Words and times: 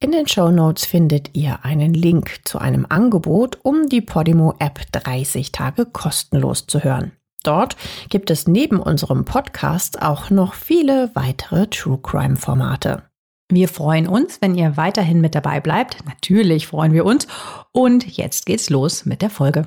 In 0.00 0.12
den 0.12 0.28
Show 0.28 0.52
Notes 0.52 0.86
findet 0.86 1.36
ihr 1.36 1.64
einen 1.64 1.92
Link 1.92 2.42
zu 2.44 2.60
einem 2.60 2.86
Angebot, 2.88 3.58
um 3.64 3.88
die 3.88 4.00
Podimo 4.00 4.54
App 4.60 4.80
30 4.92 5.50
Tage 5.50 5.86
kostenlos 5.86 6.68
zu 6.68 6.84
hören. 6.84 7.10
Dort 7.42 7.76
gibt 8.08 8.30
es 8.30 8.46
neben 8.46 8.78
unserem 8.78 9.24
Podcast 9.24 10.00
auch 10.00 10.30
noch 10.30 10.54
viele 10.54 11.10
weitere 11.14 11.66
True 11.66 11.98
Crime 12.00 12.36
Formate. 12.36 13.02
Wir 13.50 13.68
freuen 13.68 14.06
uns, 14.06 14.40
wenn 14.40 14.54
ihr 14.54 14.76
weiterhin 14.76 15.20
mit 15.20 15.34
dabei 15.34 15.58
bleibt. 15.58 15.96
Natürlich 16.06 16.68
freuen 16.68 16.92
wir 16.92 17.04
uns. 17.04 17.26
Und 17.72 18.06
jetzt 18.16 18.46
geht's 18.46 18.70
los 18.70 19.04
mit 19.04 19.20
der 19.20 19.30
Folge. 19.30 19.66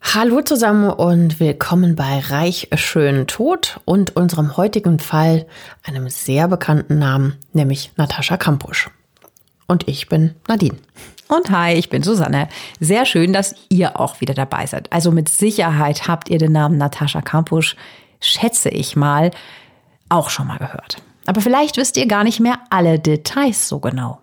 Hallo 0.00 0.42
zusammen 0.42 0.90
und 0.90 1.38
willkommen 1.38 1.94
bei 1.94 2.18
Reich 2.18 2.68
Schön 2.74 3.28
Tod 3.28 3.78
und 3.84 4.16
unserem 4.16 4.56
heutigen 4.56 4.98
Fall, 4.98 5.46
einem 5.84 6.08
sehr 6.08 6.48
bekannten 6.48 6.98
Namen, 6.98 7.36
nämlich 7.52 7.92
Natascha 7.96 8.36
Kampusch. 8.38 8.90
Und 9.68 9.86
ich 9.86 10.08
bin 10.08 10.34
Nadine. 10.48 10.78
Und 11.28 11.50
hi, 11.50 11.74
ich 11.74 11.90
bin 11.90 12.02
Susanne. 12.02 12.48
Sehr 12.80 13.04
schön, 13.04 13.34
dass 13.34 13.54
ihr 13.68 14.00
auch 14.00 14.20
wieder 14.22 14.32
dabei 14.32 14.66
seid. 14.66 14.90
Also 14.92 15.12
mit 15.12 15.28
Sicherheit 15.28 16.08
habt 16.08 16.30
ihr 16.30 16.38
den 16.38 16.52
Namen 16.52 16.78
Natascha 16.78 17.20
Kampusch, 17.20 17.76
schätze 18.20 18.70
ich 18.70 18.96
mal, 18.96 19.30
auch 20.08 20.30
schon 20.30 20.46
mal 20.46 20.56
gehört. 20.56 20.96
Aber 21.26 21.42
vielleicht 21.42 21.76
wisst 21.76 21.98
ihr 21.98 22.06
gar 22.06 22.24
nicht 22.24 22.40
mehr 22.40 22.58
alle 22.70 22.98
Details 22.98 23.68
so 23.68 23.78
genau. 23.78 24.20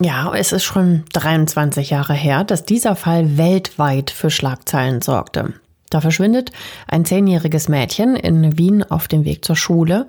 Ja, 0.00 0.32
es 0.32 0.52
ist 0.52 0.64
schon 0.64 1.04
23 1.12 1.90
Jahre 1.90 2.14
her, 2.14 2.44
dass 2.44 2.64
dieser 2.64 2.96
Fall 2.96 3.36
weltweit 3.36 4.10
für 4.10 4.30
Schlagzeilen 4.30 5.02
sorgte. 5.02 5.52
Da 5.90 6.00
verschwindet 6.00 6.52
ein 6.86 7.04
zehnjähriges 7.04 7.68
Mädchen 7.68 8.16
in 8.16 8.58
Wien 8.58 8.82
auf 8.82 9.08
dem 9.08 9.24
Weg 9.24 9.44
zur 9.44 9.56
Schule. 9.56 10.06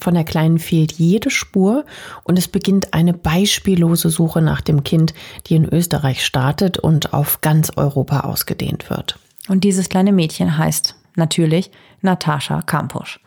Von 0.00 0.14
der 0.14 0.24
Kleinen 0.24 0.58
fehlt 0.58 0.92
jede 0.92 1.30
Spur 1.30 1.84
und 2.24 2.38
es 2.38 2.48
beginnt 2.48 2.94
eine 2.94 3.12
beispiellose 3.12 4.10
Suche 4.10 4.40
nach 4.42 4.60
dem 4.60 4.84
Kind, 4.84 5.14
die 5.46 5.56
in 5.56 5.64
Österreich 5.64 6.24
startet 6.24 6.78
und 6.78 7.12
auf 7.12 7.40
ganz 7.40 7.72
Europa 7.76 8.20
ausgedehnt 8.20 8.90
wird. 8.90 9.18
Und 9.48 9.64
dieses 9.64 9.88
kleine 9.88 10.12
Mädchen 10.12 10.58
heißt 10.58 10.96
natürlich 11.16 11.70
Natascha 12.02 12.62
Kampusch. 12.62 13.20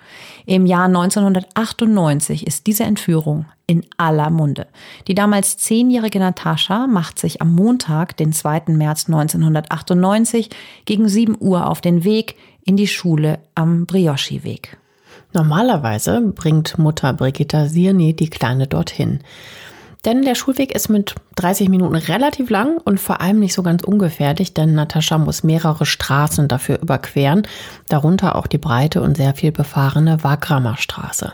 Im 0.45 0.65
Jahr 0.65 0.85
1998 0.85 2.47
ist 2.47 2.67
diese 2.67 2.83
Entführung 2.83 3.45
in 3.67 3.85
aller 3.97 4.29
Munde. 4.29 4.67
Die 5.07 5.15
damals 5.15 5.57
zehnjährige 5.57 6.19
Natascha 6.19 6.87
macht 6.87 7.19
sich 7.19 7.41
am 7.41 7.53
Montag, 7.53 8.17
den 8.17 8.33
2. 8.33 8.63
März 8.67 9.05
1998, 9.07 10.49
gegen 10.85 11.07
7 11.07 11.37
Uhr 11.39 11.67
auf 11.67 11.81
den 11.81 12.03
Weg 12.03 12.35
in 12.65 12.77
die 12.77 12.87
Schule 12.87 13.39
am 13.55 13.85
Brioschi-Weg. 13.85 14.77
Normalerweise 15.33 16.21
bringt 16.21 16.77
Mutter 16.77 17.13
Brigitta 17.13 17.67
Sirni 17.67 18.15
die 18.15 18.29
Kleine 18.29 18.67
dorthin. 18.67 19.19
Denn 20.05 20.23
der 20.23 20.35
Schulweg 20.35 20.75
ist 20.75 20.89
mit 20.89 21.15
30 21.35 21.69
Minuten 21.69 21.95
relativ 21.95 22.49
lang 22.49 22.77
und 22.83 22.99
vor 22.99 23.21
allem 23.21 23.39
nicht 23.39 23.53
so 23.53 23.63
ganz 23.63 23.83
ungefährlich, 23.83 24.53
denn 24.53 24.75
Natascha 24.75 25.17
muss 25.17 25.43
mehrere 25.43 25.85
Straßen 25.85 26.49
dafür 26.49 26.81
überqueren, 26.81 27.43
darunter 27.87 28.35
auch 28.35 28.47
die 28.47 28.57
breite 28.57 29.01
und 29.01 29.15
sehr 29.15 29.33
viel 29.33 29.53
befahrene 29.53 30.23
Wagramer 30.23 30.75
Straße. 30.75 31.33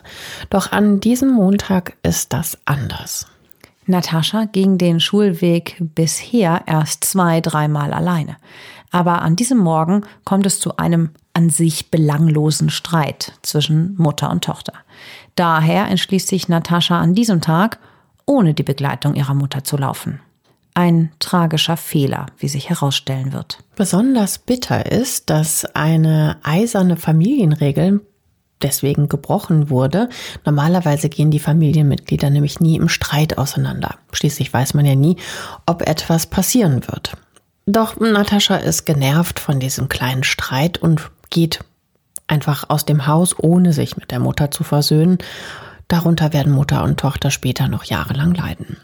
Doch 0.52 0.72
an 0.72 1.00
diesem 1.00 1.32
Montag 1.32 1.94
ist 2.04 2.32
das 2.32 2.60
anders. 2.66 3.26
Natascha 3.88 4.46
ging 4.46 4.78
den 4.78 5.00
Schulweg 5.00 5.78
bisher 5.80 6.62
erst 6.68 7.04
zwei, 7.06 7.42
dreimal 7.42 7.92
alleine. 7.92 8.38
Aber 8.92 9.24
an 9.24 9.36
diesem 9.36 9.58
Morgen 9.58 10.04
kommt 10.26 10.46
es 10.46 10.60
zu 10.60 10.78
einem 10.78 11.10
an 11.34 11.50
sich 11.50 11.90
belanglosen 11.90 12.70
Streit 12.70 13.34
zwischen 13.42 13.96
Mutter 13.98 14.30
und 14.30 14.44
Tochter. 14.44 14.74
Daher 15.36 15.88
entschließt 15.88 16.28
sich 16.28 16.50
Natascha 16.50 17.00
an 17.00 17.16
diesem 17.16 17.42
Tag, 17.42 17.80
ohne 18.30 18.54
die 18.54 18.64
Begleitung 18.64 19.16
ihrer 19.16 19.34
Mutter 19.34 19.64
zu 19.64 19.76
laufen. 19.76 20.22
Ein 20.76 21.12
tragischer 21.20 21.76
Fehler, 21.76 22.28
wie 22.38 22.48
sich 22.48 22.70
herausstellen 22.70 23.34
wird. 23.34 23.58
Besonders 23.76 24.38
bitter 24.38 24.90
ist, 24.90 25.30
dass 25.30 25.66
eine 25.66 26.38
eiserne 26.44 26.96
Familienregel 26.96 28.02
deswegen 28.62 29.10
gebrochen 29.10 29.70
wurde. 29.70 30.10
Normalerweise 30.46 31.10
gehen 31.10 31.32
die 31.32 31.40
Familienmitglieder 31.40 32.30
nämlich 32.30 32.60
nie 32.60 32.76
im 32.76 32.88
Streit 32.88 33.38
auseinander. 33.38 33.96
Schließlich 34.12 34.54
weiß 34.54 34.76
man 34.76 34.86
ja 34.86 34.96
nie, 34.96 35.18
ob 35.66 35.82
etwas 35.82 36.28
passieren 36.28 36.88
wird. 36.88 37.18
Doch 37.66 38.00
Natascha 38.00 38.58
ist 38.58 38.86
genervt 38.86 39.40
von 39.40 39.60
diesem 39.60 39.90
kleinen 39.90 40.24
Streit 40.24 40.78
und 40.78 41.10
geht 41.30 41.62
einfach 42.28 42.70
aus 42.70 42.86
dem 42.86 43.08
Haus, 43.08 43.36
ohne 43.38 43.74
sich 43.74 43.98
mit 43.98 44.12
der 44.12 44.20
Mutter 44.20 44.52
zu 44.52 44.64
versöhnen 44.64 45.18
Darunter 45.90 46.32
werden 46.32 46.54
Mutter 46.54 46.84
und 46.84 47.00
Tochter 47.00 47.32
später 47.32 47.68
noch 47.68 47.84
jahrelang 47.84 48.34
leiden. 48.34 48.78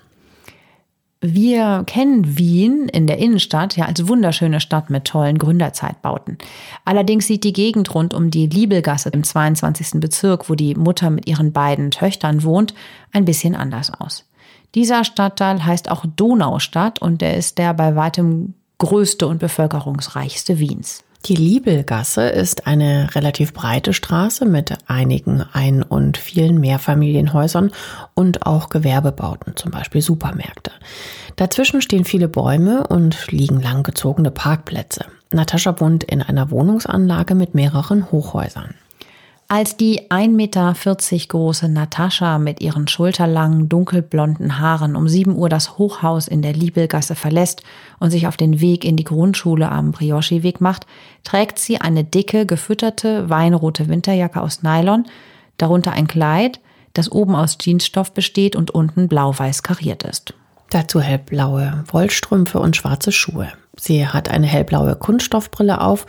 Wir 1.22 1.84
kennen 1.88 2.38
Wien 2.38 2.90
in 2.90 3.08
der 3.08 3.20
Innenstadt 3.20 3.78
ja 3.78 3.86
als 3.86 4.08
wunderschöne 4.08 4.60
Stadt 4.60 4.90
mit 4.90 5.06
tollen 5.06 5.38
Gründerzeitbauten. 5.38 6.38
Allerdings 6.84 7.28
sieht 7.28 7.44
die 7.44 7.54
Gegend 7.54 7.96
rund 7.96 8.14
um 8.14 8.32
die 8.32 8.48
Liebelgasse 8.48 9.10
im 9.10 9.24
22. 9.24 10.00
Bezirk, 10.02 10.50
wo 10.50 10.56
die 10.56 10.76
Mutter 10.76 11.10
mit 11.10 11.28
ihren 11.28 11.54
beiden 11.54 11.90
Töchtern 11.90 12.44
wohnt, 12.44 12.74
ein 13.12 13.26
bisschen 13.26 13.56
anders 13.56 13.92
aus. 13.94 14.26
Dieser 14.76 15.04
Stadtteil 15.04 15.66
heißt 15.66 15.90
auch 15.90 16.06
Donaustadt 16.16 17.02
und 17.02 17.22
der 17.22 17.38
ist 17.38 17.58
der 17.60 17.74
bei 17.74 17.96
weitem 17.96 18.56
größte 18.78 19.26
und 19.28 19.40
bevölkerungsreichste 19.40 20.60
Wiens. 20.60 21.05
Die 21.25 21.36
Liebelgasse 21.36 22.30
ist 22.30 22.68
eine 22.68 23.16
relativ 23.16 23.52
breite 23.52 23.94
Straße 23.94 24.46
mit 24.46 24.78
einigen 24.86 25.44
Ein- 25.53 25.81
und 25.81 26.18
vielen 26.18 26.59
Mehrfamilienhäusern 26.59 27.72
und 28.13 28.46
auch 28.46 28.69
Gewerbebauten, 28.69 29.56
zum 29.56 29.72
Beispiel 29.72 30.02
Supermärkte. 30.02 30.72
Dazwischen 31.36 31.81
stehen 31.81 32.06
viele 32.06 32.28
Bäume 32.28 32.86
und 32.86 33.31
liegen 33.31 33.59
langgezogene 33.59 34.30
Parkplätze. 34.30 35.06
Natascha 35.31 35.80
wohnt 35.80 36.03
in 36.03 36.22
einer 36.22 36.52
Wohnungsanlage 36.52 37.34
mit 37.34 37.56
mehreren 37.56 38.12
Hochhäusern. 38.12 38.75
Als 39.47 39.78
die 39.78 40.09
1,40 40.09 40.29
Meter 40.29 40.73
große 41.28 41.69
Natascha 41.69 42.39
mit 42.39 42.61
ihren 42.61 42.88
schulterlangen, 42.88 43.69
dunkelblonden 43.69 44.59
Haaren 44.59 44.95
um 44.95 45.07
7 45.07 45.35
Uhr 45.35 45.50
das 45.50 45.78
Hochhaus 45.78 46.28
in 46.28 46.41
der 46.41 46.53
Liebelgasse 46.53 47.13
verlässt 47.13 47.61
und 48.00 48.09
sich 48.09 48.25
auf 48.25 48.38
den 48.38 48.59
Weg 48.59 48.83
in 48.83 48.95
die 48.95 49.03
Grundschule 49.03 49.72
am 49.72 49.91
Brioche-Weg 49.91 50.61
macht, 50.61 50.88
trägt 51.23 51.59
sie 51.59 51.79
eine 51.79 52.03
dicke, 52.03 52.47
gefütterte, 52.47 53.29
weinrote 53.29 53.88
Winterjacke 53.88 54.41
aus 54.41 54.63
Nylon, 54.63 55.06
darunter 55.57 55.91
ein 55.91 56.07
Kleid, 56.07 56.59
das 56.94 57.12
oben 57.12 57.35
aus 57.35 57.57
Jeansstoff 57.62 58.13
besteht 58.13 58.56
und 58.56 58.72
unten 58.72 59.07
blau-weiß 59.07 59.62
kariert 59.62 60.01
ist. 60.03 60.33
Dazu 60.72 61.00
hellblaue 61.00 61.83
Wollstrümpfe 61.91 62.59
und 62.59 62.75
schwarze 62.75 63.12
Schuhe. 63.12 63.51
Sie 63.80 64.08
hat 64.08 64.30
eine 64.30 64.47
hellblaue 64.47 64.96
Kunststoffbrille 64.96 65.81
auf 65.81 66.06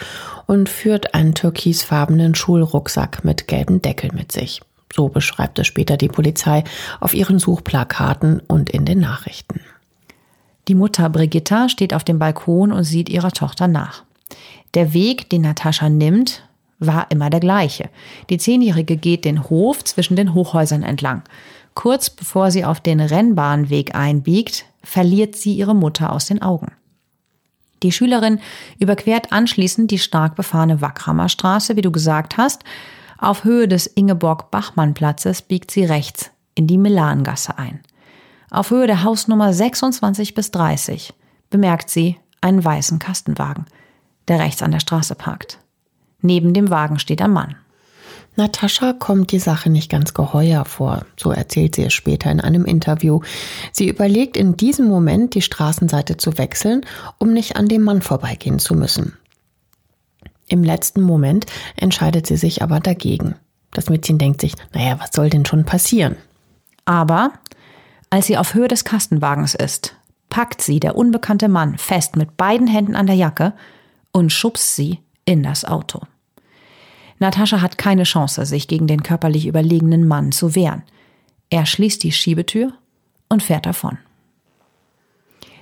und 0.47 0.69
führt 0.69 1.15
einen 1.15 1.35
türkisfarbenen 1.35 2.35
Schulrucksack 2.35 3.25
mit 3.25 3.49
gelbem 3.49 3.83
Deckel 3.83 4.13
mit 4.13 4.33
sich. 4.33 4.61
So 4.95 5.09
beschreibt 5.09 5.59
es 5.59 5.67
später 5.67 5.97
die 5.97 6.09
Polizei 6.09 6.65
auf 7.01 7.13
ihren 7.13 7.39
Suchplakaten 7.39 8.41
und 8.47 8.71
in 8.71 8.85
den 8.85 9.01
Nachrichten. 9.01 9.61
Die 10.69 10.75
Mutter 10.75 11.09
Brigitta 11.11 11.69
steht 11.69 11.95
auf 11.95 12.03
dem 12.03 12.19
Balkon 12.19 12.73
und 12.73 12.85
sieht 12.85 13.09
ihrer 13.09 13.31
Tochter 13.31 13.69
nach. 13.69 14.05
Der 14.75 14.93
Weg, 14.93 15.31
den 15.31 15.43
Natascha 15.43 15.89
nimmt, 15.89 16.43
war 16.79 17.07
immer 17.11 17.31
der 17.31 17.41
gleiche. 17.41 17.89
Die 18.31 18.39
Zehnjährige 18.39 18.97
geht 18.97 19.25
den 19.25 19.49
Hof 19.49 19.85
zwischen 19.85 20.17
den 20.17 20.35
Hochhäusern 20.35 20.83
entlang. 20.83 21.23
Kurz 21.75 22.11
bevor 22.11 22.51
sie 22.51 22.65
auf 22.65 22.81
den 22.81 23.01
Rennbahnweg 23.01 23.95
einbiegt, 23.95 24.67
verliert 24.83 25.37
sie 25.37 25.55
ihre 25.55 25.75
Mutter 25.75 26.13
aus 26.13 26.27
den 26.27 26.43
Augen. 26.43 26.73
Die 27.83 27.93
Schülerin 27.93 28.41
überquert 28.79 29.33
anschließend 29.33 29.91
die 29.91 29.99
stark 29.99 30.35
befahrene 30.35 30.81
Wackrammer 30.81 31.29
Straße, 31.29 31.77
wie 31.77 31.83
du 31.83 31.91
gesagt 31.91 32.37
hast. 32.37 32.65
Auf 33.19 33.45
Höhe 33.45 33.69
des 33.69 33.87
Ingeborg-Bachmann-Platzes 33.87 35.43
biegt 35.43 35.71
sie 35.71 35.85
rechts 35.85 36.31
in 36.55 36.67
die 36.67 36.79
Milangasse 36.79 37.59
ein. 37.59 37.81
Auf 38.51 38.71
Höhe 38.71 38.87
der 38.87 39.03
Hausnummer 39.03 39.53
26 39.53 40.35
bis 40.35 40.51
30 40.51 41.13
bemerkt 41.51 41.91
sie 41.91 42.17
einen 42.41 42.65
weißen 42.65 42.99
Kastenwagen, 42.99 43.67
der 44.29 44.39
rechts 44.39 44.63
an 44.63 44.71
der 44.71 44.81
Straße 44.81 45.15
parkt. 45.15 45.59
Neben 46.21 46.55
dem 46.55 46.71
Wagen 46.71 46.99
steht 46.99 47.21
ein 47.21 47.33
Mann. 47.33 47.57
Natascha 48.37 48.93
kommt 48.93 49.33
die 49.33 49.39
Sache 49.39 49.71
nicht 49.71 49.91
ganz 49.91 50.13
geheuer 50.13 50.65
vor, 50.67 51.07
so 51.19 51.31
erzählt 51.31 51.75
sie 51.75 51.85
es 51.85 51.95
später 51.95 52.31
in 52.31 52.41
einem 52.41 52.67
Interview. 52.67 53.21
Sie 53.73 53.89
überlegt 53.89 54.37
in 54.37 54.57
diesem 54.57 54.89
Moment, 54.89 55.35
die 55.35 55.43
Straßenseite 55.43 56.19
zu 56.19 56.37
wechseln, 56.37 56.85
um 57.19 57.33
nicht 57.33 57.57
an 57.57 57.67
dem 57.67 57.83
Mann 57.83 58.03
vorbeigehen 58.03 58.59
zu 58.59 58.75
müssen. 58.75 59.17
Im 60.49 60.63
letzten 60.63 61.01
Moment 61.01 61.47
entscheidet 61.77 62.27
sie 62.27 62.37
sich 62.37 62.63
aber 62.63 62.81
dagegen. 62.81 63.37
Das 63.73 63.89
Mädchen 63.89 64.19
denkt 64.19 64.43
sich, 64.43 64.55
naja, 64.73 64.99
was 65.01 65.11
soll 65.13 65.31
denn 65.31 65.47
schon 65.47 65.65
passieren? 65.65 66.17
Aber 66.85 67.33
als 68.11 68.27
sie 68.27 68.37
auf 68.37 68.55
Höhe 68.55 68.69
des 68.69 68.85
Kastenwagens 68.85 69.55
ist, 69.55 69.97
packt 70.29 70.63
sie 70.63 70.79
der 70.79 70.97
unbekannte 70.97 71.49
Mann 71.49 71.79
fest 71.79 72.17
mit 72.17 72.37
beiden 72.37 72.67
Händen 72.67 72.97
an 72.97 73.07
der 73.07 73.17
Jacke 73.17 73.55
und 74.13 74.31
schubst 74.31 74.77
sie 74.77 75.01
in 75.25 75.43
das 75.43 75.65
Auto. 75.65 76.03
Natascha 77.19 77.61
hat 77.61 77.79
keine 77.79 78.05
Chance, 78.05 78.45
sich 78.47 78.69
gegen 78.69 78.87
den 78.87 79.03
körperlich 79.03 79.47
überlegenen 79.47 80.07
Mann 80.07 80.33
zu 80.33 80.55
wehren. 80.55 80.83
Er 81.51 81.67
schließt 81.67 82.03
die 82.03 82.13
Schiebetür 82.13 82.73
und 83.29 83.43
fährt 83.43 83.67
davon. 83.67 83.99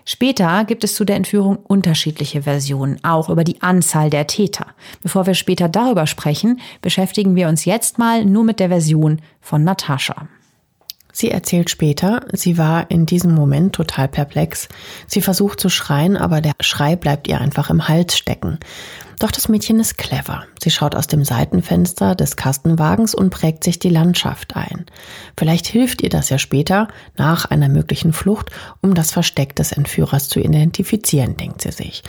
Später 0.07 0.65
gibt 0.65 0.85
es 0.85 0.95
zu 0.95 1.05
der 1.05 1.17
Entführung 1.17 1.57
unterschiedliche 1.57 2.43
Versionen, 2.43 3.03
auch 3.03 3.31
über 3.31 3.43
die 3.43 3.63
Anzahl 3.63 4.11
der 4.11 4.27
Täter. 4.27 4.67
Bevor 5.03 5.27
wir 5.27 5.35
später 5.35 5.69
darüber 5.69 6.07
sprechen, 6.07 6.61
beschäftigen 6.83 7.37
wir 7.37 7.49
uns 7.49 7.65
jetzt 7.65 7.99
mal 7.99 8.25
nur 8.25 8.45
mit 8.45 8.61
der 8.61 8.69
Version 8.69 9.23
von 9.41 9.65
Natascha. 9.65 10.29
Sie 11.17 11.31
erzählt 11.31 11.71
später, 11.71 12.27
sie 12.33 12.59
war 12.59 12.91
in 12.91 13.07
diesem 13.07 13.33
Moment 13.37 13.73
total 13.73 14.09
perplex. 14.09 14.69
Sie 15.07 15.21
versucht 15.21 15.61
zu 15.61 15.69
schreien, 15.69 16.17
aber 16.17 16.41
der 16.41 16.55
Schrei 16.61 16.97
bleibt 16.97 17.29
ihr 17.29 17.41
einfach 17.41 17.71
im 17.71 17.87
Hals 17.87 18.19
stecken. 18.19 18.59
Doch 19.21 19.31
das 19.31 19.49
Mädchen 19.49 19.79
ist 19.79 19.97
clever. 19.97 20.45
Sie 20.61 20.73
schaut 20.73 20.97
aus 20.97 21.07
dem 21.07 21.25
Seitenfenster 21.25 22.17
des 22.17 22.35
Kastenwagens 22.35 23.15
und 23.15 23.31
prägt 23.31 23.63
sich 23.63 23.79
die 23.79 23.91
Landschaft 23.91 24.57
ein. 24.57 24.87
Vielleicht 25.39 25.69
hilft 25.69 26.03
ihr 26.03 26.09
das 26.09 26.31
ja 26.31 26.39
später, 26.39 26.89
nach 27.17 27.45
einer 27.45 27.69
möglichen 27.69 28.13
Flucht, 28.13 28.51
um 28.83 28.95
das 28.95 29.13
Versteck 29.13 29.55
des 29.55 29.71
Entführers 29.71 30.29
zu 30.29 30.41
identifizieren, 30.41 31.37
denkt 31.37 31.63
sie 31.63 31.71
sich. 31.71 32.03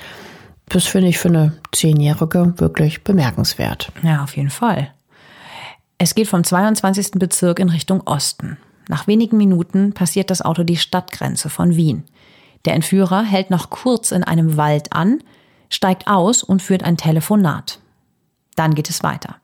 Das 0.68 0.86
finde 0.86 1.10
ich 1.10 1.20
für 1.20 1.30
eine 1.30 1.54
Zehnjährige 1.72 2.56
wirklich 2.58 3.04
bemerkenswert. 3.04 3.92
Ja, 4.02 4.24
auf 4.24 4.36
jeden 4.36 4.50
Fall. 4.50 4.92
Es 6.00 6.16
geht 6.16 6.28
vom 6.28 6.44
22. 6.44 7.12
Bezirk 7.20 7.60
in 7.60 7.70
Richtung 7.70 8.02
Osten. 8.02 8.58
Nach 8.88 9.08
wenigen 9.08 9.38
Minuten 9.38 9.94
passiert 9.94 10.30
das 10.30 10.42
Auto 10.42 10.64
die 10.64 10.78
Stadtgrenze 10.78 11.50
von 11.50 11.76
Wien. 11.76 12.04
Der 12.66 12.74
Entführer 12.74 13.24
hält 13.24 13.50
noch 13.50 13.70
kurz 13.70 14.12
in 14.12 14.24
einem 14.24 14.58
Wald 14.58 14.94
an, 14.94 15.20
steigt 15.70 16.08
aus 16.08 16.44
und 16.44 16.62
führt 16.62 16.84
ein 16.84 16.98
Telefonat. 16.98 17.80
Dann 18.56 18.74
geht 18.74 18.90
es 18.90 19.04
weiter. 19.04 19.36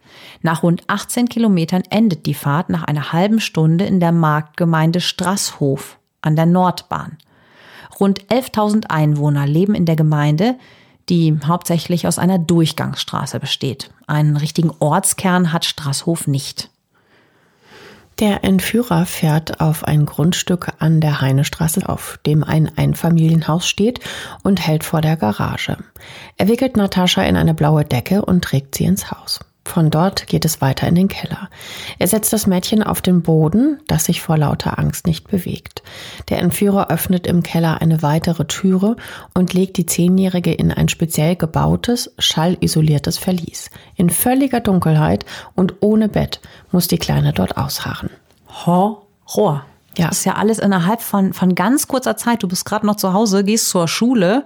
Nach 0.42 0.64
rund 0.64 0.84
18 0.88 1.28
Kilometern 1.30 1.84
endet 1.90 2.26
die 2.26 2.34
Fahrt 2.34 2.70
nach 2.70 2.84
einer 2.84 3.12
halben 3.14 3.40
Stunde 3.40 3.86
in 3.86 4.00
der 4.00 4.12
Marktgemeinde 4.12 5.02
Strasshof 5.02 6.00
an 6.22 6.36
der 6.36 6.46
Nordbahn. 6.46 7.18
Rund 8.00 8.26
11.000 8.28 8.88
Einwohner 8.90 9.46
leben 9.46 9.76
in 9.76 9.86
der 9.86 9.96
Gemeinde, 9.96 10.56
die 11.10 11.38
hauptsächlich 11.46 12.08
aus 12.08 12.18
einer 12.18 12.40
Durchgangsstraße 12.40 13.40
besteht. 13.40 13.92
Einen 14.08 14.38
richtigen 14.38 14.72
Ortskern 14.80 15.52
hat 15.52 15.66
Strasshof 15.66 16.28
nicht. 16.28 16.70
Der 18.22 18.44
Entführer 18.44 19.08
fährt 19.08 19.62
auf 19.62 19.84
ein 19.84 20.06
Grundstück 20.06 20.74
an 20.78 21.02
der 21.02 21.22
Heinestraße, 21.22 21.90
auf 21.90 22.20
dem 22.24 22.44
ein 22.44 22.72
Einfamilienhaus 22.78 23.68
steht 23.68 24.00
und 24.44 24.66
hält 24.66 24.84
vor 24.84 25.02
der 25.02 25.18
Garage. 25.18 25.76
Er 26.38 26.48
wickelt 26.48 26.78
Natascha 26.78 27.24
in 27.24 27.36
eine 27.36 27.56
blaue 27.56 27.84
Decke 27.84 28.24
und 28.24 28.44
trägt 28.44 28.76
sie 28.76 28.86
ins 28.86 29.10
Haus. 29.10 29.40
Von 29.64 29.92
dort 29.92 30.28
geht 30.28 30.44
es 30.44 30.60
weiter 30.60 30.88
in 30.88 30.96
den 30.96 31.08
Keller. 31.08 31.50
Er 32.00 32.08
setzt 32.08 32.34
das 32.34 32.48
Mädchen 32.48 32.82
auf 32.82 33.02
den 33.02 33.22
Boden, 33.22 33.80
das 33.88 34.06
sich 34.06 34.22
vor 34.22 34.38
lauter 34.38 34.80
Angst 34.80 35.06
nicht 35.06 35.28
bewegt. 35.28 35.84
Der 36.30 36.40
Entführer 36.40 36.90
öffnet 36.90 37.28
im 37.28 37.44
Keller 37.44 37.80
eine 37.80 38.02
weitere 38.02 38.46
Türe 38.46 38.96
und 39.34 39.54
legt 39.54 39.78
die 39.78 39.86
Zehnjährige 39.86 40.52
in 40.52 40.72
ein 40.72 40.90
speziell 40.90 41.36
gebautes, 41.36 42.14
schallisoliertes 42.18 43.18
Verlies. 43.20 43.70
In 43.96 44.10
völliger 44.10 44.62
Dunkelheit 44.62 45.26
und 45.56 45.76
ohne 45.82 46.10
Bett 46.10 46.42
muss 46.72 46.88
die 46.88 46.98
Kleine 46.98 47.32
dort 47.32 47.56
ausharren. 47.56 48.10
Horror. 48.66 49.66
Ja. 49.98 50.08
Das 50.08 50.20
ist 50.20 50.26
ja 50.26 50.36
alles 50.36 50.58
innerhalb 50.58 51.02
von, 51.02 51.34
von 51.34 51.54
ganz 51.54 51.88
kurzer 51.88 52.18
Zeit. 52.18 52.44
Du 52.44 52.48
bist 52.48 52.66
gerade 52.66 52.86
noch 52.86 52.96
zu 52.96 53.14
Hause, 53.14 53.44
gehst 53.44 53.70
zur 53.70 53.88
Schule 53.88 54.44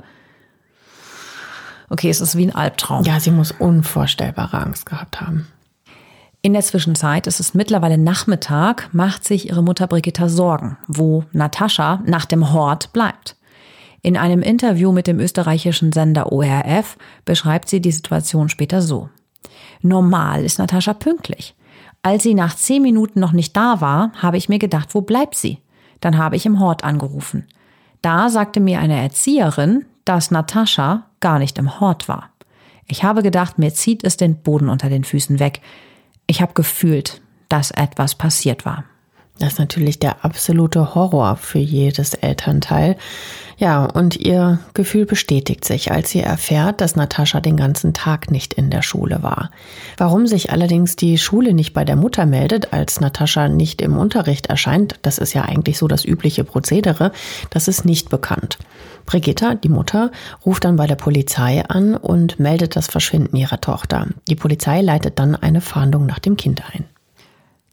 okay, 1.90 2.10
es 2.10 2.22
ist 2.22 2.38
wie 2.38 2.48
ein 2.48 2.56
Albtraum. 2.56 3.04
Ja, 3.04 3.20
sie 3.20 3.32
muss 3.32 3.52
unvorstellbare 3.52 4.58
Angst 4.58 4.86
gehabt 4.86 5.22
haben. 5.22 5.48
In 6.42 6.54
der 6.54 6.62
Zwischenzeit, 6.62 7.26
es 7.26 7.40
ist 7.40 7.56
mittlerweile 7.56 7.98
Nachmittag, 7.98 8.90
macht 8.94 9.24
sich 9.24 9.50
ihre 9.50 9.64
Mutter 9.64 9.88
Brigitta 9.88 10.30
Sorgen, 10.30 10.78
wo 10.88 11.24
Natascha 11.32 12.04
nach 12.06 12.26
dem 12.26 12.54
Hort 12.54 12.94
bleibt. 12.94 13.36
In 14.04 14.16
einem 14.16 14.44
Interview 14.44 14.92
mit 14.92 15.08
dem 15.08 15.20
österreichischen 15.20 15.92
Sender 15.92 16.32
ORF 16.32 16.98
beschreibt 17.26 17.68
sie 17.68 17.82
die 17.82 17.92
Situation 17.92 18.50
später 18.50 18.84
so. 18.84 19.10
Normal 19.82 20.46
ist 20.46 20.60
Natascha 20.60 20.94
pünktlich. 20.94 21.56
Als 22.04 22.22
sie 22.22 22.36
nach 22.36 22.56
zehn 22.56 22.84
Minuten 22.84 23.20
noch 23.20 23.32
nicht 23.32 23.58
da 23.58 23.82
war, 23.82 24.12
habe 24.22 24.38
ich 24.38 24.48
mir 24.48 24.60
gedacht, 24.60 24.94
wo 24.94 25.02
bleibt 25.02 25.34
sie? 25.34 25.58
Dann 26.02 26.20
habe 26.20 26.36
ich 26.36 26.46
im 26.46 26.60
Hort 26.60 26.84
angerufen. 26.84 27.48
Da 28.04 28.30
sagte 28.30 28.60
mir 28.60 28.78
eine 28.78 29.02
Erzieherin, 29.02 29.86
dass 30.06 30.30
Natascha 30.30 31.08
gar 31.20 31.40
nicht 31.40 31.58
im 31.58 31.80
Hort 31.80 32.08
war. 32.08 32.30
Ich 32.88 33.04
habe 33.04 33.24
gedacht, 33.24 33.58
mir 33.58 33.74
zieht 33.74 34.04
es 34.04 34.18
den 34.18 34.42
Boden 34.42 34.70
unter 34.70 34.90
den 34.90 35.04
Füßen 35.04 35.40
weg. 35.40 35.62
Ich 36.28 36.42
habe 36.42 36.54
gefühlt, 36.54 37.22
dass 37.50 37.72
etwas 37.72 38.16
passiert 38.16 38.66
war. 38.66 38.86
Das 39.38 39.54
ist 39.54 39.60
natürlich 39.60 40.00
der 40.00 40.24
absolute 40.24 40.96
Horror 40.96 41.36
für 41.36 41.60
jedes 41.60 42.14
Elternteil. 42.14 42.96
Ja, 43.58 43.86
und 43.86 44.18
ihr 44.18 44.60
Gefühl 44.74 45.06
bestätigt 45.06 45.66
sich, 45.66 45.92
als 45.92 46.10
sie 46.10 46.22
erfährt, 46.22 46.80
dass 46.80 46.96
Natascha 46.96 47.42
den 47.42 47.58
ganzen 47.58 47.94
Tag 47.94 48.32
nicht 48.32 48.54
in 48.54 48.70
der 48.70 48.82
Schule 48.82 49.24
war. 49.24 49.50
Warum 49.98 50.28
sich 50.28 50.52
allerdings 50.52 50.96
die 50.96 51.18
Schule 51.18 51.54
nicht 51.54 51.74
bei 51.74 51.84
der 51.86 51.96
Mutter 51.96 52.26
meldet, 52.26 52.74
als 52.74 53.00
Natascha 53.02 53.50
nicht 53.50 53.82
im 53.82 53.98
Unterricht 53.98 54.48
erscheint, 54.48 54.96
das 55.02 55.18
ist 55.18 55.34
ja 55.34 55.44
eigentlich 55.44 55.78
so 55.78 55.88
das 55.88 56.06
übliche 56.06 56.44
Prozedere, 56.44 57.12
das 57.50 57.68
ist 57.68 57.86
nicht 57.86 58.10
bekannt. 58.10 58.58
Brigitta, 59.06 59.56
die 59.56 59.70
Mutter, 59.70 60.12
ruft 60.46 60.64
dann 60.64 60.78
bei 60.78 60.88
der 60.88 60.96
Polizei 60.96 61.64
an 61.68 61.96
und 61.96 62.40
meldet 62.40 62.76
das 62.76 62.88
Verschwinden 62.88 63.36
ihrer 63.36 63.62
Tochter. 63.62 64.08
Die 64.30 64.36
Polizei 64.36 64.82
leitet 64.82 65.20
dann 65.20 65.36
eine 65.36 65.62
Fahndung 65.62 66.06
nach 66.06 66.20
dem 66.20 66.38
Kind 66.38 66.64
ein. 66.74 66.86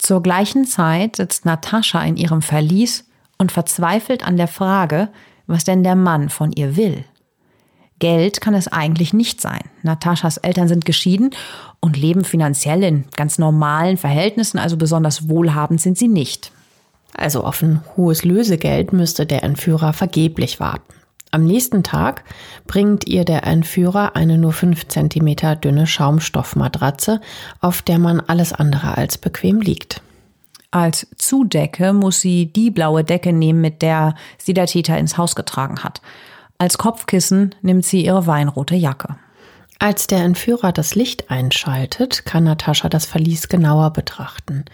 Zur 0.03 0.21
gleichen 0.21 0.65
Zeit 0.65 1.15
sitzt 1.15 1.47
Natascha 1.47 2.03
in 2.03 2.17
ihrem 2.17 2.43
Verlies 2.43 3.05
und 3.39 3.53
verzweifelt 3.53 4.27
an 4.27 4.37
der 4.37 4.49
Frage, 4.49 5.11
was 5.47 5.63
denn 5.63 5.85
der 5.85 5.95
Mann 5.95 6.29
von 6.29 6.51
ihr 6.51 6.77
will. 6.77 7.05
Geld 8.01 8.41
kann 8.41 8.55
es 8.55 8.67
eigentlich 8.67 9.13
nicht 9.13 9.41
sein. 9.41 9.61
Nataschas 9.85 10.39
Eltern 10.39 10.67
sind 10.67 10.85
geschieden 10.85 11.31
und 11.79 11.97
leben 11.97 12.25
finanziell 12.25 12.83
in 12.83 13.05
ganz 13.15 13.39
normalen 13.39 13.97
Verhältnissen, 13.97 14.59
also 14.59 14.77
besonders 14.77 15.29
wohlhabend 15.29 15.81
sind 15.81 15.97
sie 15.97 16.09
nicht. 16.09 16.51
Also 17.15 17.45
auf 17.45 17.63
ein 17.63 17.85
hohes 17.97 18.25
Lösegeld 18.25 18.93
müsste 18.93 19.25
der 19.25 19.45
Entführer 19.45 19.93
vergeblich 19.93 20.59
warten. 20.59 20.95
Am 21.35 21.45
nächsten 21.45 21.83
Tag 21.83 22.25
bringt 22.67 23.07
ihr 23.09 23.25
der 23.25 23.45
Entführer 23.45 24.17
eine 24.17 24.37
nur 24.37 24.53
fünf 24.53 24.89
Zentimeter 24.89 25.57
dünne 25.57 25.87
Schaumstoffmatratze, 25.87 27.23
auf 27.63 27.81
der 27.81 27.99
man 27.99 28.21
alles 28.21 28.53
andere 28.53 28.99
als 28.99 29.17
bequem 29.17 29.63
liegt. 29.63 30.03
Als 30.71 31.07
Zudecke 31.17 31.95
muss 31.95 32.21
sie 32.21 32.53
die 32.53 32.71
blaue 32.71 33.03
Decke 33.03 33.33
nehmen, 33.33 33.63
mit 33.63 33.81
der 33.81 34.15
sie 34.37 34.53
der 34.53 34.67
Täter 34.67 34.99
ins 34.99 35.17
Haus 35.17 35.35
getragen 35.35 35.83
hat. 35.83 36.03
Als 36.59 36.77
Kopfkissen 36.77 37.55
nimmt 37.63 37.87
sie 37.87 38.05
ihre 38.05 38.27
weinrote 38.27 38.75
Jacke. 38.75 39.17
Als 39.79 40.07
der 40.07 40.25
Entführer 40.25 40.71
das 40.71 40.95
Licht 40.95 41.31
einschaltet, 41.31 42.27
kann 42.27 42.45
Natascha 42.45 42.91
das 42.91 43.07
Verlies 43.07 43.49
genauer 43.49 43.95
betrachten. 43.95 44.67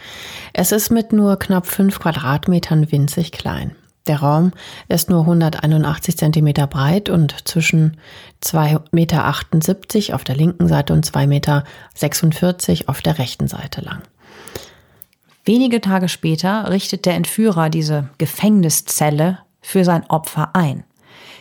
Es 0.53 0.73
ist 0.73 0.91
mit 0.91 1.12
nur 1.12 1.38
knapp 1.38 1.67
fünf 1.67 2.00
Quadratmetern 2.00 2.91
winzig 2.91 3.31
klein. 3.31 3.77
Der 4.09 4.21
Raum 4.21 4.53
ist 4.88 5.11
nur 5.11 5.21
181 5.21 6.17
Zentimeter 6.17 6.67
breit 6.67 7.11
und 7.11 7.47
zwischen 7.47 7.99
2,78 8.43 8.88
Meter 8.93 10.15
auf 10.15 10.25
der 10.25 10.35
linken 10.35 10.67
Seite 10.67 10.95
und 10.95 11.07
2,46 11.07 11.27
Meter 11.27 11.65
auf 12.87 13.03
der 13.03 13.19
rechten 13.19 13.49
Seite 13.49 13.83
lang. 13.83 14.03
Wenige 15.45 15.81
Tage 15.81 16.09
später 16.09 16.71
richtet 16.71 17.07
der 17.07 17.15
Entführer 17.15 17.71
diese 17.71 18.09
Gefängniszelle 18.19 19.38
für 19.61 19.85
sein 19.85 20.05
Opfer 20.09 20.50
ein. 20.55 20.85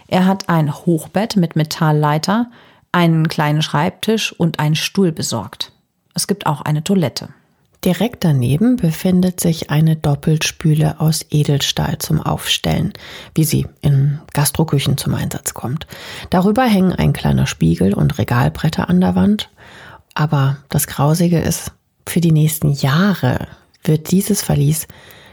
Er 0.07 0.25
hat 0.25 0.49
ein 0.49 0.73
Hochbett 0.73 1.35
mit 1.35 1.55
Metallleiter, 1.55 2.49
einen 2.91 3.27
kleinen 3.27 3.61
Schreibtisch 3.61 4.33
und 4.33 4.59
einen 4.59 4.75
Stuhl 4.75 5.11
besorgt. 5.11 5.71
Es 6.13 6.27
gibt 6.27 6.45
auch 6.45 6.61
eine 6.61 6.83
Toilette. 6.83 7.29
Direkt 7.85 8.23
daneben 8.23 8.75
befindet 8.75 9.39
sich 9.39 9.69
eine 9.69 9.95
Doppelspüle 9.95 10.99
aus 10.99 11.25
Edelstahl 11.29 11.99
zum 11.99 12.21
Aufstellen, 12.21 12.91
wie 13.35 13.43
sie 13.43 13.67
in 13.81 14.19
Gastroküchen 14.33 14.97
zum 14.97 15.13
Einsatz 15.13 15.53
kommt. 15.53 15.85
Darüber 16.29 16.63
hängen 16.63 16.93
ein 16.93 17.13
kleiner 17.13 17.45
Spiegel 17.45 17.93
und 17.93 18.17
Regalbretter 18.17 18.89
an 18.89 18.99
der 18.99 19.15
Wand. 19.15 19.49
Aber 20.15 20.57
das 20.69 20.87
Grausige 20.87 21.39
ist, 21.39 21.71
für 22.07 22.19
die 22.19 22.31
nächsten 22.31 22.71
Jahre 22.71 23.47
wird 23.83 24.11
dieses 24.11 24.41
Verlies 24.41 24.87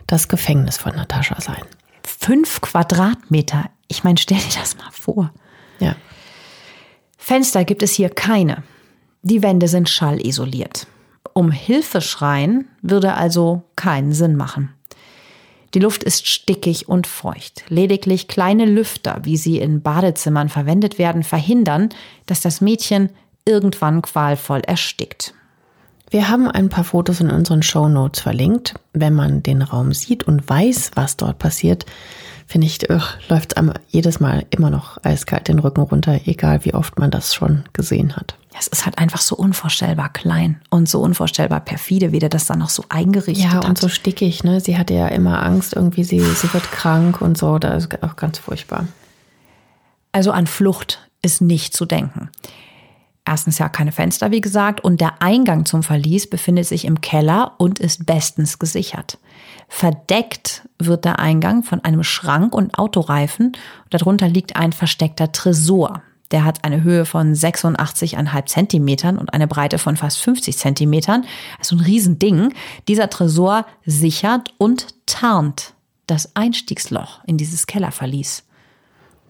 das 0.06 0.28
Gefängnis 0.28 0.76
von 0.76 0.94
Natascha 0.94 1.40
sein. 1.40 1.62
Fünf 2.02 2.60
Quadratmeter. 2.60 3.70
Ich 3.88 4.04
meine, 4.04 4.18
stell 4.18 4.38
dir 4.38 4.60
das 4.60 4.76
mal 4.76 4.90
vor. 4.92 5.32
Ja. 5.80 5.96
Fenster 7.16 7.64
gibt 7.64 7.82
es 7.82 7.92
hier 7.92 8.10
keine. 8.10 8.62
Die 9.22 9.42
Wände 9.42 9.68
sind 9.68 9.88
schallisoliert. 9.88 10.86
Um 11.34 11.50
Hilfe 11.50 12.00
schreien 12.00 12.68
würde 12.80 13.14
also 13.14 13.64
keinen 13.74 14.12
Sinn 14.12 14.36
machen. 14.36 14.72
Die 15.74 15.80
Luft 15.80 16.04
ist 16.04 16.28
stickig 16.28 16.88
und 16.88 17.08
feucht. 17.08 17.64
Lediglich 17.68 18.28
kleine 18.28 18.64
Lüfter, 18.64 19.18
wie 19.24 19.36
sie 19.36 19.58
in 19.58 19.82
Badezimmern 19.82 20.48
verwendet 20.48 20.98
werden, 20.98 21.24
verhindern, 21.24 21.88
dass 22.26 22.40
das 22.40 22.60
Mädchen 22.60 23.10
irgendwann 23.44 24.00
qualvoll 24.00 24.60
erstickt. 24.60 25.34
Wir 26.10 26.28
haben 26.28 26.48
ein 26.48 26.68
paar 26.68 26.84
Fotos 26.84 27.20
in 27.20 27.30
unseren 27.30 27.64
Show 27.64 27.88
Notes 27.88 28.20
verlinkt. 28.20 28.74
Wenn 28.92 29.14
man 29.14 29.42
den 29.42 29.62
Raum 29.62 29.92
sieht 29.92 30.22
und 30.22 30.48
weiß, 30.48 30.92
was 30.94 31.16
dort 31.16 31.40
passiert, 31.40 31.84
finde 32.46 32.68
ich, 32.68 32.78
läuft 33.28 33.56
es 33.56 33.64
jedes 33.88 34.20
Mal 34.20 34.46
immer 34.50 34.70
noch 34.70 35.02
eiskalt 35.02 35.48
den 35.48 35.58
Rücken 35.58 35.80
runter, 35.80 36.20
egal 36.26 36.64
wie 36.64 36.74
oft 36.74 37.00
man 37.00 37.10
das 37.10 37.34
schon 37.34 37.64
gesehen 37.72 38.14
hat. 38.14 38.36
Es 38.58 38.68
ist 38.68 38.84
halt 38.84 38.98
einfach 38.98 39.20
so 39.20 39.36
unvorstellbar 39.36 40.12
klein 40.12 40.60
und 40.70 40.88
so 40.88 41.00
unvorstellbar 41.00 41.60
perfide, 41.60 42.12
wie 42.12 42.20
der 42.20 42.28
das 42.28 42.46
dann 42.46 42.60
noch 42.60 42.70
so 42.70 42.84
eingerichtet 42.88 43.50
hat. 43.50 43.64
Ja, 43.64 43.68
und 43.68 43.78
so 43.78 43.88
stickig, 43.88 44.44
ne? 44.44 44.60
Sie 44.60 44.78
hatte 44.78 44.94
ja 44.94 45.08
immer 45.08 45.42
Angst, 45.42 45.74
irgendwie 45.74 46.04
sie, 46.04 46.20
sie 46.20 46.52
wird 46.52 46.70
krank 46.70 47.20
und 47.20 47.36
so. 47.36 47.58
Das 47.58 47.86
ist 47.86 48.02
auch 48.02 48.16
ganz 48.16 48.38
furchtbar. 48.38 48.86
Also 50.12 50.30
an 50.30 50.46
Flucht 50.46 51.10
ist 51.22 51.40
nicht 51.40 51.74
zu 51.74 51.84
denken. 51.84 52.30
Erstens 53.26 53.58
ja 53.58 53.70
keine 53.70 53.90
Fenster, 53.90 54.30
wie 54.30 54.42
gesagt, 54.42 54.84
und 54.84 55.00
der 55.00 55.22
Eingang 55.22 55.64
zum 55.64 55.82
Verlies 55.82 56.28
befindet 56.28 56.66
sich 56.66 56.84
im 56.84 57.00
Keller 57.00 57.54
und 57.56 57.78
ist 57.78 58.04
bestens 58.04 58.58
gesichert. 58.58 59.18
Verdeckt 59.68 60.68
wird 60.78 61.06
der 61.06 61.18
Eingang 61.18 61.62
von 61.62 61.82
einem 61.82 62.04
Schrank 62.04 62.54
und 62.54 62.78
Autoreifen. 62.78 63.56
Darunter 63.88 64.28
liegt 64.28 64.56
ein 64.56 64.72
versteckter 64.72 65.32
Tresor. 65.32 66.02
Der 66.34 66.44
hat 66.44 66.64
eine 66.64 66.82
Höhe 66.82 67.04
von 67.04 67.32
86,5 67.32 68.46
Zentimetern 68.46 69.18
und 69.18 69.32
eine 69.32 69.46
Breite 69.46 69.78
von 69.78 69.96
fast 69.96 70.20
50 70.20 70.58
Zentimetern. 70.58 71.24
Also 71.60 71.76
ein 71.76 71.80
Riesending. 71.80 72.52
Dieser 72.88 73.08
Tresor 73.08 73.66
sichert 73.86 74.52
und 74.58 75.06
tarnt 75.06 75.74
das 76.08 76.34
Einstiegsloch 76.34 77.22
in 77.24 77.36
dieses 77.36 77.68
Kellerverlies. 77.68 78.42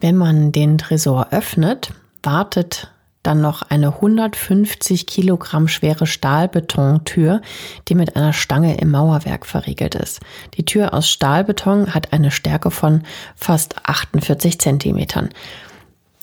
Wenn 0.01 0.17
man 0.17 0.51
den 0.51 0.79
Tresor 0.79 1.29
öffnet, 1.31 1.93
wartet 2.23 2.91
dann 3.23 3.43
noch 3.43 3.61
eine 3.61 3.97
150 3.97 5.07
Kilogramm 5.07 5.69
schwere 5.69 6.07
Stahlbetontür, 6.07 7.43
die 7.89 7.97
mit 7.97 8.17
einer 8.17 8.33
Stange 8.33 8.79
im 8.79 8.91
Mauerwerk 8.91 9.45
verriegelt 9.45 9.95
ist. 9.95 10.21
Die 10.57 10.65
Tür 10.65 10.95
aus 10.95 11.11
Stahlbeton 11.11 11.93
hat 11.93 12.15
eine 12.15 12.31
Stärke 12.31 12.71
von 12.71 13.03
fast 13.37 13.77
48 13.87 14.59
Zentimetern 14.59 15.29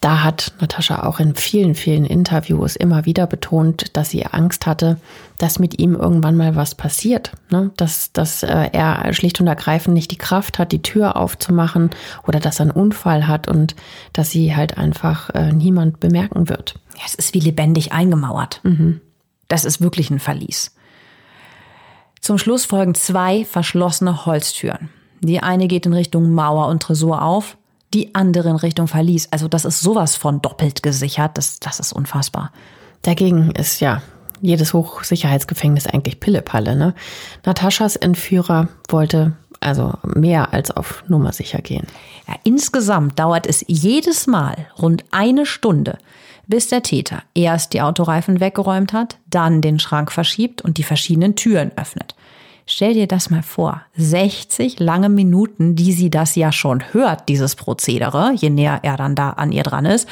da 0.02 0.24
hat 0.24 0.54
Natascha 0.60 1.04
auch 1.04 1.20
in 1.20 1.36
vielen, 1.36 1.76
vielen 1.76 2.06
Interviews 2.06 2.76
immer 2.76 3.06
wieder 3.06 3.28
betont, 3.28 3.96
dass 3.96 4.10
sie 4.10 4.26
Angst 4.26 4.66
hatte, 4.66 4.98
dass 5.38 5.60
mit 5.60 5.80
ihm 5.80 5.96
irgendwann 5.96 6.36
mal 6.36 6.56
was 6.56 6.74
passiert. 6.74 7.34
Ne? 7.52 7.70
Dass, 7.78 8.12
dass 8.12 8.42
äh, 8.42 8.70
er 8.72 9.14
schlicht 9.14 9.40
und 9.40 9.46
ergreifend 9.46 9.94
nicht 9.94 10.10
die 10.10 10.18
Kraft 10.18 10.58
hat, 10.58 10.72
die 10.72 10.82
Tür 10.82 11.18
aufzumachen 11.18 11.92
oder 12.28 12.40
dass 12.40 12.60
er 12.60 12.64
einen 12.64 12.72
Unfall 12.72 13.28
hat 13.28 13.48
und 13.48 13.76
dass 14.12 14.32
sie 14.32 14.56
halt 14.56 14.76
einfach 14.76 15.30
äh, 15.36 15.54
niemand 15.54 16.00
bemerken 16.00 16.50
wird. 16.50 16.80
Ja, 16.96 17.04
es 17.06 17.14
ist 17.14 17.36
wie 17.36 17.40
lebendig 17.40 17.94
eingemauert. 17.94 18.60
Mhm. 18.64 19.02
Das 19.50 19.66
ist 19.66 19.82
wirklich 19.82 20.10
ein 20.10 20.20
Verlies. 20.20 20.76
Zum 22.22 22.40
Schluss 22.40 22.66
folgen 22.66 22.96
zwei 22.96 23.46
verschlossene 23.46 24.26
Holztüren. 24.26 24.90
Die 25.20 25.42
eine 25.42 25.68
geht 25.68 25.86
in 25.86 25.94
Richtung 25.94 26.32
Mauer 26.32 26.70
und 26.70 26.82
Tresor 26.82 27.22
auf, 27.22 27.58
die 27.94 28.16
andere 28.16 28.50
in 28.50 28.56
Richtung 28.56 28.88
Verlies. 28.88 29.28
Also 29.32 29.48
das 29.48 29.66
ist 29.66 29.82
sowas 29.82 30.16
von 30.16 30.42
doppelt 30.42 30.84
gesichert. 30.84 31.38
Das, 31.38 31.60
das 31.60 31.80
ist 31.80 31.94
unfassbar. 31.94 32.52
Dagegen 33.02 33.52
ist 33.52 33.80
ja 33.80 34.02
jedes 34.42 34.74
Hochsicherheitsgefängnis 34.74 35.88
eigentlich 35.88 36.20
Pillepalle. 36.20 36.76
Ne? 36.76 36.94
Nataschas 37.46 37.96
Entführer 37.96 38.70
wollte 38.90 39.34
also 39.60 39.94
mehr 40.04 40.54
als 40.54 40.72
auf 40.72 41.04
Nummer 41.08 41.32
sicher 41.32 41.60
gehen. 41.60 41.86
Ja, 42.28 42.36
insgesamt 42.44 43.20
dauert 43.20 43.46
es 43.46 43.64
jedes 43.68 44.26
Mal 44.26 44.68
rund 44.82 45.06
eine 45.12 45.46
Stunde, 45.46 46.00
bis 46.48 46.68
der 46.68 46.82
Täter 46.82 47.22
erst 47.36 47.74
die 47.74 47.82
Autoreifen 47.82 48.40
weggeräumt 48.40 48.92
hat, 48.92 49.18
dann 49.30 49.62
den 49.62 49.80
Schrank 49.80 50.12
verschiebt 50.12 50.64
und 50.64 50.78
die 50.78 50.84
verschiedenen 50.84 51.36
Türen 51.36 51.72
öffnet. 51.78 52.16
Stell 52.66 52.94
dir 52.94 53.08
das 53.08 53.30
mal 53.30 53.44
vor. 53.44 53.82
60 53.98 54.80
lange 54.80 55.10
Minuten, 55.10 55.76
die 55.76 55.94
sie 55.94 56.10
das 56.10 56.36
ja 56.36 56.52
schon 56.52 56.94
hört, 56.94 57.28
dieses 57.30 57.56
Prozedere, 57.56 58.34
je 58.36 58.50
näher 58.50 58.80
er 58.84 58.98
dann 58.98 59.16
da 59.16 59.32
an 59.32 59.52
ihr 59.52 59.64
dran 59.64 59.86
ist. 59.86 60.08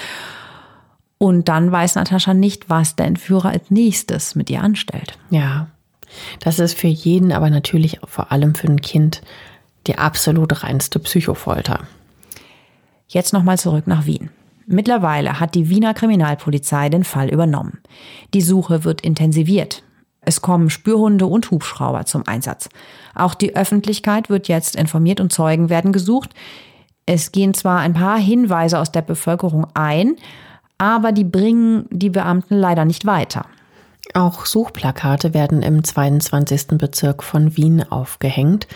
Und 1.18 1.50
dann 1.50 1.72
weiß 1.72 1.96
Natascha 1.96 2.34
nicht, 2.34 2.70
was 2.70 2.96
der 2.96 3.06
Entführer 3.06 3.50
als 3.50 3.70
nächstes 3.70 4.36
mit 4.36 4.50
ihr 4.50 4.62
anstellt. 4.62 5.18
Ja, 5.30 5.68
das 6.40 6.60
ist 6.60 6.78
für 6.78 6.88
jeden, 6.88 7.32
aber 7.32 7.50
natürlich 7.50 8.00
vor 8.06 8.32
allem 8.32 8.56
für 8.56 8.68
ein 8.68 8.82
Kind 8.82 9.22
die 9.88 9.98
absolut 9.98 10.64
reinste 10.64 11.00
Psychofolter. 11.00 11.82
Jetzt 13.08 13.34
nochmal 13.34 13.58
zurück 13.58 13.88
nach 13.88 14.06
Wien. 14.06 14.30
Mittlerweile 14.66 15.40
hat 15.40 15.56
die 15.56 15.70
Wiener 15.70 15.96
Kriminalpolizei 15.96 16.90
den 16.90 17.04
Fall 17.04 17.30
übernommen. 17.30 17.80
Die 18.36 18.42
Suche 18.42 18.84
wird 18.84 19.02
intensiviert. 19.02 19.82
Es 20.30 20.44
kommen 20.44 20.70
Spürhunde 20.70 21.26
und 21.26 21.50
Hubschrauber 21.50 22.06
zum 22.06 22.28
Einsatz. 22.28 22.70
Auch 23.16 23.34
die 23.34 23.56
Öffentlichkeit 23.56 24.30
wird 24.30 24.48
jetzt 24.48 24.76
informiert 24.76 25.20
und 25.22 25.34
Zeugen 25.34 25.70
werden 25.70 25.92
gesucht. 25.92 26.36
Es 27.08 27.32
gehen 27.32 27.56
zwar 27.56 27.80
ein 27.80 27.96
paar 27.96 28.20
Hinweise 28.20 28.78
aus 28.78 28.92
der 28.92 29.02
Bevölkerung 29.02 29.66
ein, 29.74 30.18
aber 30.78 31.14
die 31.14 31.24
bringen 31.24 31.88
die 31.90 32.12
Beamten 32.12 32.54
leider 32.54 32.86
nicht 32.86 33.08
weiter. 33.08 33.48
Auch 34.14 34.46
Suchplakate 34.46 35.34
werden 35.34 35.64
im 35.64 35.84
22. 35.84 36.78
Bezirk 36.78 37.24
von 37.24 37.58
Wien 37.58 37.84
aufgehängt. 37.92 38.68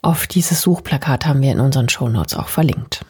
Auf 0.00 0.26
dieses 0.26 0.62
Suchplakat 0.62 1.26
haben 1.26 1.42
wir 1.42 1.52
in 1.52 1.60
unseren 1.60 1.90
Shownotes 1.90 2.34
auch 2.34 2.48
verlinkt. 2.48 3.04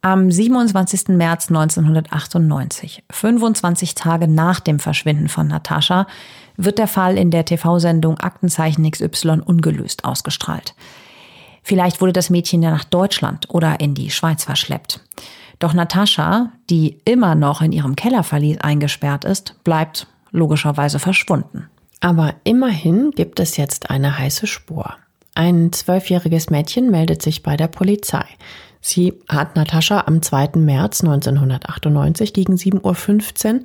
Am 0.00 0.30
27. 0.30 1.08
März 1.08 1.48
1998, 1.48 3.02
25 3.10 3.96
Tage 3.96 4.28
nach 4.28 4.60
dem 4.60 4.78
Verschwinden 4.78 5.28
von 5.28 5.48
Natascha, 5.48 6.06
wird 6.56 6.78
der 6.78 6.86
Fall 6.86 7.18
in 7.18 7.32
der 7.32 7.44
TV-Sendung 7.44 8.18
Aktenzeichen 8.18 8.88
XY 8.88 9.40
ungelöst 9.44 10.04
ausgestrahlt. 10.04 10.74
Vielleicht 11.64 12.00
wurde 12.00 12.12
das 12.12 12.30
Mädchen 12.30 12.62
ja 12.62 12.70
nach 12.70 12.84
Deutschland 12.84 13.50
oder 13.50 13.80
in 13.80 13.94
die 13.94 14.10
Schweiz 14.10 14.44
verschleppt. 14.44 15.00
Doch 15.58 15.74
Natascha, 15.74 16.52
die 16.70 17.00
immer 17.04 17.34
noch 17.34 17.60
in 17.60 17.72
ihrem 17.72 17.96
Kellerverlies 17.96 18.58
eingesperrt 18.60 19.24
ist, 19.24 19.56
bleibt 19.64 20.06
logischerweise 20.30 21.00
verschwunden. 21.00 21.68
Aber 22.00 22.34
immerhin 22.44 23.10
gibt 23.10 23.40
es 23.40 23.56
jetzt 23.56 23.90
eine 23.90 24.16
heiße 24.16 24.46
Spur. 24.46 24.94
Ein 25.34 25.72
zwölfjähriges 25.72 26.50
Mädchen 26.50 26.90
meldet 26.90 27.22
sich 27.22 27.42
bei 27.42 27.56
der 27.56 27.68
Polizei. 27.68 28.24
Sie 28.80 29.14
hat 29.28 29.56
Natascha 29.56 30.04
am 30.06 30.22
2. 30.22 30.50
März 30.56 31.02
1998 31.02 32.32
gegen 32.32 32.54
7.15 32.54 33.54
Uhr 33.54 33.60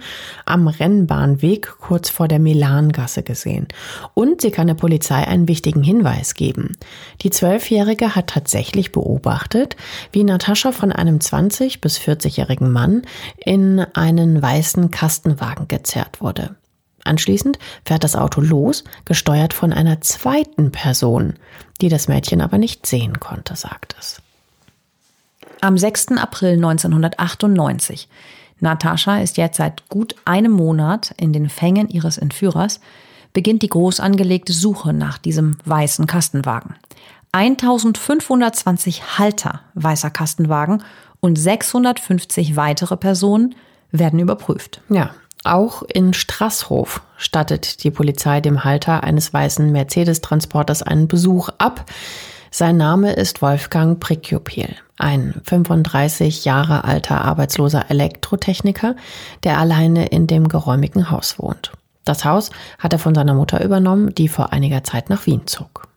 am 0.46 0.68
Rennbahnweg 0.68 1.76
kurz 1.80 2.10
vor 2.10 2.28
der 2.28 2.40
Melangasse 2.40 3.24
gesehen. 3.24 3.68
Und 4.14 4.42
sie 4.42 4.52
kann 4.52 4.68
der 4.68 4.74
Polizei 4.74 5.28
einen 5.28 5.48
wichtigen 5.48 5.84
Hinweis 5.84 6.34
geben. 6.34 6.78
Die 7.22 7.30
Zwölfjährige 7.30 8.16
hat 8.16 8.28
tatsächlich 8.28 8.92
beobachtet, 8.92 9.76
wie 10.12 10.24
Natascha 10.24 10.72
von 10.72 10.92
einem 10.92 11.20
20- 11.20 11.80
bis 11.80 12.00
40-jährigen 12.00 12.72
Mann 12.72 13.04
in 13.38 13.80
einen 13.94 14.42
weißen 14.42 14.92
Kastenwagen 14.92 15.68
gezerrt 15.68 16.22
wurde. 16.22 16.56
Anschließend 17.04 17.60
fährt 17.86 18.04
das 18.04 18.16
Auto 18.16 18.42
los, 18.42 18.84
gesteuert 19.06 19.54
von 19.54 19.74
einer 19.74 20.02
zweiten 20.02 20.72
Person, 20.72 21.34
die 21.82 21.90
das 21.90 22.08
Mädchen 22.08 22.42
aber 22.42 22.58
nicht 22.58 22.86
sehen 22.86 23.20
konnte, 23.20 23.56
sagt 23.56 23.96
es. 24.00 24.23
Am 25.64 25.78
6. 25.78 26.18
April 26.18 26.56
1998. 26.56 28.10
Natascha 28.60 29.20
ist 29.20 29.38
jetzt 29.38 29.56
seit 29.56 29.88
gut 29.88 30.14
einem 30.26 30.52
Monat 30.52 31.16
in 31.16 31.32
den 31.32 31.48
Fängen 31.48 31.88
ihres 31.88 32.18
Entführers, 32.18 32.82
beginnt 33.32 33.62
die 33.62 33.70
groß 33.70 34.02
angelegte 34.02 34.52
Suche 34.52 34.92
nach 34.92 35.18
diesem 35.18 35.56
weißen 35.64 36.06
Kastenwagen. 36.06 36.76
1520 37.32 39.18
Halter 39.18 39.62
weißer 39.76 40.10
Kastenwagen 40.10 40.84
und 41.22 41.38
650 41.38 42.58
weitere 42.58 42.98
Personen 42.98 43.56
werden 43.90 44.20
überprüft. 44.20 44.82
Ja, 44.90 45.12
auch 45.46 45.82
in 45.84 46.14
Straßhof 46.14 47.02
stattet 47.16 47.86
die 47.86 47.92
Polizei 47.92 48.42
dem 48.42 48.66
Halter 48.66 49.02
eines 49.04 49.32
weißen 49.32 49.72
Mercedes-Transporters 49.72 50.84
einen 50.84 51.08
Besuch 51.08 51.48
ab. 51.58 51.86
Sein 52.52 52.76
Name 52.76 53.14
ist 53.14 53.42
Wolfgang 53.42 54.02
Prickjopil, 54.02 54.76
ein 54.98 55.42
35 55.44 56.46
Jahre 56.46 56.84
alter 56.84 57.22
arbeitsloser 57.22 57.90
Elektrotechniker, 57.90 58.96
der 59.44 59.58
alleine 59.58 60.08
in 60.08 60.28
dem 60.28 60.48
geräumigen 60.48 61.10
Haus 61.10 61.40
wohnt. 61.40 61.72
Das 62.06 62.26
Haus 62.26 62.52
hat 62.80 62.94
er 62.94 63.00
von 63.00 63.16
seiner 63.16 63.34
Mutter 63.34 63.64
übernommen, 63.64 64.14
die 64.14 64.28
vor 64.28 64.52
einiger 64.52 64.84
Zeit 64.84 65.10
nach 65.10 65.26
Wien 65.26 65.48
zog. 65.48 65.88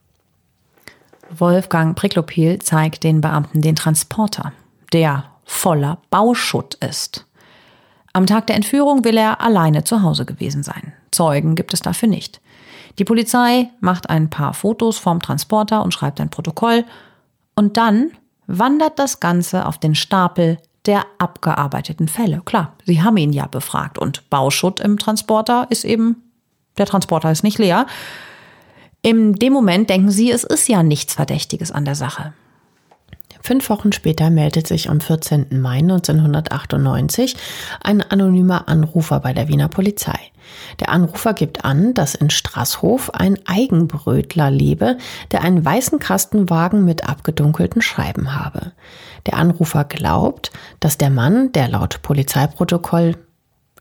Wolfgang 1.30 1.96
Priklopil 1.96 2.60
zeigt 2.60 3.02
den 3.02 3.20
Beamten 3.20 3.60
den 3.60 3.74
Transporter, 3.74 4.52
der 4.92 5.24
voller 5.44 5.98
Bauschutt 6.10 6.74
ist. 6.74 7.26
Am 8.12 8.26
Tag 8.26 8.46
der 8.46 8.56
Entführung 8.56 9.04
will 9.04 9.16
er 9.16 9.40
alleine 9.40 9.84
zu 9.84 10.02
Hause 10.02 10.24
gewesen 10.24 10.62
sein. 10.62 10.92
Zeugen 11.10 11.54
gibt 11.54 11.74
es 11.74 11.80
dafür 11.80 12.08
nicht. 12.08 12.40
Die 12.98 13.04
Polizei 13.04 13.68
macht 13.80 14.08
ein 14.08 14.30
paar 14.30 14.54
Fotos 14.54 14.98
vom 14.98 15.20
Transporter 15.20 15.82
und 15.82 15.92
schreibt 15.92 16.20
ein 16.20 16.30
Protokoll. 16.30 16.84
Und 17.54 17.76
dann 17.76 18.12
wandert 18.46 18.98
das 18.98 19.20
Ganze 19.20 19.66
auf 19.66 19.78
den 19.78 19.94
Stapel 19.94 20.58
der 20.86 21.04
abgearbeiteten 21.18 22.08
Fälle. 22.08 22.42
Klar, 22.44 22.74
sie 22.84 23.02
haben 23.02 23.16
ihn 23.16 23.32
ja 23.32 23.46
befragt 23.46 23.98
und 23.98 24.28
Bauschutt 24.30 24.80
im 24.80 24.98
Transporter 24.98 25.66
ist 25.70 25.84
eben, 25.84 26.22
der 26.78 26.86
Transporter 26.86 27.30
ist 27.30 27.42
nicht 27.42 27.58
leer. 27.58 27.86
In 29.02 29.34
dem 29.34 29.52
Moment 29.52 29.90
denken 29.90 30.10
sie, 30.10 30.30
es 30.30 30.44
ist 30.44 30.68
ja 30.68 30.82
nichts 30.82 31.14
Verdächtiges 31.14 31.72
an 31.72 31.84
der 31.84 31.94
Sache. 31.94 32.34
Fünf 33.46 33.70
Wochen 33.70 33.92
später 33.92 34.28
meldet 34.28 34.66
sich 34.66 34.90
am 34.90 35.00
14. 35.00 35.60
Mai 35.60 35.78
1998 35.78 37.36
ein 37.80 38.02
anonymer 38.02 38.66
Anrufer 38.66 39.20
bei 39.20 39.34
der 39.34 39.46
Wiener 39.46 39.68
Polizei. 39.68 40.18
Der 40.80 40.88
Anrufer 40.88 41.32
gibt 41.32 41.64
an, 41.64 41.94
dass 41.94 42.16
in 42.16 42.30
Straßhof 42.30 43.14
ein 43.14 43.38
Eigenbrötler 43.46 44.50
lebe, 44.50 44.98
der 45.30 45.42
einen 45.42 45.64
weißen 45.64 46.00
Kastenwagen 46.00 46.84
mit 46.84 47.08
abgedunkelten 47.08 47.82
Scheiben 47.82 48.34
habe. 48.34 48.72
Der 49.26 49.34
Anrufer 49.34 49.84
glaubt, 49.84 50.50
dass 50.80 50.98
der 50.98 51.10
Mann, 51.10 51.52
der 51.52 51.68
laut 51.68 52.02
Polizeiprotokoll 52.02 53.14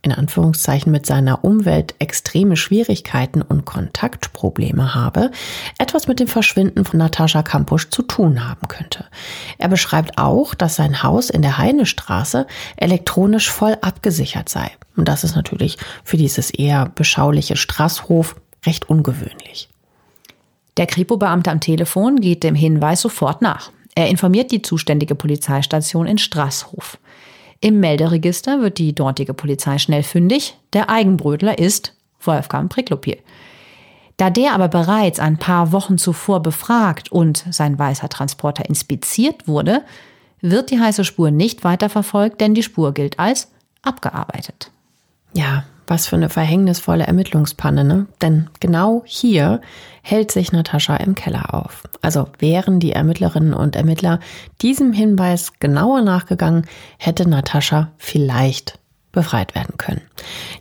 in 0.06 0.12
Anführungszeichen 0.12 0.92
mit 0.92 1.06
seiner 1.06 1.44
Umwelt 1.44 1.96
extreme 2.00 2.56
Schwierigkeiten 2.56 3.42
und 3.42 3.66
Kontaktprobleme 3.66 4.94
habe, 4.94 5.32
etwas 5.80 6.08
mit 6.08 6.20
dem 6.20 6.28
Verschwinden 6.28 6.86
von 6.86 7.00
Natascha 7.00 7.42
Kampusch 7.42 7.90
zu 7.90 8.04
tun 8.04 8.48
haben 8.48 8.68
könnte. 8.68 9.06
Er 9.58 9.68
beschreibt 9.68 10.18
auch, 10.18 10.54
dass 10.54 10.76
sein 10.76 11.02
Haus 11.02 11.30
in 11.30 11.42
der 11.42 11.58
Heinestraße 11.58 12.46
elektronisch 12.78 13.50
voll 13.50 13.78
abgesichert 13.82 14.48
sei. 14.48 14.72
Und 14.96 15.08
das 15.08 15.24
ist 15.24 15.36
natürlich 15.36 15.78
für 16.04 16.18
dieses 16.18 16.52
eher 16.52 16.92
beschauliche 16.94 17.56
Straßhof 17.56 18.36
recht 18.66 18.90
ungewöhnlich. 18.90 19.70
Der 20.78 20.86
Kripo-Beamte 20.86 21.52
am 21.52 21.62
Telefon 21.62 22.18
geht 22.18 22.44
dem 22.44 22.56
Hinweis 22.56 23.02
sofort 23.02 23.42
nach. 23.42 23.72
Er 23.96 24.10
informiert 24.10 24.52
die 24.52 24.62
zuständige 24.62 25.16
Polizeistation 25.16 26.06
in 26.06 26.18
Straßhof. 26.18 27.00
Im 27.62 27.80
Melderegister 27.80 28.62
wird 28.62 28.78
die 28.78 28.94
dortige 28.94 29.34
Polizei 29.34 29.78
schnell 29.78 30.04
fündig. 30.04 30.58
Der 30.74 30.90
Eigenbrötler 30.90 31.58
ist 31.58 31.96
Wolfgang 32.22 32.72
Priklopil. 32.72 33.18
Da 34.18 34.30
der 34.30 34.54
aber 34.54 34.68
bereits 34.68 35.20
ein 35.20 35.38
paar 35.38 35.72
Wochen 35.72 35.98
zuvor 35.98 36.42
befragt 36.42 37.12
und 37.12 37.46
sein 37.52 37.78
weißer 37.78 38.08
Transporter 38.08 38.68
inspiziert 38.70 39.48
wurde, 39.48 39.84
wird 40.42 40.72
die 40.72 40.80
heiße 40.80 41.04
Spur 41.04 41.32
nicht 41.32 41.64
weiterverfolgt, 41.64 42.40
denn 42.40 42.54
die 42.54 42.64
Spur 42.64 42.94
gilt 42.94 43.20
als 43.20 43.52
abgearbeitet. 43.82 44.72
Ja, 45.34 45.66
was 45.88 46.08
für 46.08 46.16
eine 46.16 46.30
verhängnisvolle 46.30 47.06
Ermittlungspanne, 47.06 47.84
ne? 47.84 48.08
Denn 48.22 48.50
genau 48.60 49.04
hier 49.06 49.62
hält 50.02 50.32
sich 50.32 50.52
Natascha 50.52 50.98
im 50.98 51.16
Keller 51.16 51.54
auf. 51.54 51.84
Also 52.02 52.28
wären 52.40 52.80
die 52.80 52.92
Ermittlerinnen 52.92 53.54
und 53.54 53.76
Ermittler 53.76 54.20
diesem 54.62 54.94
Hinweis 54.94 55.54
genauer 55.60 56.02
nachgegangen, 56.02 56.66
hätte 56.98 57.28
Natascha 57.28 57.92
vielleicht 57.98 58.80
befreit 59.12 59.56
werden 59.56 59.78
können. 59.78 60.02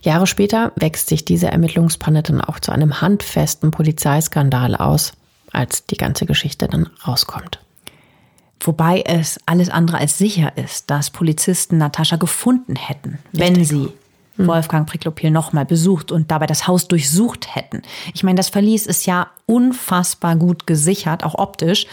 Jahre 0.01 0.25
später 0.25 0.71
wächst 0.75 1.09
sich 1.09 1.25
diese 1.25 1.47
Ermittlungspanne 1.47 2.23
dann 2.23 2.41
auch 2.41 2.59
zu 2.59 2.71
einem 2.71 3.01
handfesten 3.01 3.71
Polizeiskandal 3.71 4.75
aus, 4.75 5.13
als 5.51 5.85
die 5.85 5.97
ganze 5.97 6.25
Geschichte 6.25 6.67
dann 6.67 6.89
rauskommt. 7.05 7.59
Wobei 8.61 9.03
es 9.05 9.39
alles 9.45 9.69
andere 9.69 9.99
als 9.99 10.17
sicher 10.17 10.57
ist, 10.57 10.89
dass 10.89 11.11
Polizisten 11.11 11.77
Natascha 11.77 12.15
gefunden 12.15 12.75
hätten, 12.75 13.19
wenn 13.31 13.63
sie 13.63 13.89
hm. 14.37 14.47
Wolfgang 14.47 14.87
Priklopil 14.87 15.31
nochmal 15.31 15.65
besucht 15.65 16.11
und 16.11 16.31
dabei 16.31 16.45
das 16.45 16.67
Haus 16.67 16.87
durchsucht 16.87 17.55
hätten. 17.55 17.81
Ich 18.13 18.23
meine, 18.23 18.37
das 18.37 18.49
Verlies 18.49 18.85
ist 18.85 19.05
ja 19.05 19.27
unfassbar 19.45 20.35
gut 20.35 20.67
gesichert, 20.67 21.23
auch 21.23 21.35
optisch. 21.35 21.87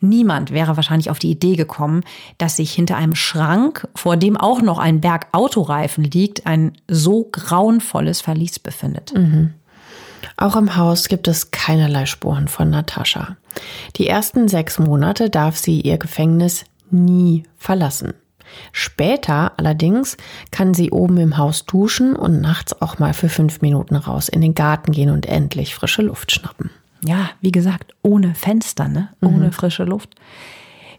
Niemand 0.00 0.50
wäre 0.50 0.76
wahrscheinlich 0.76 1.10
auf 1.10 1.18
die 1.18 1.30
Idee 1.30 1.56
gekommen, 1.56 2.02
dass 2.38 2.56
sich 2.56 2.72
hinter 2.72 2.96
einem 2.96 3.14
Schrank, 3.14 3.88
vor 3.94 4.16
dem 4.16 4.36
auch 4.36 4.60
noch 4.60 4.78
ein 4.78 5.00
Berg 5.00 5.28
Autoreifen 5.32 6.04
liegt, 6.04 6.46
ein 6.46 6.72
so 6.86 7.28
grauenvolles 7.32 8.20
Verlies 8.20 8.58
befindet. 8.58 9.14
Mhm. 9.14 9.54
Auch 10.36 10.56
im 10.56 10.76
Haus 10.76 11.08
gibt 11.08 11.28
es 11.28 11.50
keinerlei 11.50 12.04
Spuren 12.04 12.48
von 12.48 12.68
Natascha. 12.68 13.36
Die 13.96 14.06
ersten 14.06 14.48
sechs 14.48 14.78
Monate 14.78 15.30
darf 15.30 15.56
sie 15.56 15.80
ihr 15.80 15.96
Gefängnis 15.96 16.64
nie 16.90 17.44
verlassen. 17.56 18.12
Später 18.72 19.52
allerdings 19.56 20.16
kann 20.50 20.74
sie 20.74 20.90
oben 20.90 21.18
im 21.18 21.36
Haus 21.36 21.66
duschen 21.66 22.16
und 22.16 22.40
nachts 22.40 22.80
auch 22.80 22.98
mal 22.98 23.14
für 23.14 23.28
fünf 23.28 23.60
Minuten 23.60 23.96
raus 23.96 24.28
in 24.28 24.40
den 24.40 24.54
Garten 24.54 24.92
gehen 24.92 25.10
und 25.10 25.26
endlich 25.26 25.74
frische 25.74 26.02
Luft 26.02 26.32
schnappen. 26.32 26.70
Ja, 27.04 27.30
wie 27.40 27.52
gesagt, 27.52 27.94
ohne 28.02 28.34
Fenster, 28.34 28.88
ne? 28.88 29.10
ohne 29.20 29.46
mhm. 29.46 29.52
frische 29.52 29.84
Luft. 29.84 30.14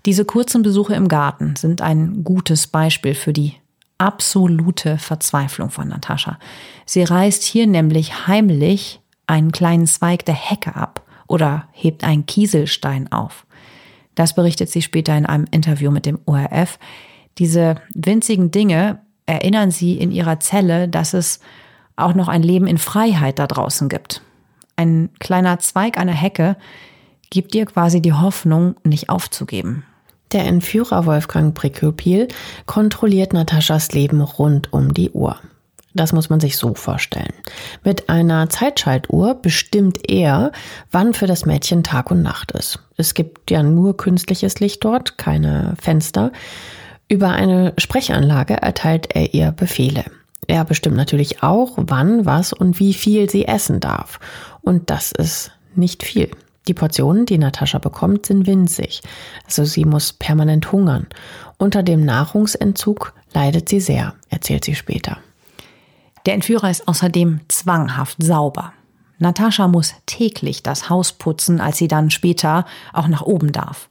Diese 0.05 0.25
kurzen 0.25 0.61
Besuche 0.61 0.95
im 0.95 1.07
Garten 1.07 1.55
sind 1.55 1.81
ein 1.81 2.23
gutes 2.23 2.67
Beispiel 2.67 3.13
für 3.13 3.33
die 3.33 3.55
absolute 3.97 4.97
Verzweiflung 4.97 5.69
von 5.69 5.87
Natascha. 5.87 6.39
Sie 6.85 7.03
reißt 7.03 7.43
hier 7.43 7.67
nämlich 7.67 8.27
heimlich 8.27 9.01
einen 9.25 9.51
kleinen 9.51 9.87
Zweig 9.87 10.23
der 10.25 10.35
Hecke 10.35 10.75
ab 10.75 11.01
oder 11.27 11.67
hebt 11.73 12.03
einen 12.03 12.25
Kieselstein 12.25 13.11
auf. 13.11 13.45
Das 14.15 14.33
berichtet 14.33 14.69
sie 14.69 14.81
später 14.81 15.15
in 15.17 15.25
einem 15.25 15.45
Interview 15.51 15.91
mit 15.91 16.05
dem 16.05 16.19
ORF. 16.25 16.79
Diese 17.37 17.75
winzigen 17.93 18.51
Dinge 18.51 18.99
erinnern 19.25 19.71
sie 19.71 19.97
in 19.97 20.11
ihrer 20.11 20.39
Zelle, 20.39 20.87
dass 20.87 21.13
es 21.13 21.39
auch 21.95 22.13
noch 22.13 22.27
ein 22.27 22.43
Leben 22.43 22.67
in 22.67 22.77
Freiheit 22.77 23.39
da 23.39 23.47
draußen 23.47 23.89
gibt. 23.89 24.21
Ein 24.75 25.09
kleiner 25.19 25.59
Zweig 25.59 25.97
einer 25.97 26.13
Hecke 26.13 26.55
gibt 27.29 27.55
ihr 27.55 27.65
quasi 27.65 28.01
die 28.01 28.13
Hoffnung, 28.13 28.75
nicht 28.83 29.09
aufzugeben. 29.09 29.83
Der 30.31 30.45
Entführer 30.45 31.05
Wolfgang 31.05 31.53
Prikopil 31.55 32.27
kontrolliert 32.65 33.33
Nataschas 33.33 33.91
Leben 33.93 34.21
rund 34.21 34.71
um 34.73 34.93
die 34.93 35.11
Uhr. 35.11 35.37
Das 35.93 36.13
muss 36.13 36.29
man 36.29 36.39
sich 36.39 36.57
so 36.57 36.75
vorstellen. 36.75 37.33
Mit 37.83 38.09
einer 38.09 38.49
Zeitschaltuhr 38.49 39.33
bestimmt 39.35 40.09
er, 40.09 40.51
wann 40.91 41.13
für 41.13 41.25
das 41.25 41.45
Mädchen 41.45 41.83
Tag 41.83 42.11
und 42.11 42.21
Nacht 42.21 42.51
ist. 42.51 42.79
Es 42.97 43.13
gibt 43.13 43.49
ja 43.49 43.63
nur 43.63 43.97
künstliches 43.97 44.59
Licht 44.59 44.83
dort, 44.83 45.17
keine 45.17 45.73
Fenster. 45.81 46.31
Über 47.09 47.29
eine 47.29 47.73
Sprechanlage 47.77 48.61
erteilt 48.61 49.15
er 49.15 49.33
ihr 49.33 49.51
Befehle. 49.51 50.05
Er 50.47 50.65
bestimmt 50.65 50.97
natürlich 50.97 51.41
auch, 51.41 51.73
wann, 51.77 52.25
was 52.25 52.53
und 52.53 52.79
wie 52.79 52.93
viel 52.93 53.29
sie 53.29 53.45
essen 53.45 53.79
darf. 53.79 54.19
Und 54.61 54.89
das 54.89 55.11
ist 55.13 55.51
nicht 55.75 56.03
viel. 56.03 56.31
Die 56.67 56.73
Portionen, 56.73 57.25
die 57.25 57.37
Natascha 57.37 57.79
bekommt, 57.79 58.25
sind 58.25 58.45
winzig. 58.45 59.01
Also 59.45 59.63
sie 59.63 59.85
muss 59.85 60.13
permanent 60.13 60.69
hungern. 60.71 61.07
Unter 61.57 61.81
dem 61.81 62.03
Nahrungsentzug 62.03 63.13
leidet 63.33 63.69
sie 63.69 63.79
sehr, 63.79 64.13
erzählt 64.29 64.65
sie 64.65 64.75
später. 64.75 65.17
Der 66.25 66.33
Entführer 66.33 66.69
ist 66.69 66.89
außerdem 66.89 67.39
zwanghaft 67.47 68.21
sauber. 68.21 68.73
Natascha 69.17 69.67
muss 69.69 69.95
täglich 70.05 70.61
das 70.61 70.89
Haus 70.89 71.13
putzen, 71.13 71.61
als 71.61 71.77
sie 71.77 71.87
dann 71.87 72.11
später 72.11 72.65
auch 72.91 73.07
nach 73.07 73.21
oben 73.21 73.53
darf. 73.53 73.86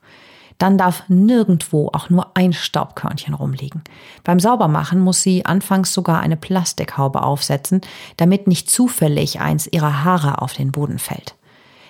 Dann 0.59 0.79
darf 0.79 1.05
nirgendwo 1.09 1.89
auch 1.93 2.09
nur 2.09 2.31
ein 2.35 2.53
Staubkörnchen 2.53 3.35
rumliegen. 3.35 3.83
Beim 4.25 4.41
Saubermachen 4.41 5.01
muss 5.01 5.23
sie 5.23 5.45
anfangs 5.45 5.93
sogar 5.93 6.21
eine 6.21 6.37
Plastikhaube 6.37 7.23
aufsetzen, 7.23 7.81
damit 8.17 8.47
nicht 8.47 8.71
zufällig 8.71 9.41
eins 9.41 9.67
ihrer 9.67 10.05
Haare 10.05 10.41
auf 10.41 10.55
den 10.55 10.73
Boden 10.73 10.99
fällt. 10.99 11.35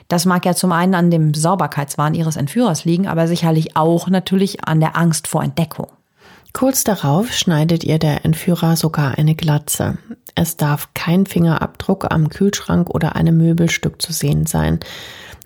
Das 0.08 0.24
mag 0.24 0.44
ja 0.46 0.54
zum 0.54 0.72
einen 0.72 0.94
an 0.94 1.10
dem 1.10 1.34
Sauberkeitswahn 1.34 2.14
ihres 2.14 2.36
Entführers 2.36 2.84
liegen, 2.84 3.08
aber 3.08 3.26
sicherlich 3.26 3.76
auch 3.76 4.08
natürlich 4.08 4.64
an 4.64 4.80
der 4.80 4.96
Angst 4.96 5.26
vor 5.26 5.42
Entdeckung. 5.42 5.88
Kurz 6.52 6.84
darauf 6.84 7.32
schneidet 7.32 7.84
ihr 7.84 7.98
der 7.98 8.24
Entführer 8.24 8.76
sogar 8.76 9.18
eine 9.18 9.34
Glatze. 9.34 9.98
Es 10.34 10.56
darf 10.56 10.88
kein 10.94 11.26
Fingerabdruck 11.26 12.10
am 12.10 12.30
Kühlschrank 12.30 12.88
oder 12.88 13.14
einem 13.14 13.36
Möbelstück 13.36 14.00
zu 14.00 14.12
sehen 14.12 14.46
sein. 14.46 14.80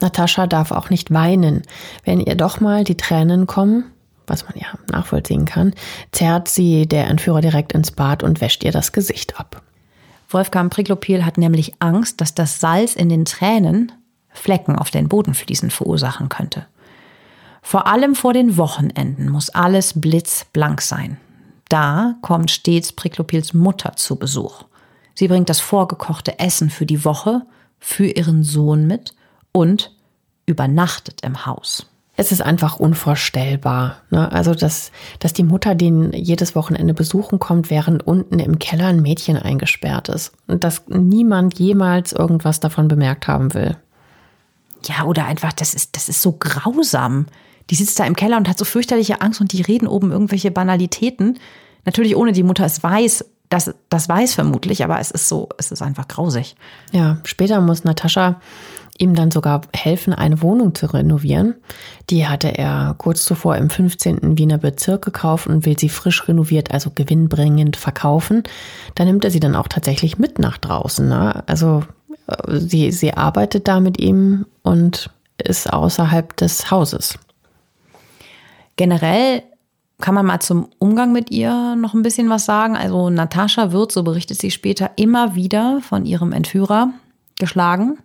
Natascha 0.00 0.46
darf 0.46 0.72
auch 0.72 0.90
nicht 0.90 1.12
weinen. 1.12 1.62
Wenn 2.04 2.20
ihr 2.20 2.34
doch 2.34 2.60
mal 2.60 2.84
die 2.84 2.96
Tränen 2.96 3.46
kommen, 3.46 3.84
was 4.26 4.44
man 4.44 4.54
ja 4.56 4.66
nachvollziehen 4.90 5.44
kann, 5.44 5.74
zerrt 6.12 6.48
sie 6.48 6.86
der 6.86 7.08
Entführer 7.08 7.40
direkt 7.40 7.72
ins 7.72 7.90
Bad 7.90 8.22
und 8.22 8.40
wäscht 8.40 8.64
ihr 8.64 8.72
das 8.72 8.92
Gesicht 8.92 9.38
ab. 9.38 9.62
Wolfgang 10.28 10.72
Priklopil 10.72 11.24
hat 11.24 11.38
nämlich 11.38 11.74
Angst, 11.80 12.20
dass 12.20 12.34
das 12.34 12.60
Salz 12.60 12.94
in 12.94 13.08
den 13.08 13.24
Tränen 13.24 13.92
Flecken 14.32 14.76
auf 14.76 14.90
den 14.90 15.08
Bodenfliesen 15.08 15.70
verursachen 15.70 16.28
könnte. 16.28 16.66
Vor 17.62 17.86
allem 17.86 18.14
vor 18.14 18.32
den 18.32 18.56
Wochenenden 18.56 19.28
muss 19.28 19.50
alles 19.50 20.00
blitzblank 20.00 20.80
sein. 20.80 21.18
Da 21.68 22.14
kommt 22.22 22.50
stets 22.50 22.92
Priklopils 22.92 23.54
Mutter 23.54 23.94
zu 23.96 24.16
Besuch. 24.16 24.64
Sie 25.14 25.28
bringt 25.28 25.48
das 25.48 25.60
vorgekochte 25.60 26.38
Essen 26.38 26.70
für 26.70 26.86
die 26.86 27.04
Woche 27.04 27.42
für 27.78 28.06
ihren 28.06 28.42
Sohn 28.44 28.86
mit 28.86 29.14
und 29.52 29.92
übernachtet 30.46 31.20
im 31.22 31.46
Haus. 31.46 31.86
es 32.16 32.32
ist 32.32 32.42
einfach 32.42 32.78
unvorstellbar. 32.78 34.02
Ne? 34.10 34.30
Also, 34.30 34.54
dass, 34.54 34.92
dass 35.20 35.32
die 35.32 35.42
Mutter 35.42 35.74
den 35.74 36.12
jedes 36.12 36.54
Wochenende 36.54 36.92
besuchen 36.92 37.38
kommt, 37.38 37.70
während 37.70 38.06
unten 38.06 38.38
im 38.38 38.58
Keller 38.58 38.88
ein 38.88 39.00
Mädchen 39.00 39.38
eingesperrt 39.38 40.10
ist. 40.10 40.32
Und 40.46 40.62
dass 40.62 40.82
niemand 40.88 41.58
jemals 41.58 42.12
irgendwas 42.12 42.60
davon 42.60 42.88
bemerkt 42.88 43.26
haben 43.26 43.54
will. 43.54 43.76
Ja, 44.84 45.04
oder 45.04 45.24
einfach, 45.24 45.52
das 45.54 45.72
ist, 45.72 45.96
das 45.96 46.10
ist 46.10 46.20
so 46.20 46.32
grausam. 46.32 47.26
Die 47.70 47.74
sitzt 47.74 47.98
da 47.98 48.04
im 48.04 48.16
Keller 48.16 48.36
und 48.36 48.48
hat 48.48 48.58
so 48.58 48.64
fürchterliche 48.64 49.22
Angst 49.22 49.40
und 49.40 49.52
die 49.52 49.62
reden 49.62 49.86
oben 49.86 50.12
irgendwelche 50.12 50.50
Banalitäten. 50.50 51.38
Natürlich 51.86 52.16
ohne 52.16 52.32
die 52.32 52.42
Mutter 52.42 52.64
es 52.66 52.82
weiß, 52.82 53.24
das, 53.48 53.74
das 53.88 54.08
weiß 54.08 54.34
vermutlich, 54.34 54.84
aber 54.84 55.00
es 55.00 55.10
ist 55.10 55.28
so, 55.28 55.48
es 55.58 55.72
ist 55.72 55.82
einfach 55.82 56.06
grausig. 56.06 56.54
Ja, 56.92 57.18
später 57.24 57.60
muss 57.60 57.84
Natascha 57.84 58.40
ihm 59.00 59.14
dann 59.14 59.30
sogar 59.30 59.62
helfen, 59.74 60.12
eine 60.12 60.42
Wohnung 60.42 60.74
zu 60.74 60.86
renovieren. 60.86 61.54
Die 62.10 62.28
hatte 62.28 62.56
er 62.56 62.94
kurz 62.98 63.24
zuvor 63.24 63.56
im 63.56 63.70
15. 63.70 64.36
Wiener 64.36 64.58
Bezirk 64.58 65.02
gekauft 65.02 65.46
und 65.46 65.64
will 65.64 65.78
sie 65.78 65.88
frisch 65.88 66.28
renoviert, 66.28 66.70
also 66.70 66.90
gewinnbringend 66.94 67.76
verkaufen. 67.76 68.42
Da 68.94 69.04
nimmt 69.04 69.24
er 69.24 69.30
sie 69.30 69.40
dann 69.40 69.56
auch 69.56 69.68
tatsächlich 69.68 70.18
mit 70.18 70.38
nach 70.38 70.58
draußen. 70.58 71.08
Ne? 71.08 71.42
Also 71.46 71.82
äh, 72.26 72.58
sie, 72.58 72.92
sie 72.92 73.14
arbeitet 73.14 73.68
da 73.68 73.80
mit 73.80 73.98
ihm 73.98 74.46
und 74.62 75.10
ist 75.42 75.72
außerhalb 75.72 76.36
des 76.36 76.70
Hauses. 76.70 77.18
Generell 78.76 79.42
kann 80.02 80.14
man 80.14 80.26
mal 80.26 80.40
zum 80.40 80.68
Umgang 80.78 81.12
mit 81.12 81.30
ihr 81.30 81.74
noch 81.76 81.94
ein 81.94 82.02
bisschen 82.02 82.28
was 82.28 82.44
sagen. 82.44 82.76
Also 82.76 83.08
Natascha 83.08 83.72
wird, 83.72 83.92
so 83.92 84.02
berichtet 84.02 84.38
sie 84.38 84.50
später, 84.50 84.90
immer 84.96 85.34
wieder 85.34 85.80
von 85.80 86.04
ihrem 86.04 86.32
Entführer 86.32 86.90
geschlagen 87.38 87.98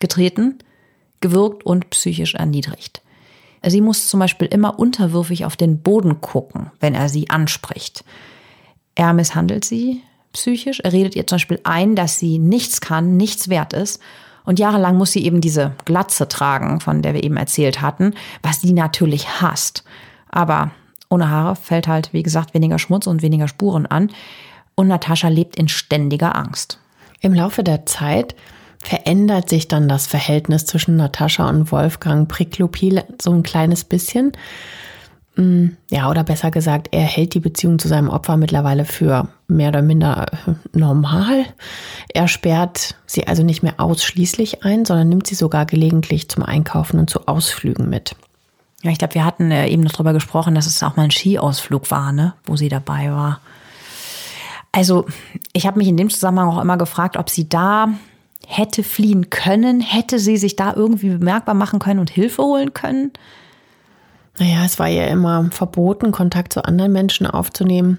getreten, 0.00 0.58
gewürgt 1.20 1.64
und 1.64 1.90
psychisch 1.90 2.34
erniedrigt. 2.34 3.02
Sie 3.66 3.80
muss 3.80 4.08
zum 4.08 4.20
Beispiel 4.20 4.46
immer 4.48 4.78
unterwürfig 4.78 5.44
auf 5.44 5.56
den 5.56 5.82
Boden 5.82 6.20
gucken, 6.20 6.70
wenn 6.80 6.94
er 6.94 7.08
sie 7.08 7.28
anspricht. 7.30 8.04
Er 8.94 9.12
misshandelt 9.12 9.64
sie 9.64 10.02
psychisch. 10.32 10.80
Er 10.80 10.92
redet 10.92 11.16
ihr 11.16 11.26
zum 11.26 11.36
Beispiel 11.36 11.60
ein, 11.64 11.94
dass 11.94 12.18
sie 12.18 12.38
nichts 12.38 12.80
kann, 12.80 13.16
nichts 13.16 13.48
wert 13.48 13.72
ist. 13.72 14.00
Und 14.44 14.58
jahrelang 14.58 14.96
muss 14.96 15.12
sie 15.12 15.24
eben 15.24 15.40
diese 15.40 15.72
Glatze 15.84 16.28
tragen, 16.28 16.80
von 16.80 17.02
der 17.02 17.14
wir 17.14 17.22
eben 17.22 17.36
erzählt 17.36 17.82
hatten, 17.82 18.14
was 18.42 18.60
sie 18.60 18.72
natürlich 18.72 19.40
hasst. 19.42 19.84
Aber 20.30 20.70
ohne 21.10 21.30
Haare 21.30 21.56
fällt 21.56 21.88
halt, 21.88 22.12
wie 22.12 22.22
gesagt, 22.22 22.54
weniger 22.54 22.78
Schmutz 22.78 23.06
und 23.06 23.22
weniger 23.22 23.48
Spuren 23.48 23.86
an. 23.86 24.10
Und 24.74 24.88
Natascha 24.88 25.28
lebt 25.28 25.56
in 25.56 25.68
ständiger 25.68 26.36
Angst. 26.36 26.78
Im 27.20 27.34
Laufe 27.34 27.64
der 27.64 27.84
Zeit 27.86 28.34
verändert 28.82 29.48
sich 29.48 29.68
dann 29.68 29.88
das 29.88 30.06
Verhältnis 30.06 30.66
zwischen 30.66 30.96
Natascha 30.96 31.48
und 31.48 31.72
Wolfgang 31.72 32.28
Priklopil 32.28 33.04
so 33.20 33.32
ein 33.32 33.42
kleines 33.42 33.84
bisschen. 33.84 34.32
Mm, 35.38 35.68
ja, 35.90 36.10
oder 36.10 36.24
besser 36.24 36.50
gesagt, 36.50 36.88
er 36.90 37.02
hält 37.02 37.34
die 37.34 37.40
Beziehung 37.40 37.78
zu 37.78 37.86
seinem 37.86 38.08
Opfer 38.08 38.36
mittlerweile 38.36 38.84
für 38.84 39.28
mehr 39.46 39.68
oder 39.68 39.82
minder 39.82 40.26
äh, 40.32 40.54
normal. 40.76 41.44
Er 42.12 42.26
sperrt 42.26 42.96
sie 43.06 43.26
also 43.28 43.44
nicht 43.44 43.62
mehr 43.62 43.74
ausschließlich 43.78 44.64
ein, 44.64 44.84
sondern 44.84 45.08
nimmt 45.08 45.26
sie 45.26 45.36
sogar 45.36 45.64
gelegentlich 45.64 46.28
zum 46.28 46.42
Einkaufen 46.42 46.98
und 46.98 47.08
zu 47.08 47.28
Ausflügen 47.28 47.88
mit. 47.88 48.16
Ja, 48.82 48.90
ich 48.90 48.98
glaube, 48.98 49.14
wir 49.14 49.24
hatten 49.24 49.50
äh, 49.50 49.68
eben 49.68 49.82
noch 49.82 49.92
darüber 49.92 50.12
gesprochen, 50.12 50.54
dass 50.54 50.66
es 50.66 50.82
auch 50.82 50.96
mal 50.96 51.04
ein 51.04 51.10
Skiausflug 51.10 51.90
war, 51.90 52.12
ne, 52.12 52.34
wo 52.44 52.56
sie 52.56 52.68
dabei 52.68 53.10
war. 53.12 53.40
Also, 54.72 55.06
ich 55.52 55.66
habe 55.66 55.78
mich 55.78 55.88
in 55.88 55.96
dem 55.96 56.10
Zusammenhang 56.10 56.48
auch 56.48 56.60
immer 56.60 56.76
gefragt, 56.76 57.16
ob 57.16 57.30
sie 57.30 57.48
da 57.48 57.88
hätte 58.48 58.82
fliehen 58.82 59.28
können? 59.28 59.80
Hätte 59.80 60.18
sie 60.18 60.38
sich 60.38 60.56
da 60.56 60.72
irgendwie 60.74 61.10
bemerkbar 61.10 61.54
machen 61.54 61.78
können 61.78 62.00
und 62.00 62.08
Hilfe 62.08 62.42
holen 62.42 62.72
können? 62.72 63.12
Naja, 64.38 64.64
es 64.64 64.78
war 64.78 64.88
ja 64.88 65.04
immer 65.06 65.50
verboten, 65.50 66.12
Kontakt 66.12 66.54
zu 66.54 66.64
anderen 66.64 66.92
Menschen 66.92 67.26
aufzunehmen. 67.26 67.98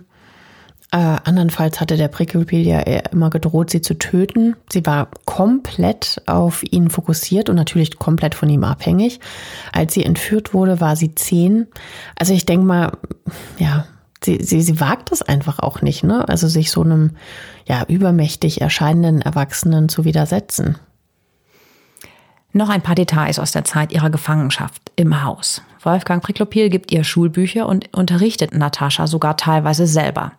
Äh, 0.91 0.97
andernfalls 0.97 1.79
hatte 1.79 1.97
der 1.97 2.07
Pricklepiel 2.07 2.65
ja 2.65 2.79
immer 2.79 3.29
gedroht, 3.29 3.69
sie 3.69 3.81
zu 3.81 3.93
töten. 3.99 4.55
Sie 4.71 4.83
war 4.87 5.09
komplett 5.25 6.19
auf 6.25 6.63
ihn 6.63 6.89
fokussiert 6.89 7.49
und 7.49 7.55
natürlich 7.55 7.99
komplett 7.99 8.33
von 8.33 8.49
ihm 8.49 8.63
abhängig. 8.63 9.19
Als 9.71 9.93
sie 9.93 10.03
entführt 10.03 10.55
wurde, 10.55 10.81
war 10.81 10.95
sie 10.95 11.13
zehn. 11.13 11.67
Also 12.15 12.33
ich 12.33 12.47
denke 12.47 12.65
mal, 12.65 12.97
ja, 13.59 13.85
sie, 14.23 14.43
sie, 14.43 14.61
sie 14.61 14.79
wagt 14.79 15.11
es 15.11 15.21
einfach 15.21 15.59
auch 15.59 15.81
nicht, 15.81 16.03
ne? 16.03 16.27
Also 16.27 16.47
sich 16.47 16.71
so 16.71 16.81
einem 16.81 17.11
ja 17.65 17.83
übermächtig 17.87 18.61
erscheinenden 18.61 19.21
Erwachsenen 19.21 19.89
zu 19.89 20.05
widersetzen. 20.05 20.77
Noch 22.51 22.69
ein 22.69 22.81
paar 22.81 22.95
Details 22.95 23.37
aus 23.37 23.51
der 23.51 23.63
Zeit 23.63 23.91
ihrer 23.91 24.09
Gefangenschaft 24.09 24.91
im 24.95 25.23
Haus. 25.23 25.61
Wolfgang 25.83 26.23
Priklopil 26.23 26.69
gibt 26.69 26.91
ihr 26.91 27.03
Schulbücher 27.03 27.67
und 27.67 27.95
unterrichtet 27.95 28.53
Natascha 28.53 29.05
sogar 29.05 29.37
teilweise 29.37 29.85
selber. 29.85 30.33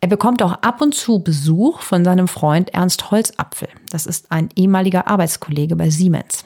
Er 0.00 0.08
bekommt 0.08 0.42
auch 0.42 0.52
ab 0.62 0.80
und 0.80 0.94
zu 0.94 1.20
Besuch 1.20 1.80
von 1.80 2.04
seinem 2.04 2.28
Freund 2.28 2.72
Ernst 2.74 3.10
Holzapfel. 3.10 3.68
Das 3.90 4.06
ist 4.06 4.30
ein 4.30 4.48
ehemaliger 4.56 5.08
Arbeitskollege 5.08 5.76
bei 5.76 5.90
Siemens. 5.90 6.44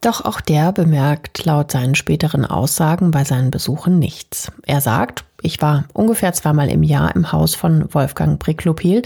Doch 0.00 0.24
auch 0.24 0.40
der 0.40 0.72
bemerkt 0.72 1.44
laut 1.44 1.72
seinen 1.72 1.94
späteren 1.94 2.46
Aussagen 2.46 3.10
bei 3.10 3.24
seinen 3.24 3.50
Besuchen 3.50 3.98
nichts. 3.98 4.50
Er 4.64 4.80
sagt, 4.80 5.24
ich 5.42 5.60
war 5.60 5.84
ungefähr 5.92 6.32
zweimal 6.32 6.70
im 6.70 6.82
Jahr 6.82 7.14
im 7.14 7.32
Haus 7.32 7.54
von 7.54 7.92
Wolfgang 7.92 8.38
Priklopil, 8.38 9.02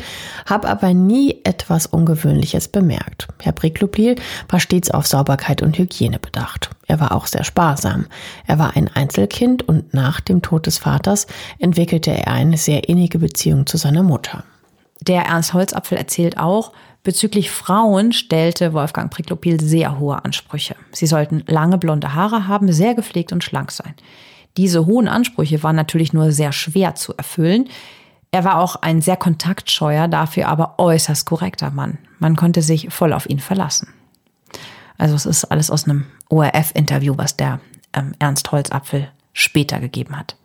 habe 0.46 0.68
aber 0.68 0.94
nie 0.94 1.40
etwas 1.42 1.86
Ungewöhnliches 1.86 2.68
bemerkt. 2.68 3.26
Herr 3.42 3.52
Priklopil 3.52 4.14
war 4.48 4.60
stets 4.60 4.90
auf 4.90 5.06
Sauberkeit 5.06 5.62
und 5.62 5.76
Hygiene 5.78 6.20
bedacht. 6.20 6.70
Er 6.86 7.00
war 7.00 7.10
auch 7.10 7.26
sehr 7.26 7.44
sparsam. 7.44 8.06
Er 8.46 8.60
war 8.60 8.76
ein 8.76 8.88
Einzelkind 8.88 9.66
und 9.66 9.94
nach 9.94 10.20
dem 10.20 10.42
Tod 10.42 10.66
des 10.66 10.78
Vaters 10.78 11.26
entwickelte 11.58 12.12
er 12.12 12.28
eine 12.28 12.56
sehr 12.56 12.88
innige 12.88 13.18
Beziehung 13.18 13.66
zu 13.66 13.78
seiner 13.78 14.04
Mutter. 14.04 14.44
Der 15.00 15.22
Ernst 15.22 15.54
Holzapfel 15.54 15.98
erzählt 15.98 16.38
auch, 16.38 16.72
Bezüglich 17.04 17.50
Frauen 17.50 18.12
stellte 18.12 18.72
Wolfgang 18.72 19.12
Priklopil 19.12 19.60
sehr 19.60 19.98
hohe 19.98 20.24
Ansprüche. 20.24 20.74
Sie 20.90 21.06
sollten 21.06 21.44
lange 21.46 21.76
blonde 21.76 22.14
Haare 22.14 22.48
haben, 22.48 22.72
sehr 22.72 22.94
gepflegt 22.94 23.30
und 23.30 23.44
schlank 23.44 23.70
sein. 23.70 23.94
Diese 24.56 24.86
hohen 24.86 25.06
Ansprüche 25.06 25.62
waren 25.62 25.76
natürlich 25.76 26.14
nur 26.14 26.32
sehr 26.32 26.50
schwer 26.50 26.94
zu 26.94 27.14
erfüllen. 27.14 27.68
Er 28.30 28.44
war 28.44 28.58
auch 28.58 28.76
ein 28.76 29.02
sehr 29.02 29.18
kontaktscheuer, 29.18 30.08
dafür 30.08 30.48
aber 30.48 30.76
äußerst 30.78 31.26
korrekter 31.26 31.70
Mann. 31.70 31.98
Man 32.18 32.36
konnte 32.36 32.62
sich 32.62 32.92
voll 32.92 33.12
auf 33.12 33.28
ihn 33.28 33.38
verlassen. 33.38 33.88
Also 34.96 35.14
es 35.14 35.26
ist 35.26 35.44
alles 35.44 35.70
aus 35.70 35.84
einem 35.84 36.06
ORF-Interview, 36.30 37.14
was 37.18 37.36
der 37.36 37.60
ähm, 37.92 38.12
Ernst 38.18 38.50
Holzapfel 38.50 39.08
später 39.34 39.78
gegeben 39.78 40.18
hat. 40.18 40.36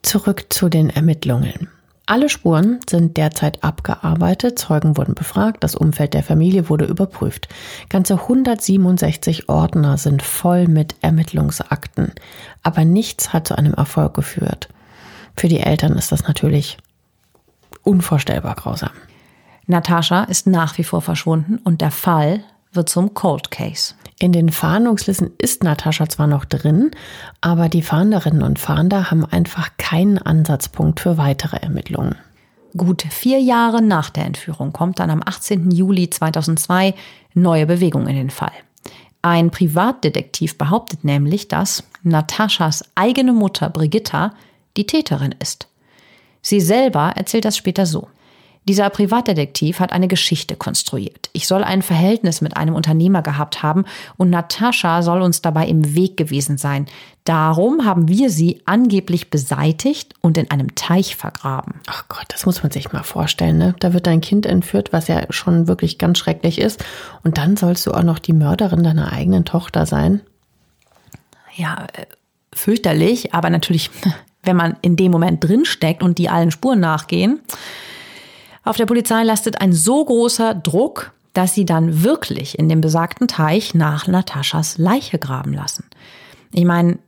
Zurück 0.00 0.46
zu 0.48 0.70
den 0.70 0.88
Ermittlungen. 0.88 1.68
Alle 2.06 2.28
Spuren 2.28 2.80
sind 2.88 3.16
derzeit 3.16 3.64
abgearbeitet, 3.64 4.58
Zeugen 4.58 4.98
wurden 4.98 5.14
befragt, 5.14 5.64
das 5.64 5.74
Umfeld 5.74 6.12
der 6.12 6.22
Familie 6.22 6.68
wurde 6.68 6.84
überprüft. 6.84 7.48
Ganze 7.88 8.14
167 8.20 9.48
Ordner 9.48 9.96
sind 9.96 10.22
voll 10.22 10.68
mit 10.68 10.96
Ermittlungsakten, 11.00 12.12
aber 12.62 12.84
nichts 12.84 13.32
hat 13.32 13.48
zu 13.48 13.56
einem 13.56 13.72
Erfolg 13.72 14.12
geführt. 14.12 14.68
Für 15.34 15.48
die 15.48 15.60
Eltern 15.60 15.96
ist 15.96 16.12
das 16.12 16.24
natürlich 16.24 16.76
unvorstellbar 17.82 18.54
grausam. 18.54 18.92
Natascha 19.66 20.24
ist 20.24 20.46
nach 20.46 20.76
wie 20.76 20.84
vor 20.84 21.00
verschwunden 21.00 21.56
und 21.56 21.80
der 21.80 21.90
Fall 21.90 22.44
wird 22.72 22.90
zum 22.90 23.14
Cold 23.14 23.50
Case. 23.50 23.94
In 24.18 24.32
den 24.32 24.50
Fahndungslisten 24.50 25.32
ist 25.38 25.64
Natascha 25.64 26.08
zwar 26.08 26.26
noch 26.26 26.44
drin, 26.44 26.92
aber 27.40 27.68
die 27.68 27.82
Fahnderinnen 27.82 28.42
und 28.42 28.58
Fahnder 28.58 29.10
haben 29.10 29.24
einfach 29.24 29.70
keinen 29.76 30.18
Ansatzpunkt 30.18 31.00
für 31.00 31.18
weitere 31.18 31.56
Ermittlungen. 31.56 32.16
Gut 32.76 33.02
vier 33.02 33.40
Jahre 33.40 33.82
nach 33.82 34.10
der 34.10 34.26
Entführung 34.26 34.72
kommt 34.72 34.98
dann 34.98 35.10
am 35.10 35.22
18. 35.24 35.70
Juli 35.70 36.10
2002 36.10 36.94
neue 37.34 37.66
Bewegung 37.66 38.06
in 38.06 38.16
den 38.16 38.30
Fall. 38.30 38.52
Ein 39.22 39.50
Privatdetektiv 39.50 40.58
behauptet 40.58 41.04
nämlich, 41.04 41.48
dass 41.48 41.84
Nataschas 42.02 42.84
eigene 42.94 43.32
Mutter 43.32 43.70
Brigitta 43.70 44.34
die 44.76 44.86
Täterin 44.86 45.34
ist. 45.40 45.68
Sie 46.42 46.60
selber 46.60 47.12
erzählt 47.16 47.46
das 47.46 47.56
später 47.56 47.86
so. 47.86 48.08
Dieser 48.66 48.88
Privatdetektiv 48.88 49.80
hat 49.80 49.92
eine 49.92 50.08
Geschichte 50.08 50.56
konstruiert. 50.56 51.28
Ich 51.34 51.46
soll 51.46 51.62
ein 51.62 51.82
Verhältnis 51.82 52.40
mit 52.40 52.56
einem 52.56 52.74
Unternehmer 52.74 53.20
gehabt 53.20 53.62
haben 53.62 53.84
und 54.16 54.30
Natascha 54.30 55.02
soll 55.02 55.20
uns 55.20 55.42
dabei 55.42 55.66
im 55.66 55.94
Weg 55.94 56.16
gewesen 56.16 56.56
sein. 56.56 56.86
Darum 57.24 57.84
haben 57.84 58.08
wir 58.08 58.30
sie 58.30 58.62
angeblich 58.64 59.30
beseitigt 59.30 60.14
und 60.22 60.38
in 60.38 60.50
einem 60.50 60.74
Teich 60.74 61.16
vergraben. 61.16 61.74
Ach 61.86 62.04
Gott, 62.08 62.24
das 62.28 62.46
muss 62.46 62.62
man 62.62 62.72
sich 62.72 62.92
mal 62.92 63.02
vorstellen. 63.02 63.58
Ne? 63.58 63.74
Da 63.80 63.92
wird 63.92 64.06
dein 64.06 64.22
Kind 64.22 64.46
entführt, 64.46 64.92
was 64.92 65.08
ja 65.08 65.26
schon 65.30 65.68
wirklich 65.68 65.98
ganz 65.98 66.18
schrecklich 66.18 66.58
ist. 66.58 66.84
Und 67.22 67.36
dann 67.36 67.56
sollst 67.56 67.86
du 67.86 67.92
auch 67.92 68.02
noch 68.02 68.18
die 68.18 68.32
Mörderin 68.32 68.82
deiner 68.82 69.12
eigenen 69.12 69.44
Tochter 69.44 69.84
sein. 69.84 70.22
Ja, 71.54 71.86
äh, 71.92 72.06
fürchterlich, 72.52 73.34
aber 73.34 73.50
natürlich, 73.50 73.90
wenn 74.42 74.56
man 74.56 74.76
in 74.80 74.96
dem 74.96 75.12
Moment 75.12 75.44
drinsteckt 75.44 76.02
und 76.02 76.16
die 76.16 76.30
allen 76.30 76.50
Spuren 76.50 76.80
nachgehen, 76.80 77.40
auf 78.64 78.76
der 78.76 78.86
Polizei 78.86 79.22
lastet 79.22 79.60
ein 79.60 79.72
so 79.72 80.04
großer 80.04 80.54
Druck, 80.54 81.12
dass 81.34 81.54
sie 81.54 81.66
dann 81.66 82.02
wirklich 82.02 82.58
in 82.58 82.68
dem 82.68 82.80
besagten 82.80 83.28
Teich 83.28 83.74
nach 83.74 84.06
Nataschas 84.06 84.78
Leiche 84.78 85.18
graben 85.18 85.52
lassen. 85.52 85.84
Ich 86.52 86.64
meine, 86.64 86.98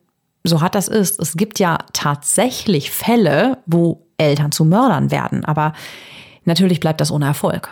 so 0.45 0.61
hat 0.61 0.75
das 0.75 0.89
ist. 0.89 1.21
Es 1.21 1.37
gibt 1.37 1.59
ja 1.59 1.79
tatsächlich 1.93 2.91
Fälle, 2.91 3.59
wo 3.67 4.07
Eltern 4.19 4.53
zu 4.53 4.65
Mördern 4.65 5.11
werden, 5.11 5.45
aber 5.45 5.73
natürlich 6.45 6.81
bleibt 6.81 7.01
das 7.01 7.11
ohne 7.11 7.27
Erfolg. 7.27 7.71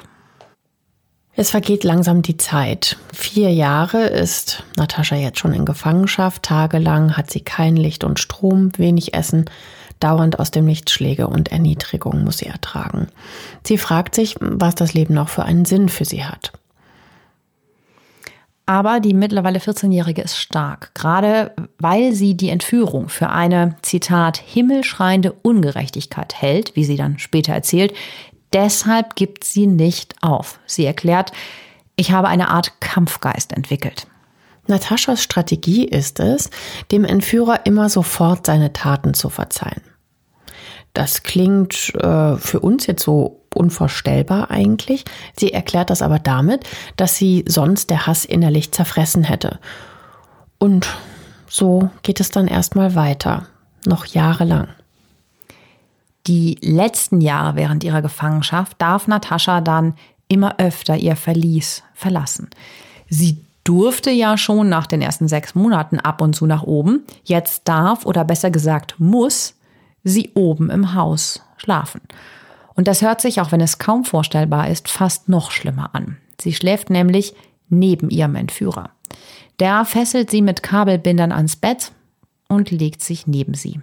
Es 1.37 1.51
vergeht 1.51 1.83
langsam 1.83 2.23
die 2.23 2.37
Zeit. 2.37 2.97
Vier 3.13 3.53
Jahre 3.53 4.07
ist 4.07 4.63
Natascha 4.77 5.17
jetzt 5.17 5.41
schon 5.41 5.53
in 5.53 5.65
Gefangenschaft. 5.65 6.45
Tagelang 6.45 7.17
hat 7.17 7.29
sie 7.29 7.41
kein 7.41 7.77
Licht 7.77 8.05
und 8.05 8.21
Strom, 8.21 8.71
wenig 8.79 9.15
Essen. 9.15 9.47
Dauernd 10.05 10.39
aus 10.39 10.51
dem 10.51 10.67
Licht 10.67 10.91
Schläge 10.91 11.27
und 11.29 11.51
Erniedrigung 11.51 12.25
muss 12.25 12.39
sie 12.39 12.47
ertragen. 12.47 13.09
Sie 13.67 13.79
fragt 13.79 14.15
sich, 14.15 14.37
was 14.39 14.75
das 14.75 14.93
Leben 14.93 15.15
noch 15.15 15.31
für 15.31 15.45
einen 15.45 15.65
Sinn 15.65 15.89
für 15.89 16.05
sie 16.05 16.25
hat. 16.25 16.53
Aber 18.67 19.01
die 19.01 19.15
mittlerweile 19.15 19.59
14-Jährige 19.59 20.23
ist 20.23 20.39
stark, 20.39 20.95
gerade 20.95 21.53
weil 21.79 22.13
sie 22.13 22.35
die 22.35 22.51
Entführung 22.51 23.09
für 23.09 23.31
eine, 23.31 23.77
Zitat, 23.83 24.37
himmelschreiende 24.37 25.33
Ungerechtigkeit 25.33 26.35
hält, 26.35 26.77
wie 26.77 26.85
sie 26.85 26.97
dann 26.97 27.19
später 27.19 27.53
erzählt, 27.53 27.95
Deshalb 28.55 29.17
gibt 29.17 29.43
sie 29.43 29.67
nicht 29.67 30.15
auf. 30.23 30.61
Sie 30.65 30.87
erklärt, 30.87 31.33
ich 31.97 32.13
habe 32.13 32.29
eine 32.29 32.51
Art 32.51 32.81
Kampfgeist 32.81 33.53
entwickelt. 33.53 34.07
Nataschas 34.69 35.23
Strategie 35.23 35.85
ist 35.85 36.21
es, 36.21 36.51
dem 36.93 37.05
Entführer 37.05 37.67
immer 37.67 37.89
sofort 37.89 38.47
seine 38.47 38.73
Taten 38.73 39.13
zu 39.13 39.29
verzeihen. 39.29 39.83
Das 40.95 41.25
klingt 41.25 41.93
äh, 41.97 42.37
für 42.37 42.61
uns 42.61 42.87
jetzt 42.87 43.03
so 43.03 43.41
unvorstellbar 43.53 44.51
eigentlich. 44.51 45.05
Sie 45.37 45.53
erklärt 45.53 45.91
das 45.91 46.03
aber 46.03 46.21
damit, 46.21 46.65
dass 46.97 47.17
sie 47.17 47.45
sonst 47.49 47.91
der 47.91 48.07
Hass 48.07 48.25
innerlich 48.25 48.73
zerfressen 48.73 49.25
hätte. 49.25 49.59
Und 50.59 50.87
so 51.49 51.91
geht 52.03 52.21
es 52.21 52.31
dann 52.31 52.47
erstmal 52.47 52.95
weiter, 52.95 53.47
noch 53.85 54.07
jahrelang. 54.07 54.69
Die 56.27 56.57
letzten 56.63 57.21
Jahre 57.21 57.57
während 57.57 57.85
ihrer 57.85 58.01
Gefangenschaft 58.01 58.81
darf 58.81 59.09
Natascha 59.09 59.61
dann 59.61 59.95
immer 60.29 60.59
öfter 60.59 60.97
ihr 60.97 61.17
Verlies 61.17 61.83
verlassen. 61.93 62.49
Sie 63.09 63.45
durfte 63.65 64.11
ja 64.11 64.39
schon 64.39 64.69
nach 64.69 64.87
den 64.87 65.03
ersten 65.03 65.29
sechs 65.29 65.55
Monaten 65.55 65.99
ab 65.99 66.21
und 66.21 66.35
zu 66.35 66.47
nach 66.47 66.63
oben. 66.63 67.05
Jetzt 67.25 67.63
darf 67.69 68.07
oder 68.07 68.25
besser 68.25 68.51
gesagt 68.51 68.95
muss 68.99 69.55
sie 70.05 70.31
oben 70.35 70.71
im 70.71 70.95
Haus 70.95 71.43
schlafen. 71.57 72.01
Und 72.75 72.89
das 72.89 73.03
hört 73.03 73.21
sich, 73.21 73.41
auch 73.41 73.53
wenn 73.53 73.61
es 73.61 73.79
kaum 73.79 74.05
vorstellbar 74.05 74.69
ist, 74.69 74.89
fast 74.89 75.29
noch 75.29 75.51
schlimmer 75.51 75.91
an. 75.95 76.19
Sie 76.41 76.53
schläft 76.53 76.91
nämlich 76.91 77.35
neben 77.69 78.11
ihrem 78.11 78.35
Entführer. 78.35 78.91
Der 79.61 79.85
fesselt 79.85 80.31
sie 80.31 80.43
mit 80.43 80.63
Kabelbindern 80.63 81.33
ans 81.33 81.57
Bett 81.57 81.93
und 82.49 82.71
legt 82.71 83.03
sich 83.03 83.27
neben 83.27 83.55
sie. 83.55 83.81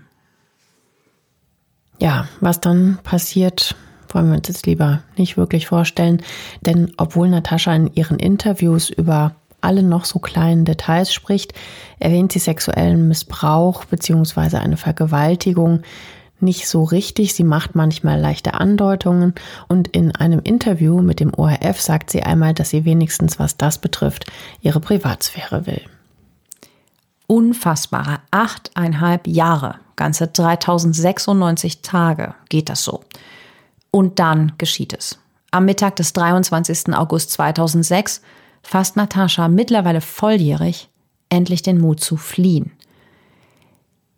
Ja, 1.99 2.27
was 2.39 2.59
dann 2.59 2.99
passiert, 3.03 3.75
wollen 4.09 4.29
wir 4.29 4.37
uns 4.37 4.47
jetzt 4.47 4.65
lieber 4.65 5.03
nicht 5.17 5.37
wirklich 5.37 5.67
vorstellen. 5.67 6.21
Denn 6.61 6.91
obwohl 6.97 7.29
Natascha 7.29 7.73
in 7.73 7.93
ihren 7.93 8.19
Interviews 8.19 8.89
über 8.89 9.35
alle 9.61 9.83
noch 9.83 10.05
so 10.05 10.19
kleinen 10.19 10.65
Details 10.65 11.13
spricht, 11.13 11.53
erwähnt 11.99 12.31
sie 12.31 12.39
sexuellen 12.39 13.07
Missbrauch 13.07 13.85
bzw. 13.85 14.57
eine 14.57 14.77
Vergewaltigung 14.77 15.81
nicht 16.41 16.67
so 16.67 16.83
richtig. 16.83 17.33
Sie 17.33 17.43
macht 17.43 17.75
manchmal 17.75 18.19
leichte 18.19 18.55
Andeutungen 18.55 19.35
und 19.67 19.87
in 19.89 20.15
einem 20.15 20.39
Interview 20.39 21.01
mit 21.01 21.19
dem 21.19 21.33
ORF 21.33 21.79
sagt 21.79 22.09
sie 22.09 22.23
einmal, 22.23 22.53
dass 22.53 22.71
sie 22.71 22.85
wenigstens, 22.85 23.39
was 23.39 23.57
das 23.57 23.77
betrifft, 23.77 24.25
ihre 24.61 24.79
Privatsphäre 24.79 25.67
will. 25.67 25.81
Unfassbare 27.27 28.19
achteinhalb 28.31 29.27
Jahre 29.27 29.75
ganze 29.95 30.27
3096 30.27 31.81
Tage 31.81 32.33
geht 32.49 32.69
das 32.69 32.83
so. 32.83 33.01
Und 33.91 34.19
dann 34.19 34.53
geschieht 34.57 34.93
es. 34.93 35.19
Am 35.51 35.65
Mittag 35.65 35.97
des 35.97 36.13
23. 36.13 36.93
August 36.95 37.31
2006 37.31 38.21
fasst 38.63 38.95
Natascha, 38.95 39.47
mittlerweile 39.47 40.01
volljährig, 40.01 40.89
endlich 41.29 41.61
den 41.61 41.79
Mut 41.79 41.99
zu 41.99 42.17
fliehen. 42.17 42.71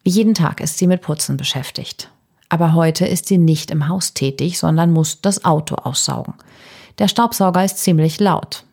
Wie 0.04 0.10
jeden 0.10 0.34
Tag 0.34 0.60
ist 0.60 0.78
sie 0.78 0.88
mit 0.88 1.02
Putzen 1.02 1.38
beschäftigt. 1.38 2.10
Aber 2.50 2.74
heute 2.74 3.06
ist 3.06 3.28
sie 3.28 3.38
nicht 3.38 3.72
im 3.72 3.88
Haus 3.88 4.14
tätig, 4.14 4.60
sondern 4.60 4.92
muss 4.92 5.22
das 5.22 5.44
Auto 5.44 5.76
aussaugen. 5.76 6.36
Der 7.00 7.08
Staubsauger 7.08 7.64
ist 7.64 7.80
ziemlich 7.80 8.20
laut. 8.20 8.66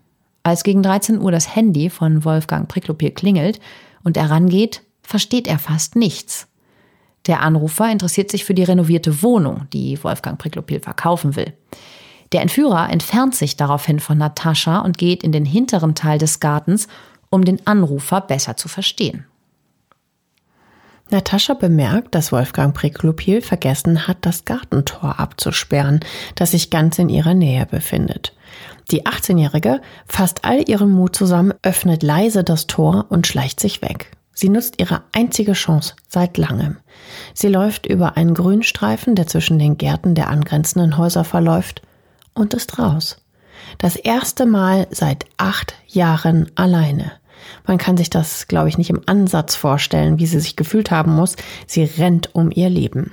Als 0.43 0.65
gegen 0.65 0.83
13 0.83 1.21
Uhr 1.21 1.33
das 1.33 1.55
Handy 1.55 1.89
von 1.89 2.25
Wolfgang 2.25 2.69
Priklopil 2.69 3.13
klingelt 3.13 3.61
und 4.03 4.17
er 4.17 4.31
rangeht, 4.31 4.83
versteht 5.03 5.47
er 5.47 5.59
fast 5.59 5.97
nichts. 5.97 6.47
Der 7.27 7.41
Anrufer 7.41 7.91
interessiert 7.91 8.31
sich 8.31 8.45
für 8.45 8.55
die 8.55 8.65
renovierte 8.65 9.23
Wohnung, 9.23 9.67
die 9.73 10.03
Wolfgang 10.03 10.39
Priklopil 10.39 10.81
verkaufen 10.81 11.37
will. 11.37 11.53
Der 12.33 12.43
Entführer 12.43 12.90
entfernt 12.90 13.35
sich 13.35 13.57
daraufhin 13.57 13.99
von 13.99 14.19
Natascha 14.19 14.79
und 14.81 14.99
geht 14.99 15.23
in 15.23 15.33
den 15.33 15.45
hinteren 15.45 15.95
Teil 15.95 16.19
des 16.19 16.40
Gartens, 16.40 16.87
um 17.29 17.45
den 17.45 17.66
Anrufer 17.66 18.21
besser 18.21 18.57
zu 18.57 18.69
verstehen. 18.69 19.27
Natascha 21.11 21.55
bemerkt, 21.55 22.14
dass 22.14 22.31
Wolfgang 22.31 22.73
Priklopil 22.73 23.43
vergessen 23.43 24.07
hat, 24.07 24.19
das 24.21 24.45
Gartentor 24.45 25.19
abzusperren, 25.19 26.01
das 26.37 26.53
sich 26.53 26.71
ganz 26.71 27.01
in 27.01 27.09
ihrer 27.09 27.35
Nähe 27.35 27.66
befindet. 27.66 28.33
Die 28.93 29.07
18-Jährige 29.07 29.81
fasst 30.07 30.45
all 30.45 30.69
ihren 30.69 30.90
Mut 30.90 31.16
zusammen, 31.16 31.55
öffnet 31.62 32.05
leise 32.05 32.45
das 32.45 32.69
Tor 32.69 33.07
und 33.09 33.27
schleicht 33.27 33.59
sich 33.59 33.83
weg. 33.83 34.12
Sie 34.33 34.49
nutzt 34.49 34.81
ihre 34.81 35.03
einzige 35.12 35.53
Chance 35.53 35.95
seit 36.09 36.38
langem. 36.38 36.77
Sie 37.35 37.49
läuft 37.49 37.87
über 37.87 38.16
einen 38.16 38.35
Grünstreifen, 38.35 39.16
der 39.16 39.27
zwischen 39.27 39.59
den 39.59 39.79
Gärten 39.79 40.14
der 40.14 40.29
angrenzenden 40.29 40.97
Häuser 40.97 41.25
verläuft, 41.25 41.83
und 42.35 42.55
ist 42.55 42.79
raus. 42.79 43.19
Das 43.79 43.97
erste 43.97 44.47
Mal 44.47 44.87
seit 44.90 45.27
acht 45.37 45.75
Jahren 45.87 46.51
alleine. 46.55 47.12
Man 47.66 47.79
kann 47.79 47.97
sich 47.97 48.11
das, 48.11 48.49
glaube 48.49 48.69
ich, 48.69 48.79
nicht 48.79 48.90
im 48.90 49.03
Ansatz 49.07 49.55
vorstellen, 49.55 50.19
wie 50.19 50.27
sie 50.27 50.40
sich 50.40 50.57
gefühlt 50.57 50.90
haben 50.90 51.14
muss. 51.14 51.37
Sie 51.66 51.85
rennt 51.85 52.35
um 52.35 52.51
ihr 52.51 52.69
Leben. 52.69 53.12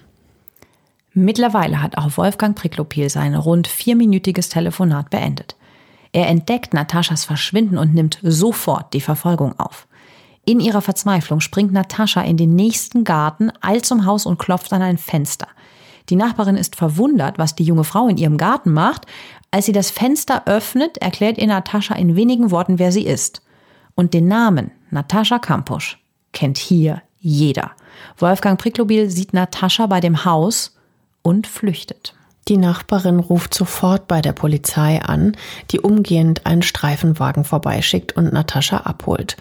Mittlerweile 1.13 1.81
hat 1.81 1.97
auch 1.97 2.17
Wolfgang 2.17 2.55
Priklopil 2.55 3.09
sein 3.09 3.33
rund 3.35 3.67
vierminütiges 3.67 4.49
Telefonat 4.49 5.09
beendet. 5.09 5.55
Er 6.11 6.27
entdeckt 6.27 6.73
Nataschas 6.73 7.25
Verschwinden 7.25 7.77
und 7.77 7.93
nimmt 7.93 8.19
sofort 8.21 8.93
die 8.93 9.01
Verfolgung 9.01 9.59
auf. 9.59 9.87
In 10.45 10.59
ihrer 10.59 10.81
Verzweiflung 10.81 11.41
springt 11.41 11.73
Natascha 11.73 12.21
in 12.21 12.37
den 12.37 12.55
nächsten 12.55 13.03
Garten, 13.03 13.51
eilt 13.61 13.85
zum 13.85 14.05
Haus 14.05 14.25
und 14.25 14.39
klopft 14.39 14.71
an 14.73 14.81
ein 14.81 14.97
Fenster. 14.97 15.47
Die 16.09 16.15
Nachbarin 16.15 16.55
ist 16.55 16.75
verwundert, 16.75 17.37
was 17.37 17.55
die 17.55 17.63
junge 17.63 17.83
Frau 17.83 18.07
in 18.07 18.17
ihrem 18.17 18.37
Garten 18.37 18.71
macht. 18.71 19.05
Als 19.51 19.65
sie 19.65 19.73
das 19.73 19.89
Fenster 19.89 20.43
öffnet, 20.45 20.97
erklärt 20.97 21.37
ihr 21.37 21.47
Natascha 21.47 21.95
in 21.95 22.15
wenigen 22.15 22.51
Worten, 22.51 22.79
wer 22.79 22.91
sie 22.91 23.05
ist. 23.05 23.41
Und 23.95 24.13
den 24.13 24.27
Namen 24.27 24.71
Natascha 24.89 25.39
Kampusch 25.39 25.99
kennt 26.31 26.57
hier 26.57 27.01
jeder. 27.19 27.71
Wolfgang 28.17 28.59
Priklobil 28.59 29.09
sieht 29.09 29.33
Natascha 29.33 29.87
bei 29.87 29.99
dem 29.99 30.23
Haus 30.23 30.77
und 31.23 31.47
flüchtet. 31.47 32.13
Die 32.47 32.57
Nachbarin 32.57 33.19
ruft 33.19 33.53
sofort 33.53 34.07
bei 34.07 34.21
der 34.21 34.31
Polizei 34.31 35.01
an, 35.01 35.35
die 35.71 35.81
umgehend 35.81 36.45
einen 36.45 36.61
Streifenwagen 36.61 37.43
vorbeischickt 37.43 38.15
und 38.15 38.31
Natascha 38.31 38.77
abholt. 38.77 39.35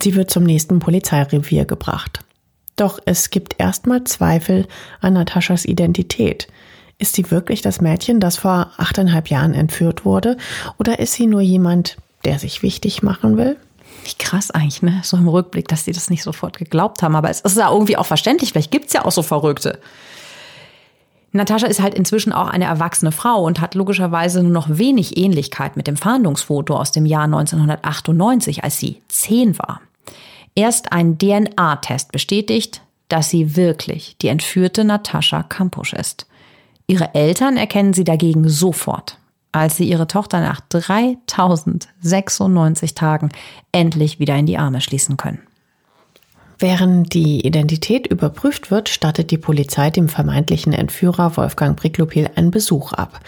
Sie 0.00 0.14
wird 0.14 0.30
zum 0.30 0.44
nächsten 0.44 0.78
Polizeirevier 0.78 1.64
gebracht. 1.64 2.20
Doch 2.78 3.00
es 3.04 3.30
gibt 3.30 3.56
erstmal 3.58 4.04
Zweifel 4.04 4.66
an 5.00 5.14
Nataschas 5.14 5.64
Identität. 5.64 6.46
Ist 6.98 7.16
sie 7.16 7.30
wirklich 7.30 7.60
das 7.60 7.80
Mädchen, 7.80 8.20
das 8.20 8.36
vor 8.36 8.70
achteinhalb 8.76 9.28
Jahren 9.28 9.52
entführt 9.52 10.04
wurde? 10.04 10.36
Oder 10.78 11.00
ist 11.00 11.14
sie 11.14 11.26
nur 11.26 11.40
jemand, 11.40 11.96
der 12.24 12.38
sich 12.38 12.62
wichtig 12.62 13.02
machen 13.02 13.36
will? 13.36 13.56
Wie 14.04 14.14
krass 14.16 14.52
eigentlich, 14.52 14.82
ne? 14.82 15.00
So 15.02 15.16
im 15.16 15.26
Rückblick, 15.26 15.66
dass 15.66 15.84
sie 15.84 15.92
das 15.92 16.08
nicht 16.08 16.22
sofort 16.22 16.56
geglaubt 16.58 17.02
haben. 17.02 17.16
Aber 17.16 17.30
es 17.30 17.40
ist 17.40 17.56
ja 17.56 17.70
irgendwie 17.70 17.96
auch 17.96 18.06
verständlich. 18.06 18.52
Vielleicht 18.52 18.70
gibt's 18.70 18.92
ja 18.92 19.04
auch 19.04 19.12
so 19.12 19.22
Verrückte. 19.22 19.80
Natascha 21.32 21.66
ist 21.66 21.82
halt 21.82 21.94
inzwischen 21.94 22.32
auch 22.32 22.48
eine 22.48 22.64
erwachsene 22.66 23.12
Frau 23.12 23.42
und 23.42 23.60
hat 23.60 23.74
logischerweise 23.74 24.42
nur 24.42 24.52
noch 24.52 24.68
wenig 24.70 25.16
Ähnlichkeit 25.16 25.76
mit 25.76 25.88
dem 25.88 25.96
Fahndungsfoto 25.96 26.76
aus 26.76 26.92
dem 26.92 27.06
Jahr 27.06 27.24
1998, 27.24 28.62
als 28.62 28.78
sie 28.78 29.02
zehn 29.08 29.58
war. 29.58 29.80
Erst 30.58 30.90
ein 30.90 31.18
DNA-Test 31.18 32.10
bestätigt, 32.10 32.82
dass 33.06 33.30
sie 33.30 33.54
wirklich 33.54 34.16
die 34.20 34.26
entführte 34.26 34.82
Natascha 34.82 35.44
Kampusch 35.44 35.92
ist. 35.92 36.26
Ihre 36.88 37.14
Eltern 37.14 37.56
erkennen 37.56 37.92
sie 37.92 38.02
dagegen 38.02 38.48
sofort, 38.48 39.18
als 39.52 39.76
sie 39.76 39.88
ihre 39.88 40.08
Tochter 40.08 40.40
nach 40.40 40.60
3096 40.68 42.96
Tagen 42.96 43.28
endlich 43.70 44.18
wieder 44.18 44.34
in 44.34 44.46
die 44.46 44.58
Arme 44.58 44.80
schließen 44.80 45.16
können. 45.16 45.38
Während 46.58 47.14
die 47.14 47.46
Identität 47.46 48.08
überprüft 48.08 48.72
wird, 48.72 48.88
stattet 48.88 49.30
die 49.30 49.38
Polizei 49.38 49.90
dem 49.90 50.08
vermeintlichen 50.08 50.72
Entführer 50.72 51.36
Wolfgang 51.36 51.78
Priklopil 51.78 52.30
einen 52.34 52.50
Besuch 52.50 52.94
ab. 52.94 53.20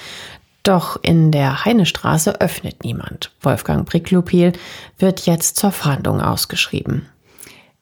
Doch 0.64 0.99
in 1.01 1.31
der 1.31 1.64
Heinestraße 1.64 2.40
öffnet 2.40 2.83
niemand. 2.83 3.31
Wolfgang 3.40 3.88
Priklopil 3.88 4.53
wird 4.99 5.27
jetzt 5.27 5.59
zur 5.59 5.71
Fahndung 5.71 6.21
ausgeschrieben. 6.21 7.07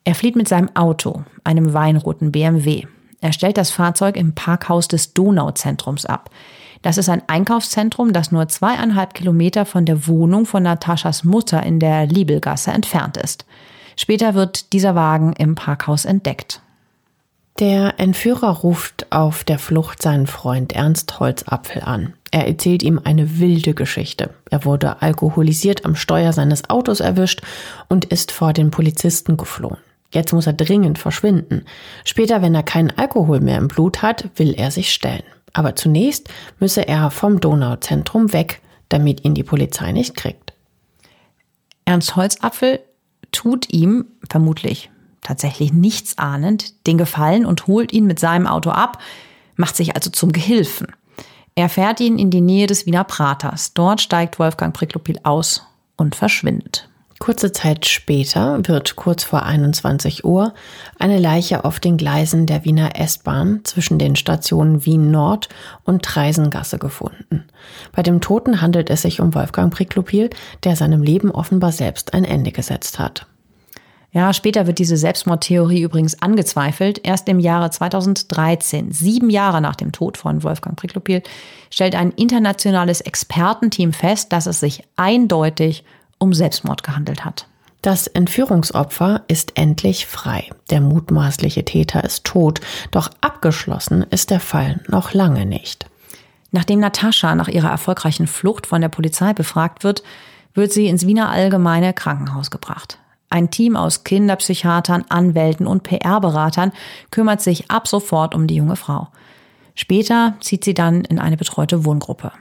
Er 0.03 0.15
flieht 0.15 0.35
mit 0.35 0.47
seinem 0.47 0.75
Auto, 0.75 1.23
einem 1.43 1.73
weinroten 1.73 2.31
BMW. 2.31 2.85
Er 3.21 3.33
stellt 3.33 3.57
das 3.57 3.69
Fahrzeug 3.69 4.15
im 4.15 4.33
Parkhaus 4.33 4.87
des 4.87 5.13
Donauzentrums 5.13 6.05
ab. 6.05 6.29
Das 6.81 6.97
ist 6.97 7.09
ein 7.09 7.21
Einkaufszentrum, 7.27 8.13
das 8.13 8.31
nur 8.31 8.47
zweieinhalb 8.47 9.13
Kilometer 9.13 9.65
von 9.65 9.85
der 9.85 10.07
Wohnung 10.07 10.45
von 10.45 10.63
Nataschas 10.63 11.23
Mutter 11.23 11.61
in 11.63 11.79
der 11.79 12.05
Liebelgasse 12.05 12.71
entfernt 12.71 13.17
ist. 13.17 13.45
Später 13.97 14.33
wird 14.33 14.71
dieser 14.71 14.95
Wagen 14.95 15.33
im 15.33 15.55
Parkhaus 15.55 16.05
entdeckt. 16.05 16.61
Der 17.59 17.99
Entführer 17.99 18.51
ruft 18.59 19.07
auf 19.11 19.43
der 19.43 19.59
Flucht 19.59 20.01
seinen 20.01 20.27
Freund 20.27 20.71
Ernst 20.71 21.19
Holzapfel 21.19 21.81
an. 21.81 22.13
Er 22.31 22.47
erzählt 22.47 22.83
ihm 22.83 23.01
eine 23.03 23.39
wilde 23.39 23.73
Geschichte. 23.73 24.33
Er 24.49 24.63
wurde 24.63 25.01
alkoholisiert 25.01 25.83
am 25.83 25.95
Steuer 25.95 26.31
seines 26.31 26.69
Autos 26.69 27.01
erwischt 27.01 27.41
und 27.89 28.05
ist 28.05 28.31
vor 28.31 28.53
den 28.53 28.71
Polizisten 28.71 29.35
geflohen. 29.35 29.79
Jetzt 30.11 30.33
muss 30.33 30.47
er 30.47 30.53
dringend 30.53 30.97
verschwinden. 30.97 31.65
Später, 32.03 32.41
wenn 32.41 32.55
er 32.55 32.63
keinen 32.63 32.91
Alkohol 32.91 33.41
mehr 33.41 33.57
im 33.57 33.67
Blut 33.67 34.01
hat, 34.01 34.29
will 34.35 34.53
er 34.53 34.71
sich 34.71 34.91
stellen. 34.91 35.23
Aber 35.53 35.75
zunächst 35.75 36.29
müsse 36.59 36.87
er 36.87 37.11
vom 37.11 37.39
Donauzentrum 37.39 38.33
weg, 38.33 38.61
damit 38.89 39.23
ihn 39.23 39.35
die 39.35 39.43
Polizei 39.43 39.91
nicht 39.91 40.15
kriegt. 40.15 40.53
Ernst 41.85 42.15
Holzapfel 42.15 42.79
tut 43.31 43.71
ihm 43.71 44.05
vermutlich 44.29 44.89
tatsächlich 45.21 45.73
nichts 45.73 46.17
ahnend 46.17 46.87
den 46.87 46.97
Gefallen 46.97 47.45
und 47.45 47.67
holt 47.67 47.91
ihn 47.93 48.05
mit 48.05 48.19
seinem 48.19 48.47
Auto 48.47 48.71
ab, 48.71 48.99
macht 49.55 49.75
sich 49.75 49.95
also 49.95 50.09
zum 50.09 50.31
Gehilfen. 50.31 50.87
Er 51.55 51.69
fährt 51.69 51.99
ihn 51.99 52.17
in 52.17 52.31
die 52.31 52.41
Nähe 52.41 52.67
des 52.67 52.85
Wiener 52.85 53.03
Praters. 53.03 53.73
Dort 53.73 54.01
steigt 54.01 54.39
Wolfgang 54.39 54.73
Priklopil 54.73 55.19
aus 55.23 55.67
und 55.97 56.15
verschwindet. 56.15 56.88
Kurze 57.19 57.51
Zeit 57.51 57.85
später 57.85 58.65
wird 58.65 58.95
kurz 58.95 59.25
vor 59.25 59.43
21 59.43 60.23
Uhr 60.23 60.53
eine 60.97 61.19
Leiche 61.19 61.65
auf 61.65 61.81
den 61.81 61.97
Gleisen 61.97 62.45
der 62.45 62.63
Wiener 62.63 62.97
S-Bahn 62.97 63.59
zwischen 63.65 63.99
den 63.99 64.15
Stationen 64.15 64.85
Wien 64.85 65.11
Nord 65.11 65.49
und 65.83 66.01
Treisengasse 66.01 66.79
gefunden. 66.79 67.43
Bei 67.91 68.03
dem 68.03 68.21
Toten 68.21 68.61
handelt 68.61 68.89
es 68.89 69.01
sich 69.01 69.19
um 69.19 69.35
Wolfgang 69.35 69.73
Priklopil, 69.73 70.29
der 70.63 70.77
seinem 70.77 71.03
Leben 71.03 71.29
offenbar 71.29 71.73
selbst 71.73 72.13
ein 72.13 72.23
Ende 72.23 72.53
gesetzt 72.53 72.99
hat. 72.99 73.27
Ja, 74.11 74.33
später 74.33 74.65
wird 74.65 74.79
diese 74.79 74.97
Selbstmordtheorie 74.97 75.81
übrigens 75.81 76.19
angezweifelt. 76.21 77.01
Erst 77.03 77.29
im 77.29 77.39
Jahre 77.39 77.69
2013, 77.69 78.91
sieben 78.91 79.29
Jahre 79.29 79.61
nach 79.61 79.75
dem 79.75 79.91
Tod 79.91 80.17
von 80.17 80.41
Wolfgang 80.41 80.75
Priklopil, 80.75 81.21
stellt 81.69 81.95
ein 81.95 82.11
internationales 82.11 83.01
Expertenteam 83.01 83.93
fest, 83.93 84.33
dass 84.33 84.47
es 84.47 84.61
sich 84.61 84.83
eindeutig 84.95 85.83
um 86.19 86.33
Selbstmord 86.33 86.83
gehandelt 86.83 87.25
hat. 87.25 87.47
Das 87.81 88.07
Entführungsopfer 88.07 89.21
ist 89.29 89.57
endlich 89.57 90.05
frei. 90.05 90.49
Der 90.69 90.81
mutmaßliche 90.81 91.63
Täter 91.63 92.03
ist 92.03 92.25
tot, 92.25 92.59
doch 92.91 93.09
abgeschlossen 93.21 94.03
ist 94.09 94.31
der 94.31 94.41
Fall 94.41 94.81
noch 94.89 95.13
lange 95.13 95.45
nicht. 95.45 95.89
Nachdem 96.51 96.79
Natascha 96.79 97.35
nach 97.35 97.47
ihrer 97.47 97.69
erfolgreichen 97.69 98.27
Flucht 98.27 98.67
von 98.67 98.81
der 98.81 98.89
Polizei 98.89 99.33
befragt 99.33 99.83
wird, 99.83 100.03
wird 100.53 100.73
sie 100.73 100.87
ins 100.87 101.05
Wiener 101.05 101.29
Allgemeine 101.29 101.93
Krankenhaus 101.93 102.51
gebracht. 102.51 102.97
Ein 103.29 103.51
Team 103.51 103.75
aus 103.75 104.03
Kinderpsychiatern, 104.03 105.05
Anwälten 105.07 105.67
und 105.67 105.83
PR-Beratern 105.83 106.73
kümmert 107.11 107.41
sich 107.41 107.69
ab 107.69 107.87
sofort 107.87 108.33
um 108.33 108.47
die 108.47 108.55
junge 108.55 108.75
Frau. 108.75 109.09
Später 109.75 110.33
zieht 110.41 110.65
sie 110.65 110.73
dann 110.73 111.05
in 111.05 111.19
eine 111.19 111.37
betreute 111.37 111.85
Wohngruppe. 111.85 112.31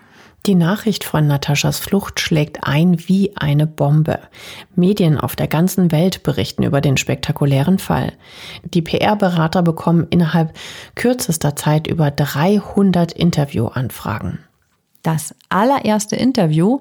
Die 0.47 0.55
Nachricht 0.55 1.05
von 1.05 1.27
Nataschas 1.27 1.79
Flucht 1.79 2.21
schlägt 2.21 2.67
ein 2.67 3.09
wie 3.09 3.37
eine 3.37 3.67
Bombe. 3.67 4.21
Medien 4.75 5.19
auf 5.19 5.37
der 5.37 5.49
ganzen 5.49 5.93
Welt 5.93 6.23
berichten 6.23 6.63
über 6.63 6.81
den 6.81 6.97
spektakulären 6.97 7.79
Fall. 7.79 8.13
Die 8.63 8.81
PR-Berater 8.81 9.63
bekommen 9.63 10.07
innerhalb 10.09 10.55
kürzester 10.95 11.55
Zeit 11.55 11.87
über 11.87 12.11
300 12.11 13.13
Interviewanfragen. 13.13 14.39
Das 15.03 15.35
allererste 15.49 16.17
Interview 16.17 16.81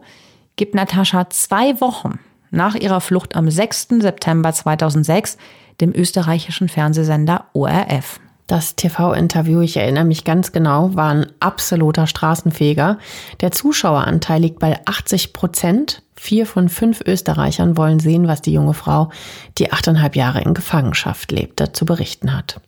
gibt 0.56 0.74
Natascha 0.74 1.30
zwei 1.30 1.80
Wochen 1.82 2.20
nach 2.52 2.76
ihrer 2.76 3.02
Flucht 3.02 3.36
am 3.36 3.50
6. 3.50 3.88
September 4.00 4.54
2006 4.54 5.38
dem 5.82 5.94
österreichischen 5.94 6.70
Fernsehsender 6.70 7.46
ORF. 7.54 8.20
Das 8.48 8.78
TV-Interview, 8.78 9.60
ich 9.60 9.76
erinnere 9.76 10.06
mich 10.06 10.24
ganz 10.24 10.54
genau, 10.54 10.96
war 10.96 11.10
ein 11.10 11.28
absoluter 11.42 12.08
Straßenfeger. 12.08 12.98
Der 13.42 13.52
Zuschaueranteil 13.52 14.42
liegt 14.42 14.60
bei 14.60 14.80
80 14.86 15.34
Prozent. 15.34 16.02
Vier 16.16 16.46
von 16.46 16.70
fünf 16.70 17.02
Österreichern 17.06 17.76
wollen 17.76 18.00
sehen, 18.00 18.28
was 18.28 18.42
die 18.42 18.54
junge 18.54 18.74
Frau, 18.74 19.12
die 19.58 19.74
achteinhalb 19.74 20.16
Jahre 20.16 20.42
in 20.42 20.54
Gefangenschaft 20.54 21.32
lebte, 21.34 21.74
zu 21.74 21.86
berichten 21.86 22.34
hat. 22.36 22.62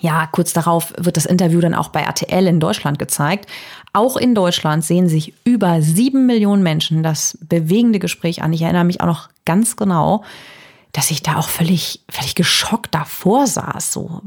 Ja, 0.00 0.26
kurz 0.26 0.52
darauf 0.52 0.92
wird 0.98 1.16
das 1.16 1.26
Interview 1.26 1.60
dann 1.60 1.74
auch 1.74 1.90
bei 1.90 2.00
RTL 2.00 2.46
in 2.48 2.58
Deutschland 2.58 2.98
gezeigt. 2.98 3.48
Auch 3.92 4.16
in 4.16 4.34
Deutschland 4.34 4.84
sehen 4.84 5.08
sich 5.08 5.34
über 5.44 5.82
sieben 5.82 6.26
Millionen 6.26 6.64
Menschen 6.64 7.04
das 7.04 7.38
bewegende 7.42 8.00
Gespräch 8.00 8.42
an. 8.42 8.52
Ich 8.52 8.62
erinnere 8.62 8.84
mich 8.84 9.00
auch 9.00 9.06
noch 9.06 9.28
ganz 9.44 9.76
genau, 9.76 10.24
dass 10.92 11.10
ich 11.10 11.22
da 11.22 11.36
auch 11.36 11.48
völlig, 11.48 12.00
völlig 12.10 12.34
geschockt 12.34 12.94
davor 12.94 13.46
saß. 13.46 13.92
So, 13.92 14.20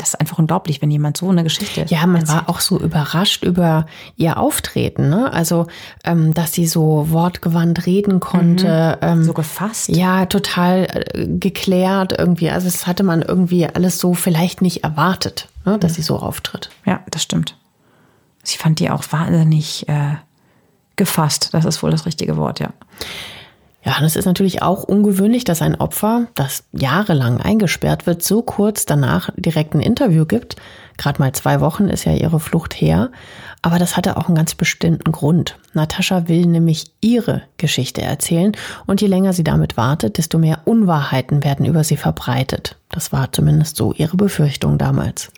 das 0.00 0.10
ist 0.10 0.20
einfach 0.20 0.38
unglaublich, 0.38 0.80
wenn 0.80 0.90
jemand 0.90 1.16
so 1.18 1.28
eine 1.28 1.42
Geschichte. 1.44 1.84
Ja, 1.88 2.06
man 2.06 2.22
erzählt. 2.22 2.38
war 2.38 2.48
auch 2.48 2.60
so 2.60 2.78
überrascht 2.80 3.44
über 3.44 3.86
ihr 4.16 4.38
Auftreten, 4.38 5.10
ne? 5.10 5.30
Also, 5.32 5.66
ähm, 6.04 6.32
dass 6.32 6.52
sie 6.54 6.66
so 6.66 7.06
wortgewandt 7.10 7.86
reden 7.86 8.18
konnte. 8.18 8.98
Mhm. 9.00 9.08
Ähm, 9.08 9.24
so 9.24 9.34
gefasst. 9.34 9.90
Ja, 9.90 10.24
total 10.26 10.86
äh, 11.12 11.26
geklärt 11.26 12.14
irgendwie. 12.16 12.50
Also, 12.50 12.66
das 12.66 12.86
hatte 12.86 13.02
man 13.02 13.20
irgendwie 13.20 13.66
alles 13.66 13.98
so 13.98 14.14
vielleicht 14.14 14.62
nicht 14.62 14.84
erwartet, 14.84 15.48
ne? 15.66 15.78
dass 15.78 15.92
mhm. 15.92 15.96
sie 15.96 16.02
so 16.02 16.18
auftritt. 16.18 16.70
Ja, 16.86 17.00
das 17.10 17.22
stimmt. 17.22 17.56
Ich 18.44 18.56
fand 18.56 18.80
die 18.80 18.88
auch 18.88 19.04
wahnsinnig 19.10 19.86
äh, 19.88 20.14
gefasst. 20.96 21.50
Das 21.52 21.66
ist 21.66 21.82
wohl 21.82 21.90
das 21.90 22.06
richtige 22.06 22.38
Wort, 22.38 22.58
ja. 22.58 22.70
Ja, 23.82 23.96
und 23.98 24.04
es 24.04 24.16
ist 24.16 24.26
natürlich 24.26 24.60
auch 24.60 24.84
ungewöhnlich, 24.84 25.44
dass 25.44 25.62
ein 25.62 25.74
Opfer, 25.74 26.26
das 26.34 26.64
jahrelang 26.72 27.40
eingesperrt 27.40 28.06
wird, 28.06 28.22
so 28.22 28.42
kurz 28.42 28.84
danach 28.84 29.30
direkt 29.36 29.74
ein 29.74 29.80
Interview 29.80 30.26
gibt. 30.26 30.56
Gerade 30.98 31.18
mal 31.18 31.32
zwei 31.32 31.60
Wochen 31.62 31.88
ist 31.88 32.04
ja 32.04 32.12
ihre 32.12 32.40
Flucht 32.40 32.74
her. 32.74 33.10
Aber 33.62 33.78
das 33.78 33.96
hatte 33.96 34.18
auch 34.18 34.26
einen 34.26 34.36
ganz 34.36 34.54
bestimmten 34.54 35.12
Grund. 35.12 35.58
Natascha 35.72 36.28
will 36.28 36.46
nämlich 36.46 36.92
ihre 37.00 37.42
Geschichte 37.56 38.02
erzählen 38.02 38.52
und 38.86 39.00
je 39.00 39.06
länger 39.06 39.32
sie 39.32 39.44
damit 39.44 39.78
wartet, 39.78 40.18
desto 40.18 40.38
mehr 40.38 40.60
Unwahrheiten 40.66 41.42
werden 41.42 41.64
über 41.64 41.84
sie 41.84 41.96
verbreitet. 41.96 42.76
Das 42.90 43.12
war 43.12 43.32
zumindest 43.32 43.76
so 43.76 43.94
ihre 43.94 44.16
Befürchtung 44.16 44.76
damals. 44.76 45.30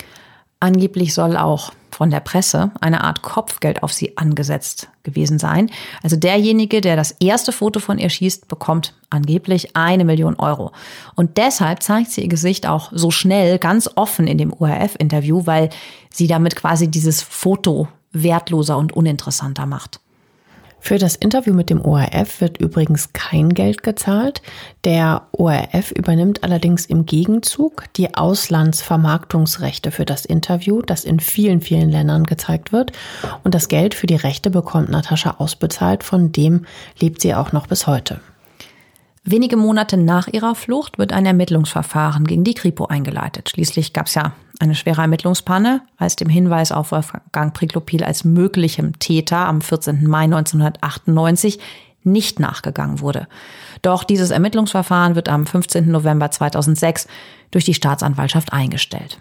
Angeblich 0.59 1.15
soll 1.15 1.37
auch 1.37 1.73
von 1.95 2.11
der 2.11 2.21
Presse 2.21 2.71
eine 2.81 3.05
Art 3.05 3.23
Kopfgeld 3.23 3.83
auf 3.83 3.93
sie 3.93 4.17
angesetzt 4.17 4.89
gewesen 5.03 5.39
sein. 5.39 5.71
Also 6.03 6.17
derjenige, 6.17 6.81
der 6.81 6.97
das 6.97 7.13
erste 7.21 7.53
Foto 7.53 7.81
von 7.81 7.99
ihr 7.99 8.11
schießt, 8.11 8.49
bekommt 8.49 8.95
angeblich 9.11 9.77
eine 9.77 10.05
Million 10.05 10.37
Euro. 10.37 10.73
Und 11.15 11.37
deshalb 11.39 11.83
zeigt 11.83 12.11
sie 12.11 12.23
ihr 12.23 12.29
Gesicht 12.29 12.67
auch 12.67 12.91
so 12.93 13.11
schnell, 13.11 13.59
ganz 13.59 13.91
offen 13.95 14.27
in 14.27 14.39
dem 14.39 14.53
ORF-Interview, 14.53 15.47
weil 15.47 15.71
sie 16.11 16.27
damit 16.27 16.57
quasi 16.57 16.89
dieses 16.89 17.23
Foto 17.23 17.89
wertloser 18.13 18.77
und 18.77 18.93
uninteressanter 18.93 19.67
macht. 19.67 20.01
Für 20.85 20.99
das 20.99 21.15
Interview 21.15 21.55
mit 21.55 21.71
dem 21.71 21.81
ORF 21.81 22.41
wird 22.41 22.59
übrigens 22.59 23.13
kein 23.13 23.51
Geld 23.51 23.85
gezahlt. 23.85 24.43
Der 24.83 25.29
ORF 25.31 25.93
übernimmt 25.93 26.43
allerdings 26.43 26.87
im 26.87 27.07
Gegenzug 27.07 27.85
die 27.95 28.17
Auslandsvermarktungsrechte 28.17 29.93
für 29.93 30.05
das 30.05 30.25
Interview, 30.25 30.83
das 30.83 31.05
in 31.05 31.21
vielen, 31.21 31.61
vielen 31.61 31.89
Ländern 31.89 32.25
gezeigt 32.25 32.73
wird. 32.73 32.91
Und 33.45 33.55
das 33.55 33.69
Geld 33.69 33.95
für 33.95 34.09
die 34.09 34.17
Rechte 34.17 34.51
bekommt 34.51 34.91
Natascha 34.91 35.37
ausbezahlt, 35.39 36.03
von 36.03 36.33
dem 36.33 36.67
lebt 36.99 37.23
sie 37.23 37.33
auch 37.33 37.53
noch 37.53 37.69
bis 37.69 37.87
heute. 37.87 38.21
Wenige 39.23 39.57
Monate 39.57 39.97
nach 39.97 40.27
ihrer 40.27 40.57
Flucht 40.57 40.99
wird 40.99 41.13
ein 41.13 41.27
Ermittlungsverfahren 41.27 42.25
gegen 42.25 42.43
die 42.43 42.55
Kripo 42.55 42.87
eingeleitet. 42.87 43.51
Schließlich 43.51 43.93
gab 43.93 44.07
es 44.07 44.15
ja 44.15 44.33
eine 44.63 44.77
schwere 44.77 45.03
Ermittlungspanne, 45.03 45.83
als 45.97 46.15
dem 46.15 46.29
Hinweis 46.29 46.71
auf 46.71 46.93
Wolfgang 46.93 47.53
Priklopil 47.53 48.05
als 48.05 48.25
möglichem 48.25 48.99
Täter 49.01 49.39
am 49.39 49.61
14. 49.61 50.07
Mai 50.07 50.25
1998 50.25 51.59
nicht 52.05 52.39
nachgegangen 52.39 53.01
wurde. 53.01 53.27
Doch 53.83 54.05
dieses 54.05 54.31
Ermittlungsverfahren 54.31 55.17
wird 55.17 55.29
am 55.29 55.47
15. 55.47 55.91
November 55.91 56.31
2006 56.31 57.09
durch 57.51 57.65
die 57.65 57.75
Staatsanwaltschaft 57.75 58.53
eingestellt. 58.53 59.19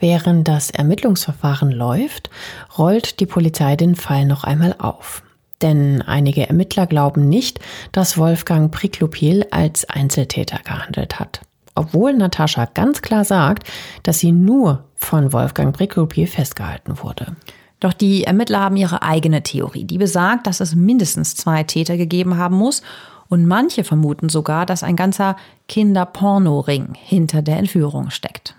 Während 0.00 0.46
das 0.46 0.70
Ermittlungsverfahren 0.70 1.72
läuft, 1.72 2.30
rollt 2.78 3.18
die 3.18 3.26
Polizei 3.26 3.74
den 3.74 3.96
Fall 3.96 4.26
noch 4.26 4.44
einmal 4.44 4.76
auf. 4.78 5.24
Denn 5.60 6.02
einige 6.02 6.48
Ermittler 6.48 6.86
glauben 6.86 7.28
nicht, 7.28 7.58
dass 7.90 8.16
Wolfgang 8.16 8.70
Priklopil 8.70 9.44
als 9.50 9.90
Einzeltäter 9.90 10.60
gehandelt 10.64 11.18
hat 11.18 11.40
obwohl 11.78 12.12
Natascha 12.12 12.66
ganz 12.66 13.02
klar 13.02 13.24
sagt, 13.24 13.68
dass 14.02 14.18
sie 14.18 14.32
nur 14.32 14.84
von 14.94 15.32
Wolfgang 15.32 15.76
Brickelpiel 15.76 16.26
festgehalten 16.26 17.02
wurde. 17.02 17.36
Doch 17.80 17.92
die 17.92 18.24
Ermittler 18.24 18.60
haben 18.60 18.76
ihre 18.76 19.02
eigene 19.02 19.42
Theorie, 19.42 19.84
die 19.84 19.98
besagt, 19.98 20.46
dass 20.46 20.60
es 20.60 20.74
mindestens 20.74 21.36
zwei 21.36 21.62
Täter 21.62 21.96
gegeben 21.96 22.36
haben 22.36 22.56
muss 22.56 22.82
Und 23.30 23.46
manche 23.46 23.84
vermuten 23.84 24.30
sogar, 24.30 24.64
dass 24.64 24.82
ein 24.82 24.96
ganzer 24.96 25.36
Kinderpornoring 25.68 26.94
hinter 26.94 27.42
der 27.42 27.58
Entführung 27.58 28.10
steckt. 28.10 28.54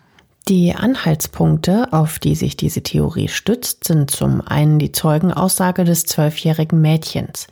Die 0.48 0.74
Anhaltspunkte, 0.74 1.92
auf 1.92 2.20
die 2.20 2.36
sich 2.36 2.56
diese 2.56 2.82
Theorie 2.82 3.28
stützt, 3.28 3.84
sind 3.84 4.10
zum 4.12 4.42
einen 4.42 4.80
die 4.80 4.92
Zeugenaussage 4.92 5.84
des 5.84 6.06
zwölfjährigen 6.06 6.82
Mädchens. 6.82 7.48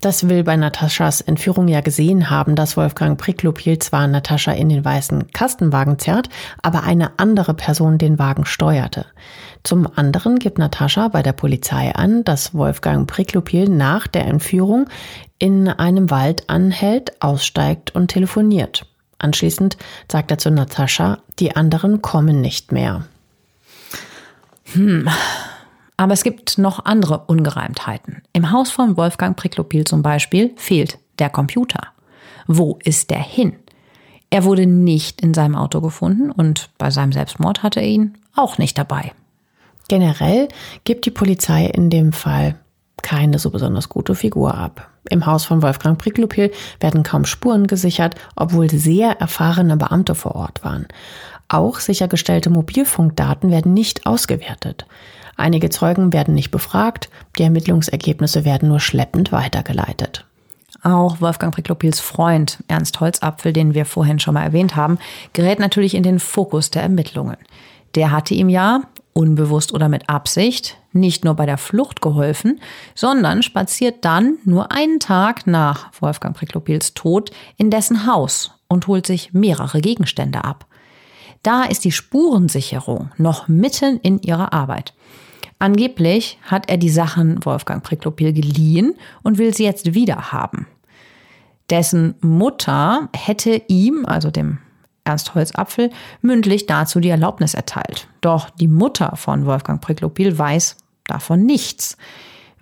Das 0.00 0.30
will 0.30 0.44
bei 0.44 0.56
Nataschas 0.56 1.20
Entführung 1.20 1.68
ja 1.68 1.82
gesehen 1.82 2.30
haben, 2.30 2.54
dass 2.54 2.76
Wolfgang 2.76 3.18
Priklopil 3.18 3.78
zwar 3.78 4.06
Natascha 4.06 4.52
in 4.52 4.70
den 4.70 4.82
weißen 4.82 5.30
Kastenwagen 5.32 5.98
zerrt, 5.98 6.30
aber 6.62 6.84
eine 6.84 7.18
andere 7.18 7.52
Person 7.52 7.98
den 7.98 8.18
Wagen 8.18 8.46
steuerte. 8.46 9.04
Zum 9.62 9.86
anderen 9.96 10.38
gibt 10.38 10.56
Natascha 10.56 11.08
bei 11.08 11.22
der 11.22 11.34
Polizei 11.34 11.94
an, 11.94 12.24
dass 12.24 12.54
Wolfgang 12.54 13.06
Priklopil 13.06 13.68
nach 13.68 14.06
der 14.06 14.26
Entführung 14.26 14.88
in 15.38 15.68
einem 15.68 16.10
Wald 16.10 16.48
anhält, 16.48 17.20
aussteigt 17.22 17.94
und 17.94 18.08
telefoniert. 18.08 18.86
Anschließend 19.18 19.76
sagt 20.10 20.30
er 20.30 20.38
zu 20.38 20.50
Natascha, 20.50 21.18
die 21.38 21.56
anderen 21.56 22.00
kommen 22.00 22.40
nicht 22.40 22.72
mehr. 22.72 23.04
Hm. 24.72 25.10
Aber 26.00 26.14
es 26.14 26.22
gibt 26.22 26.56
noch 26.56 26.86
andere 26.86 27.24
Ungereimtheiten. 27.26 28.22
Im 28.32 28.52
Haus 28.52 28.70
von 28.70 28.96
Wolfgang 28.96 29.36
Priklopil 29.36 29.84
zum 29.84 30.00
Beispiel 30.00 30.52
fehlt 30.56 30.98
der 31.18 31.28
Computer. 31.28 31.88
Wo 32.46 32.78
ist 32.82 33.10
der 33.10 33.18
hin? 33.18 33.56
Er 34.30 34.44
wurde 34.44 34.64
nicht 34.64 35.20
in 35.20 35.34
seinem 35.34 35.56
Auto 35.56 35.82
gefunden 35.82 36.30
und 36.30 36.70
bei 36.78 36.90
seinem 36.90 37.12
Selbstmord 37.12 37.62
hatte 37.62 37.80
er 37.80 37.86
ihn 37.86 38.16
auch 38.34 38.56
nicht 38.56 38.78
dabei. 38.78 39.12
Generell 39.88 40.48
gibt 40.84 41.04
die 41.04 41.10
Polizei 41.10 41.66
in 41.66 41.90
dem 41.90 42.14
Fall 42.14 42.54
keine 43.02 43.38
so 43.38 43.50
besonders 43.50 43.90
gute 43.90 44.14
Figur 44.14 44.54
ab. 44.54 44.88
Im 45.10 45.26
Haus 45.26 45.44
von 45.44 45.60
Wolfgang 45.60 45.98
Priklopil 45.98 46.50
werden 46.80 47.02
kaum 47.02 47.26
Spuren 47.26 47.66
gesichert, 47.66 48.14
obwohl 48.36 48.70
sehr 48.70 49.20
erfahrene 49.20 49.76
Beamte 49.76 50.14
vor 50.14 50.34
Ort 50.34 50.64
waren. 50.64 50.88
Auch 51.48 51.78
sichergestellte 51.78 52.48
Mobilfunkdaten 52.48 53.50
werden 53.50 53.74
nicht 53.74 54.06
ausgewertet. 54.06 54.86
Einige 55.40 55.70
Zeugen 55.70 56.12
werden 56.12 56.34
nicht 56.34 56.50
befragt, 56.50 57.08
die 57.38 57.44
Ermittlungsergebnisse 57.44 58.44
werden 58.44 58.68
nur 58.68 58.78
schleppend 58.78 59.32
weitergeleitet. 59.32 60.26
Auch 60.82 61.20
Wolfgang 61.22 61.54
Priklopils 61.54 61.98
Freund 61.98 62.62
Ernst 62.68 63.00
Holzapfel, 63.00 63.54
den 63.54 63.72
wir 63.72 63.86
vorhin 63.86 64.18
schon 64.18 64.34
mal 64.34 64.44
erwähnt 64.44 64.76
haben, 64.76 64.98
gerät 65.32 65.58
natürlich 65.58 65.94
in 65.94 66.02
den 66.02 66.18
Fokus 66.18 66.70
der 66.70 66.82
Ermittlungen. 66.82 67.38
Der 67.94 68.10
hatte 68.12 68.34
ihm 68.34 68.50
ja, 68.50 68.82
unbewusst 69.14 69.72
oder 69.72 69.88
mit 69.88 70.10
Absicht, 70.10 70.76
nicht 70.92 71.24
nur 71.24 71.34
bei 71.34 71.46
der 71.46 71.58
Flucht 71.58 72.02
geholfen, 72.02 72.60
sondern 72.94 73.42
spaziert 73.42 74.04
dann 74.04 74.36
nur 74.44 74.72
einen 74.72 75.00
Tag 75.00 75.46
nach 75.46 75.90
Wolfgang 76.00 76.36
Priklopils 76.36 76.92
Tod 76.92 77.30
in 77.56 77.70
dessen 77.70 78.06
Haus 78.06 78.52
und 78.68 78.86
holt 78.88 79.06
sich 79.06 79.32
mehrere 79.32 79.80
Gegenstände 79.80 80.44
ab. 80.44 80.66
Da 81.42 81.64
ist 81.64 81.84
die 81.84 81.92
Spurensicherung 81.92 83.10
noch 83.16 83.48
mitten 83.48 83.98
in 84.00 84.20
ihrer 84.20 84.52
Arbeit. 84.52 84.92
Angeblich 85.60 86.38
hat 86.42 86.70
er 86.70 86.78
die 86.78 86.88
Sachen 86.88 87.44
Wolfgang 87.44 87.84
Priklopil 87.84 88.32
geliehen 88.32 88.94
und 89.22 89.36
will 89.36 89.54
sie 89.54 89.64
jetzt 89.64 89.94
wieder 89.94 90.32
haben. 90.32 90.66
Dessen 91.68 92.14
Mutter 92.22 93.10
hätte 93.14 93.62
ihm, 93.68 94.06
also 94.06 94.30
dem 94.30 94.58
Ernst 95.04 95.34
Holzapfel, 95.34 95.90
mündlich 96.22 96.66
dazu 96.66 96.98
die 96.98 97.10
Erlaubnis 97.10 97.52
erteilt. 97.52 98.08
Doch 98.22 98.48
die 98.48 98.68
Mutter 98.68 99.16
von 99.16 99.44
Wolfgang 99.44 99.82
Priklopil 99.82 100.36
weiß 100.36 100.76
davon 101.04 101.44
nichts. 101.44 101.98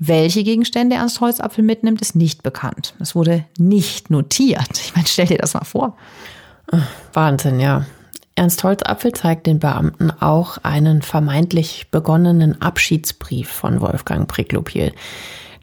Welche 0.01 0.43
Gegenstände 0.43 0.97
Ernst 0.97 1.21
Holzapfel 1.21 1.63
mitnimmt, 1.63 2.01
ist 2.01 2.17
nicht 2.17 2.43
bekannt. 2.43 2.95
Es 2.99 3.15
wurde 3.15 3.45
nicht 3.59 4.11
notiert. 4.11 4.71
Ich 4.73 4.95
meine, 4.97 5.07
stell 5.07 5.27
dir 5.27 5.39
das 5.39 5.55
mal 5.55 5.65
vor. 5.65 5.97
Wahnsinn, 7.13 7.61
ja. 7.61 7.87
Ernst 8.39 8.63
Holzapfel 8.63 9.13
zeigt 9.13 9.49
den 9.49 9.59
Beamten 9.59 10.13
auch 10.13 10.59
einen 10.63 11.03
vermeintlich 11.03 11.89
begonnenen 11.91 12.63
Abschiedsbrief 12.63 13.49
von 13.49 13.81
Wolfgang 13.81 14.29
Priklopil. 14.29 14.93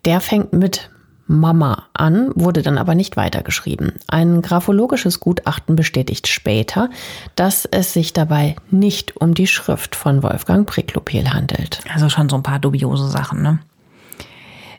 Der 0.04 0.20
fängt 0.20 0.52
mit 0.52 0.90
Mama 1.26 1.86
an, 1.94 2.32
wurde 2.36 2.62
dann 2.62 2.78
aber 2.78 2.94
nicht 2.94 3.16
weitergeschrieben. 3.16 3.94
Ein 4.08 4.42
graphologisches 4.42 5.22
Gutachten 5.22 5.78
bestätigt 5.78 6.28
später, 6.28 6.90
dass 7.36 7.66
es 7.66 7.94
sich 7.94 8.12
dabei 8.12 8.58
nicht 8.72 9.16
um 9.18 9.34
die 9.34 9.48
Schrift 9.48 9.96
von 9.96 10.22
Wolfgang 10.22 10.68
Priklopil 10.68 11.34
handelt. 11.34 11.80
Also 11.94 12.10
schon 12.10 12.28
so 12.28 12.36
ein 12.36 12.44
paar 12.44 12.60
dubiose 12.60 13.08
Sachen, 13.08 13.42
ne? 13.42 13.60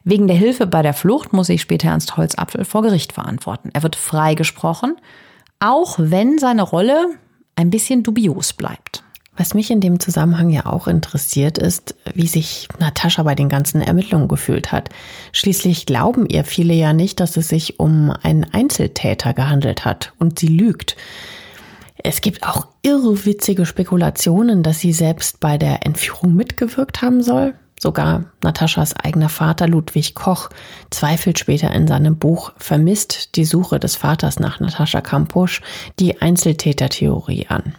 Wegen 0.05 0.29
der 0.29 0.37
Hilfe 0.37 0.67
bei 0.67 0.83
der 0.83 0.95
Flucht 0.95 1.33
muss 1.33 1.49
sich 1.49 1.63
später 1.63 1.89
Ernst 1.89 2.17
Holzapfel 2.19 2.65
vor 2.67 2.83
Gericht 2.83 3.15
verantworten. 3.15 3.71
Er 3.73 3.83
wird 3.83 3.97
freigesprochen, 3.97 4.97
auch 5.59 5.97
wenn 5.99 6.39
seine 6.39 6.63
Rolle 6.63 7.17
ein 7.57 7.71
bisschen 7.71 8.03
dubios 8.03 8.53
bleibt. 8.53 9.03
Was 9.37 9.53
mich 9.53 9.71
in 9.71 9.81
dem 9.81 10.01
Zusammenhang 10.01 10.49
ja 10.49 10.65
auch 10.65 10.87
interessiert, 10.87 11.59
ist, 11.59 11.95
wie 12.15 12.27
sich 12.27 12.69
Natascha 12.79 13.23
bei 13.23 13.35
den 13.35 13.51
ganzen 13.51 13.83
Ermittlungen 13.83 14.29
gefühlt 14.29 14.73
hat. 14.73 14.89
Schließlich 15.33 15.85
glauben 15.85 16.27
ihr 16.27 16.45
viele 16.45 16.73
ja 16.73 16.95
nicht, 16.95 17.21
dass 17.21 17.37
es 17.37 17.49
sich 17.49 17.79
um 17.79 18.11
einen 18.23 18.45
Einzeltäter 18.45 19.35
gehandelt 19.35 19.85
hat 19.85 20.15
und 20.19 20.39
sie 20.39 20.47
lügt. 20.47 20.97
Es 21.99 22.23
gibt 22.23 22.45
auch 22.45 22.69
irrwitzige 22.83 23.67
Spekulationen, 23.67 24.63
dass 24.63 24.79
sie 24.79 24.93
selbst 24.93 25.41
bei 25.41 25.59
der 25.59 25.85
Entführung 25.85 26.35
mitgewirkt 26.35 27.03
haben 27.03 27.23
soll. 27.23 27.55
Sogar 27.79 28.25
Nataschas 28.43 28.97
eigener 28.97 29.29
Vater 29.29 29.69
Ludwig 29.69 30.15
Koch 30.15 30.49
zweifelt 30.91 31.39
später 31.39 31.71
in 31.73 31.87
seinem 31.87 32.17
Buch 32.17 32.53
Vermisst 32.57 33.37
die 33.37 33.45
Suche 33.45 33.79
des 33.79 33.97
Vaters 33.97 34.41
nach 34.41 34.61
Natascha 34.61 35.01
Kampusch 35.03 35.61
die 35.99 36.21
Einzeltätertheorie 36.21 37.47
an. 37.49 37.75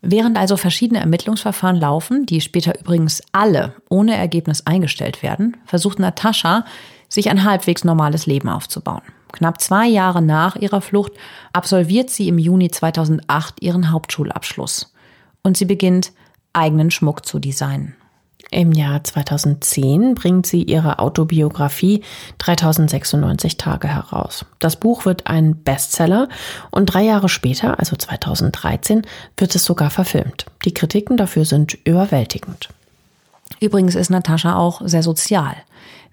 Während 0.00 0.36
also 0.36 0.56
verschiedene 0.56 1.00
Ermittlungsverfahren 1.00 1.80
laufen, 1.80 2.26
die 2.26 2.40
später 2.40 2.78
übrigens 2.78 3.22
alle 3.32 3.74
ohne 3.88 4.16
Ergebnis 4.16 4.66
eingestellt 4.66 5.22
werden, 5.22 5.56
versucht 5.64 5.98
Natascha, 5.98 6.64
sich 7.08 7.30
ein 7.30 7.44
halbwegs 7.44 7.84
normales 7.84 8.26
Leben 8.26 8.48
aufzubauen. 8.48 9.02
Knapp 9.32 9.60
zwei 9.60 9.86
Jahre 9.86 10.20
nach 10.20 10.56
ihrer 10.56 10.80
Flucht 10.80 11.12
absolviert 11.52 12.10
sie 12.10 12.28
im 12.28 12.38
Juni 12.38 12.70
2008 12.70 13.62
ihren 13.62 13.90
Hauptschulabschluss. 13.90 14.92
Und 15.42 15.56
sie 15.56 15.64
beginnt, 15.64 16.12
eigenen 16.52 16.90
Schmuck 16.90 17.26
zu 17.26 17.38
designen. 17.38 17.96
Im 18.54 18.70
Jahr 18.70 19.02
2010 19.02 20.14
bringt 20.14 20.46
sie 20.46 20.62
ihre 20.62 21.00
Autobiografie 21.00 22.04
3096 22.38 23.56
Tage 23.56 23.88
heraus. 23.88 24.46
Das 24.60 24.76
Buch 24.76 25.06
wird 25.06 25.26
ein 25.26 25.56
Bestseller 25.56 26.28
und 26.70 26.86
drei 26.86 27.02
Jahre 27.02 27.28
später, 27.28 27.80
also 27.80 27.96
2013, 27.96 29.02
wird 29.36 29.56
es 29.56 29.64
sogar 29.64 29.90
verfilmt. 29.90 30.46
Die 30.64 30.72
Kritiken 30.72 31.16
dafür 31.16 31.44
sind 31.46 31.76
überwältigend. 31.84 32.68
Übrigens 33.58 33.96
ist 33.96 34.10
Natascha 34.10 34.54
auch 34.54 34.82
sehr 34.84 35.02
sozial. 35.02 35.56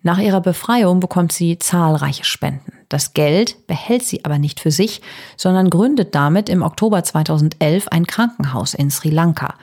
Nach 0.01 0.17
ihrer 0.17 0.41
Befreiung 0.41 0.99
bekommt 0.99 1.31
sie 1.33 1.59
zahlreiche 1.59 2.23
Spenden. 2.23 2.73
Das 2.89 3.13
Geld 3.13 3.67
behält 3.67 4.03
sie 4.03 4.25
aber 4.25 4.39
nicht 4.39 4.59
für 4.59 4.71
sich, 4.71 5.03
sondern 5.37 5.69
gründet 5.69 6.15
damit 6.15 6.49
im 6.49 6.63
Oktober 6.63 7.03
2011 7.03 7.87
ein 7.89 8.07
Krankenhaus 8.07 8.73
in 8.73 8.89
Sri 8.89 9.11
Lanka 9.11 9.53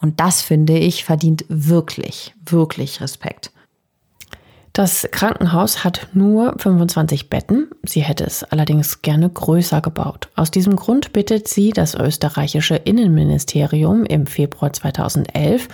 und 0.00 0.20
das 0.20 0.42
finde 0.42 0.78
ich 0.78 1.04
verdient 1.04 1.44
wirklich, 1.48 2.34
wirklich 2.44 3.00
Respekt. 3.00 3.52
Das 4.78 5.08
Krankenhaus 5.10 5.82
hat 5.82 6.06
nur 6.12 6.54
25 6.56 7.28
Betten. 7.28 7.68
Sie 7.82 8.00
hätte 8.00 8.22
es 8.22 8.44
allerdings 8.44 9.02
gerne 9.02 9.28
größer 9.28 9.80
gebaut. 9.80 10.28
Aus 10.36 10.52
diesem 10.52 10.76
Grund 10.76 11.12
bittet 11.12 11.48
sie 11.48 11.70
das 11.70 11.96
österreichische 11.96 12.76
Innenministerium 12.76 14.04
im 14.04 14.26
Februar 14.26 14.72
2011 14.72 15.66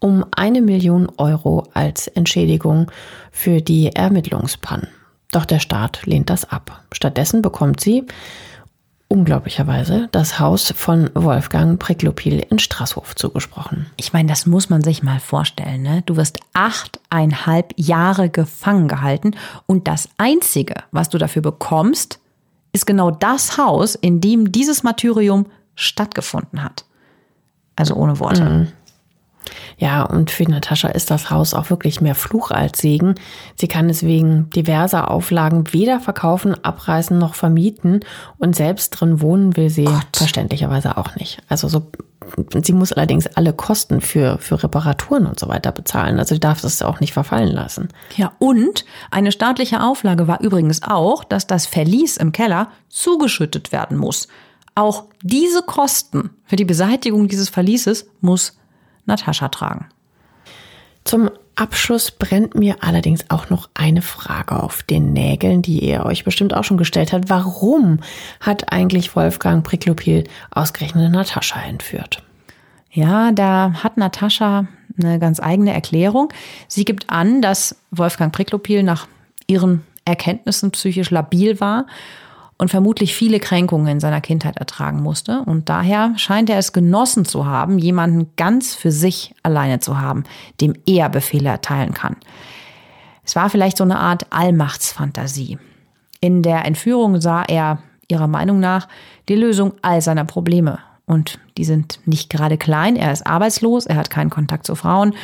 um 0.00 0.24
eine 0.32 0.60
Million 0.60 1.08
Euro 1.18 1.68
als 1.72 2.08
Entschädigung 2.08 2.90
für 3.30 3.60
die 3.60 3.94
Ermittlungspannen. 3.94 4.88
Doch 5.30 5.44
der 5.44 5.60
Staat 5.60 6.04
lehnt 6.04 6.28
das 6.28 6.50
ab. 6.50 6.82
Stattdessen 6.90 7.42
bekommt 7.42 7.80
sie 7.80 8.06
unglaublicherweise 9.08 10.08
das 10.12 10.38
Haus 10.38 10.72
von 10.76 11.10
Wolfgang 11.14 11.78
Priklopil 11.78 12.40
in 12.50 12.58
Straßhof 12.58 13.16
zugesprochen. 13.16 13.86
Ich 13.96 14.12
meine, 14.12 14.28
das 14.28 14.46
muss 14.46 14.68
man 14.68 14.82
sich 14.82 15.02
mal 15.02 15.18
vorstellen. 15.18 15.82
Ne? 15.82 16.02
Du 16.04 16.16
wirst 16.16 16.38
achteinhalb 16.52 17.72
Jahre 17.76 18.28
gefangen 18.28 18.86
gehalten 18.86 19.32
und 19.66 19.88
das 19.88 20.10
Einzige, 20.18 20.74
was 20.92 21.08
du 21.08 21.16
dafür 21.16 21.42
bekommst, 21.42 22.20
ist 22.72 22.86
genau 22.86 23.10
das 23.10 23.56
Haus, 23.56 23.94
in 23.94 24.20
dem 24.20 24.52
dieses 24.52 24.82
Martyrium 24.82 25.46
stattgefunden 25.74 26.62
hat. 26.62 26.84
Also 27.76 27.94
ohne 27.94 28.20
Worte. 28.20 28.44
Mhm. 28.44 28.68
Ja, 29.78 30.02
und 30.02 30.30
für 30.30 30.44
Natascha 30.44 30.88
ist 30.88 31.10
das 31.10 31.30
Haus 31.30 31.54
auch 31.54 31.70
wirklich 31.70 32.00
mehr 32.00 32.14
Fluch 32.14 32.50
als 32.50 32.78
Segen. 32.80 33.14
Sie 33.56 33.68
kann 33.68 33.88
es 33.90 34.02
wegen 34.02 34.50
diverser 34.50 35.10
Auflagen 35.10 35.72
weder 35.72 36.00
verkaufen, 36.00 36.54
abreißen 36.62 37.16
noch 37.18 37.34
vermieten 37.34 38.00
und 38.38 38.56
selbst 38.56 38.90
drin 38.90 39.20
wohnen 39.20 39.56
will 39.56 39.70
sie 39.70 39.84
Gott. 39.84 40.16
verständlicherweise 40.16 40.96
auch 40.96 41.16
nicht. 41.16 41.42
Also 41.48 41.68
so 41.68 41.90
sie 42.62 42.72
muss 42.72 42.92
allerdings 42.92 43.26
alle 43.26 43.52
Kosten 43.52 44.00
für, 44.00 44.38
für 44.38 44.62
Reparaturen 44.62 45.26
und 45.26 45.38
so 45.38 45.48
weiter 45.48 45.72
bezahlen. 45.72 46.18
Also 46.18 46.34
sie 46.34 46.40
darf 46.40 46.62
es 46.64 46.82
auch 46.82 47.00
nicht 47.00 47.12
verfallen 47.12 47.52
lassen. 47.52 47.88
Ja, 48.16 48.32
und 48.38 48.84
eine 49.10 49.32
staatliche 49.32 49.82
Auflage 49.82 50.28
war 50.28 50.40
übrigens 50.40 50.82
auch, 50.82 51.24
dass 51.24 51.46
das 51.46 51.66
Verlies 51.66 52.16
im 52.16 52.32
Keller 52.32 52.70
zugeschüttet 52.88 53.72
werden 53.72 53.96
muss. 53.96 54.28
Auch 54.74 55.04
diese 55.22 55.62
Kosten 55.62 56.30
für 56.44 56.56
die 56.56 56.64
Beseitigung 56.64 57.28
dieses 57.28 57.48
Verlieses 57.48 58.06
muss 58.20 58.57
Natascha 59.08 59.48
tragen. 59.48 59.86
Zum 61.04 61.30
Abschluss 61.56 62.10
brennt 62.10 62.54
mir 62.54 62.76
allerdings 62.82 63.30
auch 63.30 63.50
noch 63.50 63.68
eine 63.74 64.02
Frage 64.02 64.62
auf 64.62 64.82
den 64.82 65.12
Nägeln, 65.12 65.62
die 65.62 65.80
ihr 65.80 66.04
euch 66.04 66.22
bestimmt 66.22 66.54
auch 66.54 66.64
schon 66.64 66.76
gestellt 66.76 67.12
habt. 67.12 67.30
Warum 67.30 68.00
hat 68.40 68.72
eigentlich 68.72 69.16
Wolfgang 69.16 69.64
Priklopil 69.64 70.24
ausgerechnet 70.50 71.10
Natascha 71.10 71.60
entführt? 71.62 72.22
Ja, 72.92 73.32
da 73.32 73.72
hat 73.82 73.96
Natascha 73.96 74.66
eine 75.02 75.18
ganz 75.18 75.40
eigene 75.40 75.72
Erklärung. 75.72 76.32
Sie 76.68 76.84
gibt 76.84 77.10
an, 77.10 77.42
dass 77.42 77.76
Wolfgang 77.90 78.32
Priklopil 78.32 78.82
nach 78.82 79.08
ihren 79.46 79.84
Erkenntnissen 80.04 80.70
psychisch 80.70 81.10
labil 81.10 81.60
war 81.60 81.86
und 82.58 82.70
vermutlich 82.70 83.14
viele 83.14 83.38
Kränkungen 83.38 83.86
in 83.86 84.00
seiner 84.00 84.20
Kindheit 84.20 84.56
ertragen 84.56 85.00
musste. 85.00 85.42
Und 85.46 85.68
daher 85.68 86.12
scheint 86.16 86.50
er 86.50 86.58
es 86.58 86.72
genossen 86.72 87.24
zu 87.24 87.46
haben, 87.46 87.78
jemanden 87.78 88.32
ganz 88.36 88.74
für 88.74 88.90
sich 88.90 89.34
alleine 89.44 89.78
zu 89.78 90.00
haben, 90.00 90.24
dem 90.60 90.74
er 90.84 91.08
Befehle 91.08 91.48
erteilen 91.48 91.94
kann. 91.94 92.16
Es 93.24 93.36
war 93.36 93.48
vielleicht 93.48 93.76
so 93.76 93.84
eine 93.84 93.98
Art 93.98 94.26
Allmachtsfantasie. 94.30 95.58
In 96.20 96.42
der 96.42 96.64
Entführung 96.64 97.20
sah 97.20 97.44
er 97.44 97.78
ihrer 98.08 98.26
Meinung 98.26 98.58
nach 98.58 98.88
die 99.28 99.36
Lösung 99.36 99.74
all 99.82 100.00
seiner 100.00 100.24
Probleme. 100.24 100.80
Und 101.06 101.38
die 101.56 101.64
sind 101.64 102.00
nicht 102.06 102.28
gerade 102.28 102.58
klein. 102.58 102.96
Er 102.96 103.12
ist 103.12 103.26
arbeitslos, 103.26 103.86
er 103.86 103.96
hat 103.96 104.10
keinen 104.10 104.30
Kontakt 104.30 104.66
zu 104.66 104.74
Frauen 104.74 105.14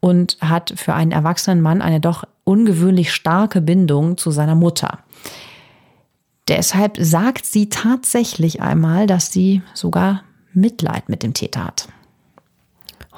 und 0.00 0.36
hat 0.40 0.74
für 0.76 0.94
einen 0.94 1.12
erwachsenen 1.12 1.62
Mann 1.62 1.80
eine 1.80 2.00
doch 2.00 2.24
ungewöhnlich 2.44 3.12
starke 3.12 3.62
Bindung 3.62 4.18
zu 4.18 4.30
seiner 4.30 4.54
Mutter. 4.54 4.98
Deshalb 6.48 6.96
sagt 6.98 7.46
sie 7.46 7.68
tatsächlich 7.68 8.60
einmal, 8.60 9.06
dass 9.06 9.32
sie 9.32 9.62
sogar 9.72 10.22
Mitleid 10.52 11.08
mit 11.08 11.22
dem 11.22 11.34
Täter 11.34 11.64
hat. 11.64 11.88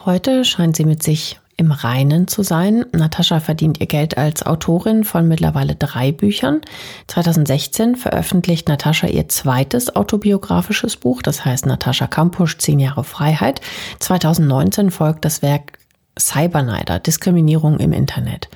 Heute 0.04 0.44
scheint 0.44 0.76
sie 0.76 0.84
mit 0.84 1.02
sich 1.02 1.40
im 1.56 1.72
Reinen 1.72 2.28
zu 2.28 2.42
sein. 2.42 2.84
Natascha 2.92 3.40
verdient 3.40 3.80
ihr 3.80 3.86
Geld 3.86 4.18
als 4.18 4.44
Autorin 4.44 5.04
von 5.04 5.26
mittlerweile 5.26 5.74
drei 5.74 6.12
Büchern. 6.12 6.60
2016 7.06 7.96
veröffentlicht 7.96 8.68
Natascha 8.68 9.06
ihr 9.06 9.28
zweites 9.28 9.96
autobiografisches 9.96 10.96
Buch, 10.96 11.22
das 11.22 11.44
heißt 11.44 11.66
Natascha 11.66 12.06
Kampusch, 12.06 12.58
Zehn 12.58 12.78
Jahre 12.78 13.04
Freiheit. 13.04 13.60
2019 14.00 14.90
folgt 14.90 15.24
das 15.24 15.40
Werk 15.42 15.78
Cyberneider, 16.18 16.98
Diskriminierung 16.98 17.78
im 17.78 17.92
Internet. 17.92 18.48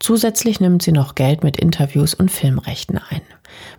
Zusätzlich 0.00 0.60
nimmt 0.60 0.82
sie 0.82 0.92
noch 0.92 1.14
Geld 1.14 1.44
mit 1.44 1.56
Interviews 1.56 2.14
und 2.14 2.30
Filmrechten 2.30 2.98
ein. 2.98 3.22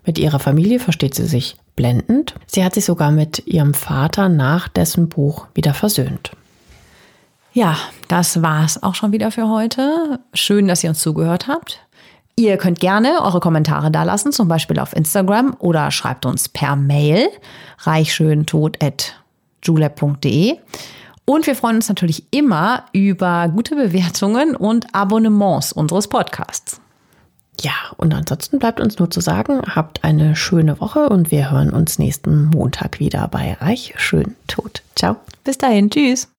Mit 0.05 0.17
ihrer 0.17 0.39
Familie 0.39 0.79
versteht 0.79 1.15
sie 1.15 1.25
sich 1.25 1.57
blendend. 1.75 2.35
Sie 2.47 2.63
hat 2.63 2.73
sich 2.73 2.85
sogar 2.85 3.11
mit 3.11 3.45
ihrem 3.47 3.73
Vater 3.73 4.29
nach 4.29 4.67
dessen 4.67 5.09
Buch 5.09 5.47
wieder 5.53 5.73
versöhnt. 5.73 6.31
Ja, 7.53 7.77
das 8.09 8.41
war's 8.41 8.83
auch 8.83 8.95
schon 8.95 9.13
wieder 9.13 9.31
für 9.31 9.47
heute. 9.47 10.19
Schön, 10.33 10.67
dass 10.67 10.83
ihr 10.83 10.89
uns 10.89 10.99
zugehört 10.99 11.47
habt. 11.47 11.79
Ihr 12.35 12.57
könnt 12.57 12.81
gerne 12.81 13.21
eure 13.21 13.39
Kommentare 13.39 13.91
dalassen, 13.91 14.33
zum 14.33 14.49
Beispiel 14.49 14.77
auf 14.77 14.93
Instagram 14.93 15.55
oder 15.59 15.89
schreibt 15.89 16.25
uns 16.25 16.49
per 16.49 16.75
Mail 16.75 17.29
reichschöntod.julep.de. 17.79 20.57
Und 21.23 21.47
wir 21.47 21.55
freuen 21.55 21.77
uns 21.77 21.87
natürlich 21.87 22.25
immer 22.31 22.83
über 22.91 23.47
gute 23.47 23.75
Bewertungen 23.75 24.53
und 24.55 24.93
Abonnements 24.93 25.71
unseres 25.71 26.09
Podcasts. 26.09 26.81
Ja, 27.61 27.73
und 27.97 28.13
ansonsten 28.13 28.59
bleibt 28.59 28.79
uns 28.79 28.99
nur 28.99 29.09
zu 29.09 29.21
sagen, 29.21 29.61
habt 29.75 30.03
eine 30.03 30.35
schöne 30.35 30.79
Woche 30.79 31.09
und 31.09 31.31
wir 31.31 31.51
hören 31.51 31.71
uns 31.71 31.99
nächsten 31.99 32.45
Montag 32.45 32.99
wieder 32.99 33.27
bei 33.27 33.53
Reich 33.53 33.93
Schön 33.97 34.35
Tot. 34.47 34.81
Ciao. 34.95 35.17
Bis 35.43 35.57
dahin, 35.57 35.89
tschüss. 35.89 36.34